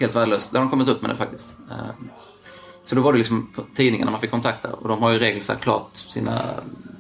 Helt 0.01 0.15
värdelöst. 0.15 0.51
Där 0.53 0.59
har 0.59 0.65
de 0.67 0.71
kommit 0.71 0.89
upp 0.89 1.03
med 1.03 1.11
det 1.11 1.17
faktiskt. 1.17 1.55
Eh, 1.71 1.77
Så 2.85 2.95
då 2.95 3.01
var 3.03 3.13
det 3.13 3.19
liksom 3.19 3.53
på 3.55 3.63
tidningarna 3.75 4.11
man 4.11 4.21
fick 4.21 4.31
kontakta 4.31 4.73
och 4.73 4.89
de 4.89 5.03
har 5.03 5.11
ju 5.11 5.17
i 5.17 5.19
regel 5.19 5.45
så 5.45 5.53
här 5.53 5.61
klart 5.61 5.91
sina 5.97 6.43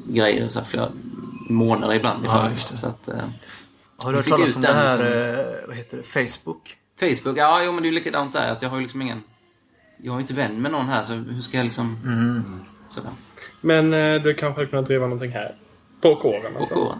grejer 0.08 0.48
så 0.48 0.58
här 0.58 0.66
flera 0.66 0.88
månader 1.48 1.94
ibland 1.94 2.24
i 2.24 2.26
Ja, 2.26 2.32
förväg. 2.42 2.58
Så 2.58 2.86
att, 2.86 3.08
eh, 3.08 3.14
Har 3.96 4.10
du 4.12 4.16
hört 4.18 4.24
fick 4.24 4.34
talas 4.34 4.48
ut 4.50 4.56
om 4.56 4.62
det 4.62 4.68
den 4.68 4.76
här, 4.76 4.98
liksom. 4.98 5.54
eh, 5.60 5.66
vad 5.68 5.76
heter 5.76 5.96
det, 5.96 6.02
Facebook? 6.02 6.76
Facebook, 7.00 7.36
ja 7.38 7.62
jo 7.62 7.72
men 7.72 7.82
det 7.82 7.86
är 7.88 7.90
ju 7.90 7.94
likadant 7.98 8.32
där. 8.32 8.52
Att 8.52 8.62
jag 8.62 8.70
har 8.70 8.76
ju 8.76 8.82
liksom 8.82 9.02
ingen... 9.02 9.22
Jag 10.02 10.12
har 10.12 10.18
ju 10.18 10.22
inte 10.22 10.34
vän 10.34 10.62
med 10.62 10.72
någon 10.72 10.86
här 10.88 11.04
så 11.04 11.12
hur 11.12 11.42
ska 11.42 11.56
jag 11.56 11.64
liksom... 11.64 11.96
Mm. 12.04 12.44
Sådär. 12.90 13.10
Men 13.64 13.94
eh, 13.94 14.22
du 14.22 14.34
kanske 14.34 14.60
hade 14.60 14.70
kunnat 14.70 14.86
driva 14.86 15.06
någonting 15.06 15.30
här? 15.30 15.54
På 16.00 16.16
kåren 16.16 16.52
På 16.52 16.58
alltså? 16.58 16.74
kåren. 16.74 16.98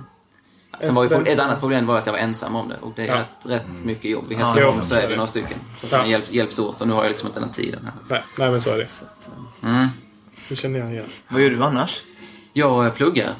Sen 0.81 0.95
var 0.95 1.05
ju, 1.05 1.33
ett 1.33 1.39
annat 1.39 1.61
problem 1.61 1.87
var 1.87 1.99
att 1.99 2.07
jag 2.07 2.13
var 2.13 2.19
ensam 2.21 2.57
om 2.57 2.69
det 2.69 2.77
och 2.77 2.93
det 2.97 3.03
är 3.03 3.07
Ja. 3.07 3.17
rätt, 3.19 3.27
rätt 3.43 3.67
mycket 3.85 4.11
jobb. 4.11 4.25
I 4.25 4.27
jo, 4.31 4.39
Hässleholm 4.47 4.81
så 4.81 4.87
så 4.87 4.95
är 4.95 5.09
vi 5.09 5.17
några 5.17 5.27
stycken. 5.27 5.59
Så 5.79 5.87
att 5.87 5.93
Ja. 5.93 6.07
hjälp, 6.07 6.33
hjälps 6.33 6.59
åt 6.59 6.81
och 6.81 6.89
nu 6.89 6.95
har 6.95 7.03
jag 7.03 7.11
liksom 7.11 7.29
inte 7.29 7.41
den 7.41 7.53
tiden 7.53 7.81
här. 7.85 7.93
Nej, 8.09 8.23
nej, 8.39 8.51
men 8.51 8.63
så 8.63 8.71
är 8.71 8.79
det. 8.79 8.89
Mm. 9.69 9.89
Det 10.49 10.57
känner 10.57 10.79
jag 10.79 10.93
igen. 10.93 11.07
Vad 11.29 11.43
gör 11.43 11.51
du 11.51 11.63
annars? 11.65 12.03
Jag 12.53 12.87
eh, 12.87 12.93
pluggar. 12.93 13.35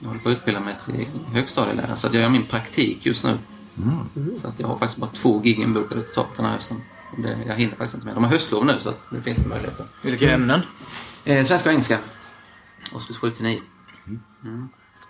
Jag 0.00 0.08
håller 0.08 0.20
på 0.20 0.28
att 0.28 0.32
utbilda 0.36 0.60
mig 0.60 0.74
till 0.84 1.06
högstadielärare 1.32 1.96
så 1.96 2.06
att 2.06 2.14
jag 2.14 2.22
gör 2.22 2.28
min 2.30 2.46
praktik 2.46 3.06
just 3.06 3.24
nu. 3.24 3.38
Så 4.42 4.48
att 4.48 4.60
jag 4.60 4.66
har 4.68 4.78
faktiskt 4.78 4.98
bara 5.00 5.10
två 5.10 5.38
gig 5.38 5.58
inbokade 5.60 6.00
totalt 6.02 6.36
den 6.36 6.44
här 6.46 6.52
hösten. 6.52 6.82
Det, 7.18 7.38
jag 7.46 7.54
hinner 7.54 7.70
faktiskt 7.76 7.94
inte 7.94 8.06
med. 8.06 8.14
De 8.16 8.24
har 8.24 8.30
höstlov 8.30 8.66
nu 8.66 8.76
så 8.80 8.88
att 8.88 9.02
det 9.10 9.20
finns 9.20 9.38
det 9.38 9.48
möjligheter. 9.48 9.86
Vilka 10.02 10.30
ämnen? 10.30 10.60
Eh, 11.24 11.44
svenska 11.44 11.68
och 11.68 11.72
engelska. 11.72 11.98
Årskurs 12.94 13.16
7 13.18 13.30
till 13.30 13.44
9. 13.44 13.60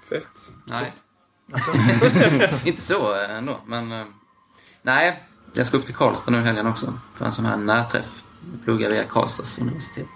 Fett. 0.09 0.53
Nej. 0.65 0.93
inte 2.65 2.83
så 2.83 3.15
eh, 3.15 3.37
ändå, 3.39 3.61
men... 3.67 3.93
eh, 3.93 4.07
Nej, 4.83 5.29
Jag 5.55 5.67
ska 5.67 5.77
upp 5.77 5.87
till 5.87 5.95
Karlstad 5.95 6.31
nu 6.31 6.39
i 6.39 6.43
helgen 6.43 6.67
också 6.67 6.99
för 7.15 7.25
en 7.25 7.33
sån 7.33 7.45
här 7.47 7.57
närträff. 7.57 8.23
Jag 8.53 8.65
pluggar 8.65 8.91
via 8.91 9.05
Karlstads 9.05 9.59
universitet. 9.59 10.09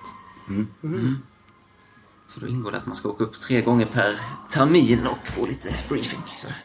Mm. 0.82 1.18
Så 2.26 2.40
då 2.40 2.46
ingår 2.46 2.72
det 2.72 2.78
att 2.78 2.86
man 2.86 2.96
ska 2.96 3.08
åka 3.08 3.24
upp 3.24 3.40
tre 3.40 3.62
gånger 3.62 3.86
per 3.86 4.20
termin 4.50 5.06
och 5.06 5.26
få 5.28 5.46
lite 5.46 5.74
briefing. 5.88 6.20
Sådär. 6.36 6.64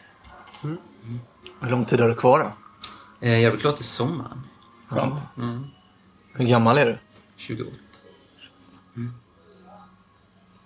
Hur 1.60 1.70
lång 1.70 1.84
tid 1.84 2.00
har 2.00 2.08
du 2.08 2.14
kvar 2.14 2.38
då? 2.38 2.52
Eh, 3.26 3.38
Jag 3.38 3.52
blir 3.52 3.60
klar 3.60 3.72
till 3.72 3.84
sommaren. 3.84 4.40
Skönt. 4.88 5.20
Hur 6.32 6.44
gammal 6.44 6.78
är 6.78 6.86
du? 6.86 6.98
28. 7.36 7.70
Mm. 7.70 7.80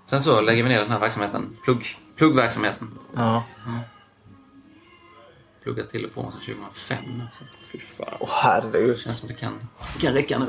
Sen 0.06 0.22
så 0.22 0.40
lägger 0.40 0.62
vi 0.62 0.68
ner 0.68 0.80
den 0.80 0.90
här 0.90 0.98
verksamheten. 1.00 1.56
Plugg, 1.64 1.84
pluggverksamheten. 2.16 2.90
Ja. 3.14 3.44
Pluggat 5.62 5.90
till 5.90 6.04
och 6.04 6.12
från 6.12 6.32
sedan 6.32 6.40
2005 6.40 6.98
nu. 7.18 7.26
Så 7.38 7.44
att 7.44 7.62
Fy 7.72 7.78
fan. 7.78 8.16
Åh 8.20 8.28
herregud. 8.32 8.96
det 8.96 9.00
känns 9.00 9.18
som 9.18 9.28
det 9.28 9.34
kan, 9.34 9.52
det 9.94 10.00
kan 10.06 10.14
räcka 10.14 10.38
nu. 10.38 10.46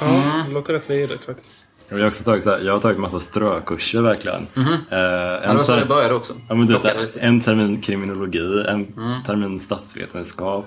Ja, 0.00 0.42
det 0.46 0.52
låter 0.52 0.72
rätt 0.72 0.90
vidrigt 0.90 1.24
faktiskt. 1.24 1.54
Jag 1.88 1.98
har 1.98 2.06
också 2.06 2.24
tagit, 2.24 2.42
så 2.44 2.50
här, 2.50 2.58
jag 2.58 2.72
har 2.72 2.80
tagit 2.80 2.98
massa 2.98 3.18
strökurser 3.18 4.02
verkligen. 4.02 4.46
Eh, 4.54 4.62
Mhm. 4.62 4.76
Ja, 4.90 4.96
det 4.96 5.38
en, 5.38 5.56
var 5.56 5.62
så 5.62 5.76
det 5.76 5.86
började 5.86 6.14
också. 6.14 6.34
ja, 6.48 6.54
men 6.54 6.66
Plockade 6.66 7.00
lite. 7.00 7.20
en 7.20 7.40
termin 7.40 7.80
kriminologi, 7.80 8.64
en 8.68 8.92
Mm. 8.96 9.22
termin 9.22 9.60
statsvetenskap. 9.60 10.66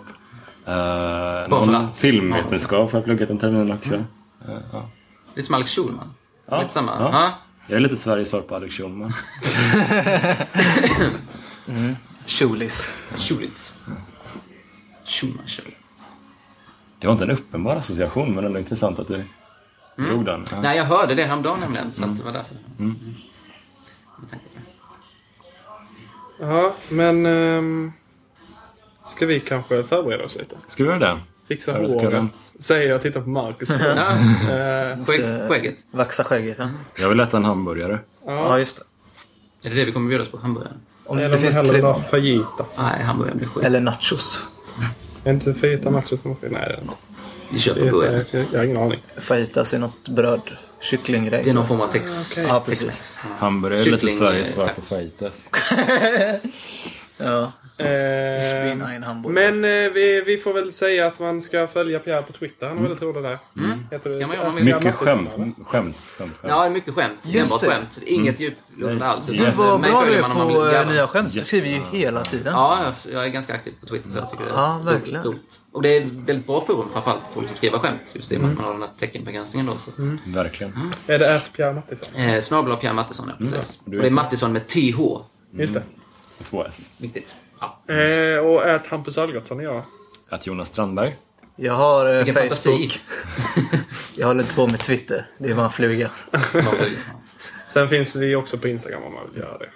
Uh, 0.61 0.65
för 0.65 1.47
någon 1.49 1.75
att- 1.75 1.97
filmvetenskap 1.97 2.91
har 2.91 2.99
jag 2.99 3.05
pluggat 3.05 3.29
en 3.29 3.37
termin 3.37 3.71
också. 3.71 3.93
Mm. 3.93 4.05
Eh, 4.47 4.61
ja. 4.71 4.89
Lite 5.35 5.45
som 5.45 5.55
Alex 5.55 5.71
Schulman. 5.75 6.13
Ja, 6.45 6.61
Lite 6.61 6.73
samma. 6.73 6.91
ja. 6.99 7.09
Ja. 7.13 7.33
Jag 7.67 7.75
är 7.75 7.79
lite 7.79 7.97
Sveriges 7.97 8.29
svar 8.29 8.41
på 8.41 8.55
Alex 8.55 8.75
Schulman. 8.75 9.13
Schulis. 12.27 12.93
Schulitz. 13.15 13.73
Schulman 15.05 15.47
show. 15.47 15.65
Det 16.99 17.07
var 17.07 17.13
inte 17.13 17.23
en 17.25 17.31
uppenbar 17.31 17.75
association, 17.75 18.35
men 18.35 18.45
ändå 18.45 18.59
intressant 18.59 18.99
att 18.99 19.07
du 19.07 19.23
drog 19.95 20.25
den. 20.25 20.45
Ja. 20.51 20.61
Nej, 20.61 20.77
jag 20.77 20.85
hörde 20.85 21.15
det 21.15 21.23
häromdagen 21.25 21.59
nämligen. 21.59 21.93
Så 21.95 22.03
att 22.05 22.17
det 22.17 22.23
var 22.23 22.31
därför. 22.31 22.55
Mm. 22.79 22.95
Det. 24.31 24.37
Ja, 26.39 26.73
men... 26.89 27.25
ehm, 27.25 27.91
ska 29.05 29.25
vi 29.25 29.39
kanske 29.39 29.83
förbereda 29.83 30.23
oss 30.23 30.35
lite? 30.35 30.55
Ska 30.67 30.83
vi 30.83 30.89
göra 30.89 30.99
det? 30.99 31.19
Fixa 31.51 31.71
Ja, 31.71 31.77
håret. 31.87 32.13
jag. 32.13 32.27
Säger 32.59 32.87
jag 32.89 32.95
och 32.95 33.01
tittar 33.01 33.21
på 33.21 33.29
Marcus. 33.29 33.69
Ja, 33.79 33.79
Eh, 33.81 35.05
skägg, 35.05 35.49
skägget. 35.49 35.75
Vaxa 35.91 36.23
skägget. 36.23 36.57
Ja, 36.59 36.69
Jag 36.99 37.09
vill 37.09 37.19
äta 37.19 37.37
en 37.37 37.45
hamburgare. 37.45 37.99
ja 38.25 38.57
just 38.59 38.77
det. 38.77 38.83
Är 39.67 39.73
det 39.73 39.79
det 39.79 39.85
vi 39.85 39.91
kommer 39.91 40.09
bjudas 40.09 40.27
på? 40.27 40.37
Hamburgare? 40.37 40.73
Om 41.05 41.17
eller 41.17 41.29
det 41.29 41.35
om 41.35 41.41
vi 41.41 41.51
finns 41.51 41.55
hellre 41.55 41.93
tre 41.93 42.03
fajita. 42.11 42.65
Nej, 42.77 43.03
hamburgare 43.03 43.35
blir 43.37 43.47
skit. 43.47 43.63
Eller 43.63 43.79
nachos. 43.79 44.43
Är 45.23 45.33
inte 45.33 45.53
fajita 45.53 45.89
nachos 45.89 46.21
som 46.21 46.35
Nej, 46.41 46.49
det 46.51 46.57
är 46.57 46.79
Vi 47.51 47.59
köper 47.59 47.85
det. 47.85 47.91
burgare. 47.91 48.25
Jag, 48.31 48.45
jag 48.51 48.59
har 48.59 48.65
ingen 48.65 48.77
aning. 48.77 49.03
Fajitas 49.17 49.73
är 49.73 49.79
något 49.79 50.07
bröd. 50.09 50.41
Kycklinggrej. 50.79 51.41
Det 51.43 51.49
är 51.49 51.53
någon 51.53 51.67
form 51.67 51.81
av 51.81 51.87
tex... 51.87 52.31
okej. 52.31 52.45
Ja, 52.49 52.63
precis. 52.65 53.17
Hamburgare 53.37 53.81
är 53.81 53.91
lite 53.91 54.07
Sveriges 54.09 54.53
svar 54.53 54.67
på 54.75 54.81
fajitas. 54.81 55.49
Ja. 57.17 57.51
Eh, 57.77 57.87
ein 58.43 59.03
Hamburger. 59.03 59.51
men 59.51 59.85
eh, 59.85 59.91
vi, 59.93 60.23
vi 60.25 60.37
får 60.37 60.53
väl 60.53 60.71
säga 60.71 61.07
att 61.07 61.19
man 61.19 61.41
ska 61.41 61.67
följa 61.67 61.99
Pierre 61.99 62.21
på 62.23 62.33
Twitter. 62.33 62.67
Han 62.67 62.77
är 62.77 62.81
väldigt 62.81 63.01
rolig 63.01 63.23
där. 63.23 63.37
Heter 63.91 64.09
du? 64.09 64.19
Kan 64.19 64.27
man 64.29 64.37
göra 64.37 64.47
om 64.47 64.53
man 64.55 64.65
Pierre 64.65 64.79
vill. 64.79 64.85
Mycket 64.85 64.95
skämt. 64.95 65.29
Skämt, 65.35 65.55
skämt, 65.67 65.97
skämt. 66.17 66.33
Ja, 66.41 66.69
mycket 66.69 66.93
skämt. 66.93 67.19
Just 67.23 67.51
Enbart 67.53 67.61
det. 67.61 67.67
skämt. 67.67 67.99
Inget 68.05 68.39
djuplodande 68.39 69.05
alls. 69.05 69.25
Du 69.25 69.33
utan 69.33 69.55
var 69.57 69.77
mig 69.77 69.91
bra 69.91 69.99
du 69.99 70.05
följer 70.05 70.17
är 70.17 70.21
man 70.27 70.31
om 70.31 70.37
man 70.37 70.47
på 70.53 70.61
vill 70.63 70.75
eh, 70.75 70.87
nya 70.89 71.07
skämt. 71.07 71.33
Du 71.33 71.43
skriver 71.43 71.67
ju 71.67 71.81
hela 71.91 72.23
tiden. 72.23 72.53
Ja, 72.53 72.83
jag- 73.05 73.13
jag 73.13 73.23
är 73.25 73.29
ganska 73.29 73.53
aktiv 73.53 73.73
på 73.81 73.85
Twitter 73.85 74.09
så 74.09 74.17
jag 74.17 74.31
tycker 74.31 74.43
det 74.43 74.49
är 74.51 74.55
Ja, 74.55 74.81
verkligen. 74.85 75.23
roligt. 75.23 75.59
Och 75.71 75.81
det 75.81 75.97
är 75.97 76.01
ett 76.01 76.07
väldigt 76.07 76.47
bra 76.47 76.65
forum 76.65 76.87
framförallt 76.93 77.21
folk 77.33 77.47
som 77.47 77.57
skriver 77.57 77.79
skämt. 77.79 78.01
Just 78.13 78.29
det 78.29 78.35
att 78.35 78.41
man 78.41 78.57
har 78.57 78.71
den 78.73 78.81
här 78.81 78.89
teckenbegränsningen 78.99 79.65
då. 79.65 79.77
Så 79.77 79.89
att, 79.89 80.35
Verkligen. 80.35 80.91
Är 81.07 81.19
det 81.19 81.35
ät 81.35 81.53
Pierre 81.53 81.73
Mattisson? 81.73 82.21
eh, 82.21 82.41
Snabel 82.41 82.71
av 82.71 82.75
Pierre 82.75 82.93
Mattisson, 82.93 83.31
ja 83.39 83.45
precis. 83.51 83.79
du 83.85 83.97
och 83.97 84.01
det 84.03 84.07
är. 84.09 84.11
Mattisson 84.11 84.53
med 84.53 84.67
TH. 84.67 84.99
Just 85.53 85.73
det. 85.73 85.83
Två 86.43 86.63
S. 86.65 86.93
Viktigt. 86.97 87.35
Ja. 87.61 87.93
Eh, 87.93 88.39
och 88.39 88.67
ät 88.67 88.87
Hampus 88.87 89.17
Algotsson 89.17 89.57
och 89.57 89.63
jag. 89.63 89.83
Att 90.29 90.47
Jonas 90.47 90.69
Strandberg. 90.69 91.15
Jag 91.55 91.73
har 91.73 92.05
eh, 92.09 92.23
Vilken 92.25 92.49
Facebook. 92.49 93.01
Jag 94.15 94.27
håller 94.27 94.41
inte 94.43 94.55
på 94.55 94.67
med 94.67 94.79
Twitter. 94.79 95.25
Det 95.37 95.49
är 95.49 95.55
bara 95.55 95.65
en 95.65 95.71
fluga. 95.71 96.09
Sen 97.67 97.89
finns 97.89 98.15
vi 98.15 98.35
också 98.35 98.57
på 98.57 98.67
Instagram 98.67 99.03
om 99.03 99.13
man 99.13 99.23
vill 99.33 99.41
göra 99.41 99.57
det. 99.57 99.69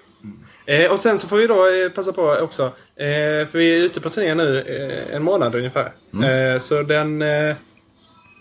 Eh, 0.66 0.92
och 0.92 1.00
sen 1.00 1.20
så 1.20 1.28
får 1.28 1.38
vi 1.38 1.48
då 1.48 1.68
eh, 1.68 1.90
passa 1.90 2.14
på 2.14 2.38
också. 2.42 2.64
Eh, 2.96 3.48
för 3.48 3.58
vi 3.58 3.80
är 3.80 3.84
ute 3.84 4.02
på 4.02 4.10
turné 4.10 4.36
nu 4.36 4.60
eh, 4.60 5.16
en 5.16 5.24
månad 5.24 5.56
ungefär. 5.56 5.94
Eh, 6.24 6.60
så 6.60 6.84
den... 6.84 7.22
Eh, 7.22 7.56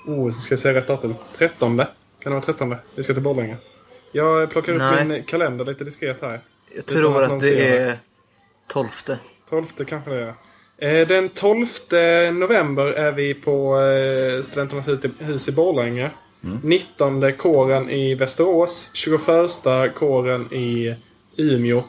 oh, 0.07 0.30
ska 0.30 0.52
jag 0.52 0.59
säga 0.59 0.74
rätt 0.74 0.87
datum? 0.87 1.14
13. 1.38 1.76
Kan 1.76 1.87
det 2.22 2.30
vara 2.30 2.40
13? 2.40 2.76
Vi 2.96 3.02
ska 3.02 3.12
till 3.12 3.22
Borlänge. 3.22 3.57
Jag 4.12 4.50
plockar 4.50 4.72
upp 4.72 4.78
Nej. 4.78 5.04
min 5.04 5.24
kalender 5.24 5.64
lite 5.64 5.85
diskret 5.85 6.20
här. 6.20 6.40
Jag 6.76 6.87
tror 6.87 7.22
att 7.22 7.33
att 7.33 7.40
det. 7.40 7.78
är 7.78 7.98
12. 8.68 8.88
12 9.50 9.64
kanske 9.88 10.11
det 10.11 10.35
är. 10.78 11.00
Eh, 11.00 11.07
Den 11.09 11.28
12 11.28 11.66
november 12.33 12.85
är 12.87 13.12
vi 13.12 13.35
på 13.35 13.80
eh, 13.80 14.42
Studenternas 14.42 14.88
hus 15.18 15.48
i- 15.48 15.52
Borlänge. 15.52 16.11
19 16.62 17.33
kåren 17.33 17.90
i 17.90 18.14
Västerås. 18.14 18.90
21 18.92 19.94
kåren 19.94 20.52
i 20.54 20.94
Umeå. 21.37 21.83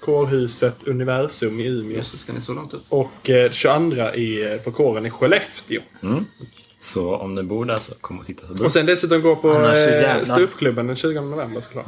Kårhuset 0.00 0.86
Universum 0.88 1.60
i 1.60 1.66
Umeå. 1.66 1.96
Just 1.96 2.18
ska 2.20 2.32
ni 2.32 2.40
så 2.40 2.54
långt 2.54 2.74
upp? 2.74 2.82
Och 2.88 3.30
eh, 3.30 3.50
22 3.50 4.02
i, 4.14 4.58
på 4.64 4.72
kåren 4.72 5.06
i 5.06 5.10
Skellefteå. 5.10 5.80
Så 6.80 7.16
om 7.16 7.34
ni 7.34 7.42
bor 7.42 7.64
där 7.64 7.78
så 7.78 7.94
kom 7.94 8.18
och 8.18 8.26
titta 8.26 8.46
så. 8.46 8.64
Och 8.64 8.72
sen 8.72 8.86
dessutom 8.86 9.22
gå 9.22 9.36
på 9.36 9.48
eh, 9.52 9.56
jävla- 10.02 10.24
ståuppklubben 10.24 10.86
den 10.86 10.96
20 10.96 11.20
november 11.20 11.60
såklart. 11.60 11.86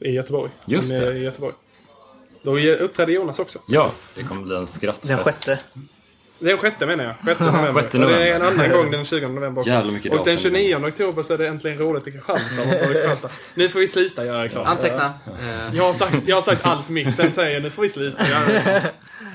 I 0.00 0.10
Göteborg. 0.10 0.50
Just 0.66 0.90
det. 1.00 1.12
I 1.16 1.22
Göteborg. 1.22 1.54
Då 2.56 2.58
uppträder 2.84 3.12
Jonas 3.12 3.38
också. 3.38 3.58
Ja, 3.66 3.90
det 4.14 4.22
kommer 4.22 4.42
bli 4.42 4.56
en 4.56 4.66
skrattfest. 4.66 5.08
Den 5.08 5.18
sjätte. 5.24 5.58
Den 6.38 6.58
sjätte 6.58 6.86
menar 6.86 7.04
jag. 7.04 7.14
Sjätte 7.24 7.44
november. 7.52 7.72
Sjätte 7.82 7.98
Och 7.98 8.08
det 8.08 8.14
är 8.28 8.38
november. 8.38 8.46
en 8.48 8.60
annan 8.60 8.70
gång 8.70 8.90
den 8.90 9.04
20 9.04 9.28
november 9.28 9.60
också. 9.60 9.70
Jävla 9.70 9.92
mycket 9.92 10.12
Och 10.12 10.18
den 10.26 10.36
datum. 10.36 10.50
29 10.52 10.76
oktober 10.86 11.22
så 11.22 11.32
är 11.34 11.38
det 11.38 11.48
äntligen 11.48 11.78
roligt 11.78 12.06
i 12.06 12.10
Kristianstad. 12.12 13.28
Nu 13.54 13.68
får 13.68 13.78
vi 13.80 13.88
sluta 13.88 14.24
göra 14.24 14.44
reklam. 14.44 14.66
Anteckna. 14.66 15.12
Eh, 15.40 15.76
Jag 15.76 15.84
har, 15.84 15.92
sagt, 15.94 16.16
jag 16.26 16.36
har 16.36 16.42
sagt 16.42 16.66
allt 16.66 16.88
mitt, 16.88 17.16
sen 17.16 17.32
säger 17.32 17.54
jag 17.54 17.62
nu 17.62 17.70
får 17.70 17.82
vi 17.82 17.88
sluta 17.88 18.28
göra. 18.28 18.82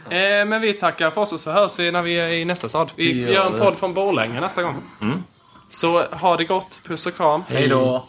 Eh, 0.10 0.46
men 0.46 0.62
vi 0.62 0.74
tackar 0.74 1.10
för 1.12 1.22
oss 1.22 1.34
och 1.34 1.40
så 1.40 1.52
hörs 1.52 1.80
vi 1.80 1.92
när 1.92 2.02
vi 2.02 2.14
är 2.20 2.30
i 2.30 2.46
nästa 2.46 2.70
stad. 2.70 2.92
Vi 2.96 3.14
Vi 3.24 3.34
gör 3.34 3.46
en 3.46 3.60
podd 3.60 3.76
från 3.78 3.94
Borlänge 3.94 4.42
nästa 4.42 4.64
gång. 4.64 4.76
Så 5.70 6.04
ha 6.04 6.38
det 6.38 6.44
gott. 6.44 6.80
Puss 6.84 7.06
och 7.06 7.16
kram. 7.16 7.44
Hej 7.48 7.68
då. 7.68 8.08